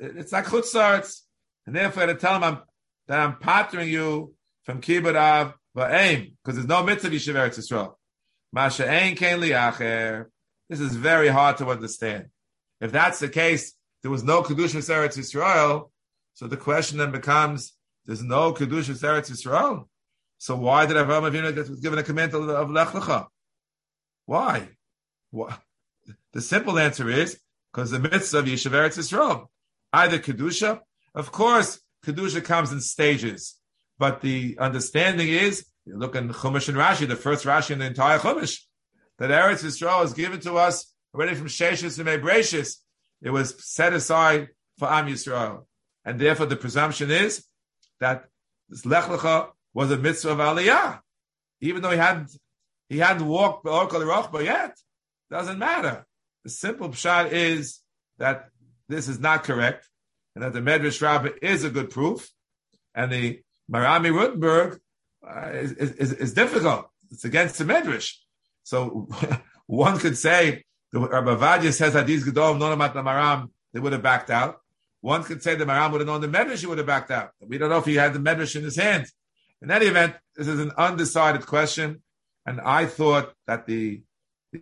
It's 0.00 0.32
not 0.32 0.44
chutzarts. 0.44 1.20
And 1.66 1.76
therefore, 1.76 2.04
I 2.04 2.06
had 2.06 2.12
to 2.14 2.20
tell 2.20 2.36
him 2.36 2.44
I'm, 2.44 2.58
that 3.06 3.20
I'm 3.20 3.36
pattering 3.38 3.88
you 3.88 4.34
from 4.64 4.80
kibbud 4.80 5.14
av 5.14 5.54
va'aim, 5.76 6.32
because 6.42 6.56
there's 6.56 6.66
no 6.66 6.82
mitzvah 6.82 7.10
yishav 7.10 7.34
Eretz 7.34 7.58
Yisrael. 7.58 7.94
Masha 8.52 8.88
ein 8.88 9.14
kein 9.14 9.40
liacher. 9.40 10.26
This 10.68 10.80
is 10.80 10.96
very 10.96 11.28
hard 11.28 11.58
to 11.58 11.68
understand. 11.68 12.26
If 12.80 12.90
that's 12.90 13.20
the 13.20 13.28
case, 13.28 13.72
there 14.02 14.10
was 14.10 14.24
no 14.24 14.42
kedusha 14.42 14.78
Eretz 14.78 15.16
Yisrael. 15.16 15.90
So 16.34 16.46
the 16.46 16.56
question 16.56 16.98
then 16.98 17.12
becomes: 17.12 17.72
There's 18.04 18.22
no 18.22 18.52
kedusha 18.52 18.94
Eretz 19.00 19.30
Yisrael. 19.30 19.86
So 20.38 20.56
why 20.56 20.86
did 20.86 20.96
Avraham 20.96 21.30
Avinu 21.30 21.54
get 21.54 21.82
given 21.82 21.98
a 21.98 22.02
command 22.02 22.34
of 22.34 22.70
Lech 22.70 22.88
Lecha? 22.88 23.26
Why? 24.26 24.68
The 25.32 26.40
simple 26.40 26.78
answer 26.78 27.08
is 27.08 27.38
because 27.72 27.90
the 27.90 27.98
mitzvah 27.98 28.38
of 28.38 28.44
Yishav 28.46 28.72
Eretz 28.72 28.98
Yisrael, 28.98 29.46
either 29.92 30.18
kedusha 30.18 30.80
of 31.16 31.32
course, 31.32 31.80
Kedusha 32.04 32.44
comes 32.44 32.70
in 32.70 32.80
stages, 32.80 33.56
but 33.98 34.20
the 34.20 34.58
understanding 34.60 35.28
is, 35.28 35.66
you 35.86 35.96
look 35.96 36.14
in 36.14 36.28
Chumash 36.28 36.68
and 36.68 36.76
Rashi, 36.76 37.08
the 37.08 37.16
first 37.16 37.46
Rashi 37.46 37.70
in 37.70 37.78
the 37.78 37.86
entire 37.86 38.18
Chumash, 38.18 38.60
that 39.18 39.30
Eretz 39.30 39.64
Yisrael 39.64 40.04
is 40.04 40.12
given 40.12 40.38
to 40.40 40.56
us 40.56 40.92
already 41.14 41.34
from 41.34 41.46
Sheshis 41.46 41.98
and 41.98 42.06
Mebrashis. 42.06 42.76
It 43.22 43.30
was 43.30 43.54
set 43.66 43.94
aside 43.94 44.48
for 44.78 44.92
Am 44.92 45.06
Yisrael. 45.06 45.64
And 46.04 46.20
therefore 46.20 46.46
the 46.46 46.56
presumption 46.56 47.10
is 47.10 47.46
that 47.98 48.26
this 48.68 48.84
Lech 48.84 49.04
Lecha 49.04 49.48
was 49.76 49.90
a 49.90 49.98
mitzvah 49.98 50.30
of 50.30 50.38
Aliyah. 50.38 51.00
Even 51.60 51.82
though 51.82 51.90
he 51.90 51.98
hadn't, 51.98 52.30
he 52.88 52.96
hadn't 52.96 53.26
walked 53.26 53.62
Be'orkal 53.62 54.00
Rochba 54.10 54.42
yet. 54.42 54.74
Doesn't 55.30 55.58
matter. 55.58 56.06
The 56.44 56.50
simple 56.50 56.88
pshat 56.88 57.32
is 57.32 57.80
that 58.16 58.48
this 58.88 59.06
is 59.06 59.20
not 59.20 59.44
correct 59.44 59.86
and 60.34 60.42
that 60.42 60.54
the 60.54 60.60
Medrash 60.60 61.02
Rabbah 61.02 61.30
is 61.42 61.62
a 61.64 61.70
good 61.70 61.90
proof, 61.90 62.30
and 62.94 63.12
the 63.12 63.40
Marami 63.70 64.14
Rothenburg 64.14 64.78
uh, 65.26 65.50
is, 65.50 65.72
is, 65.72 66.12
is, 66.12 66.34
difficult. 66.34 66.88
It's 67.10 67.24
against 67.24 67.58
the 67.58 67.64
Medrash. 67.64 68.14
So 68.62 69.08
one 69.66 69.98
could 69.98 70.16
say 70.16 70.64
the 70.92 71.00
Rabbi 71.00 71.34
Vadia 71.34 71.72
says 71.72 71.92
that 71.92 72.06
these 72.06 72.24
Gedol 72.24 72.58
known 72.58 72.72
about 72.72 72.94
the 72.94 73.02
Maram, 73.02 73.50
they 73.72 73.80
would 73.80 73.92
have 73.92 74.02
backed 74.02 74.30
out. 74.30 74.58
One 75.02 75.22
could 75.22 75.42
say 75.42 75.54
the 75.54 75.66
Maram 75.66 75.92
would 75.92 76.00
have 76.00 76.08
known 76.08 76.22
the 76.22 76.28
Medrash, 76.28 76.60
he 76.60 76.66
would 76.66 76.78
have 76.78 76.86
backed 76.86 77.10
out. 77.10 77.30
We 77.40 77.58
don't 77.58 77.70
know 77.70 77.78
if 77.78 77.86
he 77.86 77.96
had 77.96 78.14
the 78.14 78.20
Medrash 78.20 78.56
in 78.56 78.62
his 78.62 78.76
hand. 78.76 79.06
In 79.62 79.70
any 79.70 79.86
event, 79.86 80.14
this 80.36 80.48
is 80.48 80.60
an 80.60 80.72
undecided 80.76 81.46
question, 81.46 82.02
and 82.44 82.60
I 82.60 82.86
thought 82.86 83.32
that 83.46 83.66
the 83.66 84.02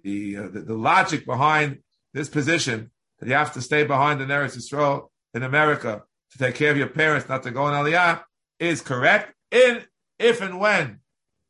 the, 0.03 0.37
uh, 0.37 0.49
the, 0.49 0.61
the 0.61 0.75
logic 0.75 1.27
behind 1.27 1.81
this 2.13 2.29
position 2.29 2.91
that 3.19 3.29
you 3.29 3.35
have 3.35 3.53
to 3.55 3.63
stay 3.63 3.85
behind 3.85 4.21
the 4.21 4.25
Eretz 4.25 4.57
Yisrael 4.57 5.09
in 5.35 5.43
America 5.43 6.03
to 6.33 6.39
take 6.39 6.55
care 6.55 6.71
of 6.71 6.77
your 6.77 6.89
parents, 6.89 7.29
not 7.29 7.43
to 7.45 7.51
go 7.51 7.69
in 7.69 7.75
Aliyah, 7.75 8.23
is 8.59 8.81
correct 8.81 9.35
in 9.51 9.83
if 10.19 10.41
and 10.41 10.59
when 10.59 11.01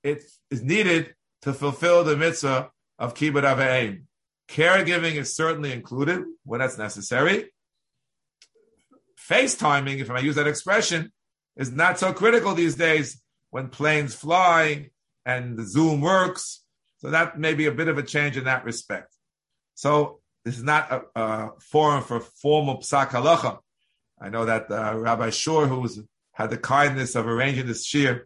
it 0.03 0.23
is 0.51 0.63
needed 0.63 1.15
to 1.43 1.53
fulfill 1.53 2.05
the 2.05 2.17
mitzvah 2.17 2.71
of 2.99 3.15
kibbud 3.15 3.45
avayim. 3.45 4.03
Caregiving 4.49 5.15
is 5.15 5.35
certainly 5.35 5.73
included 5.73 6.23
when 6.45 6.61
that's 6.61 6.79
necessary. 6.79 7.51
FaceTiming, 9.19 10.01
if 10.01 10.11
I 10.11 10.19
use 10.19 10.35
that 10.35 10.47
expression, 10.47 11.13
is 11.57 11.71
not 11.71 11.99
so 11.99 12.13
critical 12.13 12.55
these 12.55 12.75
days 12.75 13.23
when 13.55 13.69
planes 13.69 14.17
fly 14.17 14.91
and 15.25 15.57
the 15.57 15.65
Zoom 15.65 16.01
works. 16.01 16.65
So 16.99 17.11
that 17.11 17.39
may 17.39 17.55
be 17.55 17.67
a 17.67 17.71
bit 17.71 17.87
of 17.87 17.97
a 17.99 18.03
change 18.03 18.37
in 18.37 18.47
that 18.51 18.65
respect. 18.65 19.15
So 19.77 20.19
this 20.45 20.57
is 20.59 20.65
not 20.65 20.91
a, 20.91 21.21
a 21.21 21.51
forum 21.61 22.03
for 22.03 22.19
formal 22.19 22.79
psak 22.79 23.11
halacha. 23.11 23.61
I 24.21 24.29
know 24.29 24.45
that 24.47 24.69
uh, 24.73 24.99
Rabbi 24.99 25.31
Shor, 25.31 25.69
who 25.69 25.89
had 26.33 26.51
the 26.51 26.59
kindness 26.59 27.15
of 27.15 27.29
arranging 27.29 27.67
this 27.67 27.87
shiur, 27.87 28.23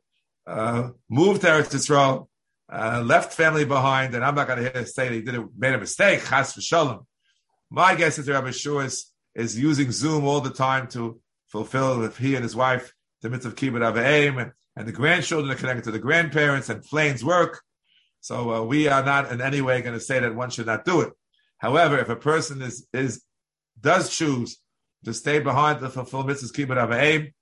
uh, 0.47 0.93
moved 1.11 1.43
to 1.43 1.49
Eretz 1.49 1.75
Yisrael, 1.75 2.29
uh, 2.73 3.03
left 3.05 3.35
family 3.35 3.67
behind, 3.67 4.15
and 4.15 4.25
I'm 4.25 4.35
not 4.35 4.47
going 4.47 4.65
to 4.65 4.87
say 4.87 5.09
that 5.09 5.15
he 5.15 5.21
did 5.21 5.35
it, 5.35 5.45
made 5.59 5.75
a 5.75 5.79
mistake, 5.79 6.25
chas 6.25 6.55
v'shalom. 6.55 7.05
My 7.69 7.95
guess 7.97 8.19
is 8.19 8.25
that 8.25 8.33
Rabbi 8.33 8.53
Shor 8.53 8.83
is, 8.83 9.13
is 9.35 9.59
using 9.59 9.93
Zoom 9.93 10.25
all 10.25 10.41
the 10.41 10.49
time 10.49 10.89
to 10.89 11.21
fulfill, 11.49 12.03
if 12.05 12.17
he 12.17 12.35
and 12.35 12.43
his 12.43 12.57
wife, 12.57 12.95
the 13.21 13.29
mitzvah 13.29 13.49
of 13.51 13.57
kibbud 13.57 13.93
avayim, 13.93 14.41
and, 14.41 14.53
and 14.79 14.87
the 14.87 14.93
grandchildren 14.93 15.51
are 15.51 15.59
connected 15.59 15.83
to 15.85 15.91
the 15.91 15.99
grandparents, 15.99 16.69
and 16.69 16.85
planes 16.85 17.25
work. 17.25 17.61
So 18.21 18.55
uh, 18.55 18.63
we 18.63 18.87
are 18.87 19.05
not 19.05 19.33
in 19.33 19.41
any 19.41 19.61
way 19.61 19.83
going 19.83 19.99
to 19.99 20.01
say 20.01 20.21
that 20.21 20.37
one 20.37 20.51
should 20.51 20.67
not 20.67 20.85
do 20.85 21.01
it. 21.01 21.13
However, 21.59 21.99
if 21.99 22.09
a 22.09 22.17
person 22.17 22.63
is 22.63 22.87
is 22.93 23.25
does 23.81 24.09
choose 24.17 24.59
to 25.05 25.13
stay 25.13 25.41
behind 25.41 25.81
to 25.81 25.89
fulfill 25.89 26.23
mitzvahs 26.23 26.53
kibbud 26.53 26.79
avayim. 26.87 27.33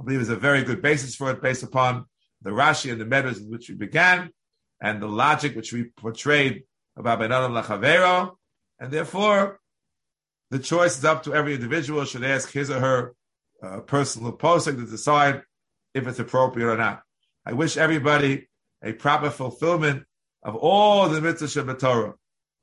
I 0.00 0.04
believe 0.04 0.20
is 0.20 0.30
a 0.30 0.36
very 0.36 0.64
good 0.64 0.82
basis 0.82 1.14
for 1.14 1.30
it, 1.30 1.40
based 1.40 1.62
upon 1.62 2.06
the 2.42 2.50
Rashi 2.50 2.90
and 2.90 3.00
the 3.00 3.28
in 3.28 3.50
which 3.50 3.68
we 3.68 3.76
began, 3.76 4.30
and 4.80 5.00
the 5.00 5.08
logic 5.08 5.54
which 5.54 5.72
we 5.72 5.84
portrayed 5.96 6.64
about 6.96 7.20
Ben 7.20 7.30
Adam 7.30 7.52
Lachavero, 7.52 8.32
and 8.80 8.90
therefore 8.90 9.60
the 10.50 10.58
choice 10.58 10.98
is 10.98 11.04
up 11.04 11.22
to 11.24 11.34
every 11.34 11.54
individual. 11.54 12.04
Should 12.04 12.24
ask 12.24 12.50
his 12.50 12.68
or 12.68 12.80
her 12.80 13.14
uh, 13.62 13.80
personal 13.80 14.32
posting 14.32 14.76
to 14.78 14.86
decide 14.86 15.42
if 15.94 16.06
it's 16.06 16.18
appropriate 16.18 16.66
or 16.66 16.76
not. 16.76 17.02
I 17.44 17.52
wish 17.52 17.76
everybody 17.76 18.48
a 18.82 18.92
proper 18.92 19.30
fulfillment 19.30 20.04
of 20.42 20.56
all 20.56 21.08
the 21.08 21.20
mitzvahs 21.20 21.56
of 21.56 21.78
Torah. 21.78 22.14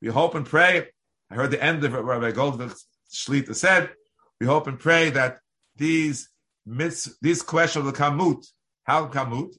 We 0.01 0.09
hope 0.09 0.36
and 0.36 0.45
pray. 0.45 0.88
I 1.30 1.36
heard 1.36 1.51
the 1.51 1.63
end 1.63 1.84
of 1.84 1.93
it, 1.93 1.99
Rabbi 1.99 2.32
Goldberg 2.32 2.73
Shlita 3.11 3.55
said 3.55 3.89
we 4.39 4.47
hope 4.47 4.67
and 4.67 4.80
pray 4.80 5.09
that 5.11 5.39
these 5.75 6.30
myths, 6.65 7.17
these 7.21 7.41
questions 7.41 7.86
will 7.86 7.91
come 7.91 8.17
moot. 8.17 8.45
How 8.84 9.07
come 9.07 9.30
moot? 9.32 9.55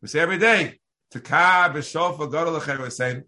We 0.00 0.08
say 0.08 0.20
every 0.20 0.38
day, 0.38 0.80
to 1.10 1.20
ka 1.20 1.70
b'shofa 1.74 2.78
to 2.84 2.90
saying. 2.90 3.24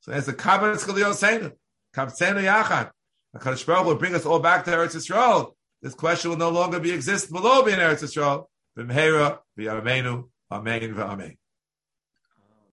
So 0.00 0.12
as 0.12 0.26
the 0.26 0.32
kabbalah 0.32 0.76
schaliyot 0.76 1.14
saying, 1.14 1.52
kabtzenu 1.94 2.42
yachad. 2.44 2.90
The 3.32 3.38
Kadosh 3.40 3.66
Baruch 3.66 3.86
will 3.86 3.94
bring 3.96 4.14
us 4.14 4.24
all 4.24 4.38
back 4.38 4.64
to 4.64 4.70
Eretz 4.70 4.96
Yisrael. 4.96 5.52
This 5.82 5.94
question 5.94 6.30
will 6.30 6.38
no 6.38 6.50
longer 6.50 6.80
be 6.80 6.90
exist 6.90 7.30
below 7.30 7.66
in 7.66 7.78
Eretz 7.78 8.02
Yisrael. 8.02 8.46
B'mheira 8.76 9.40
v'yamenu, 9.56 10.28
amen 10.50 10.94
v'amen. 10.94 11.36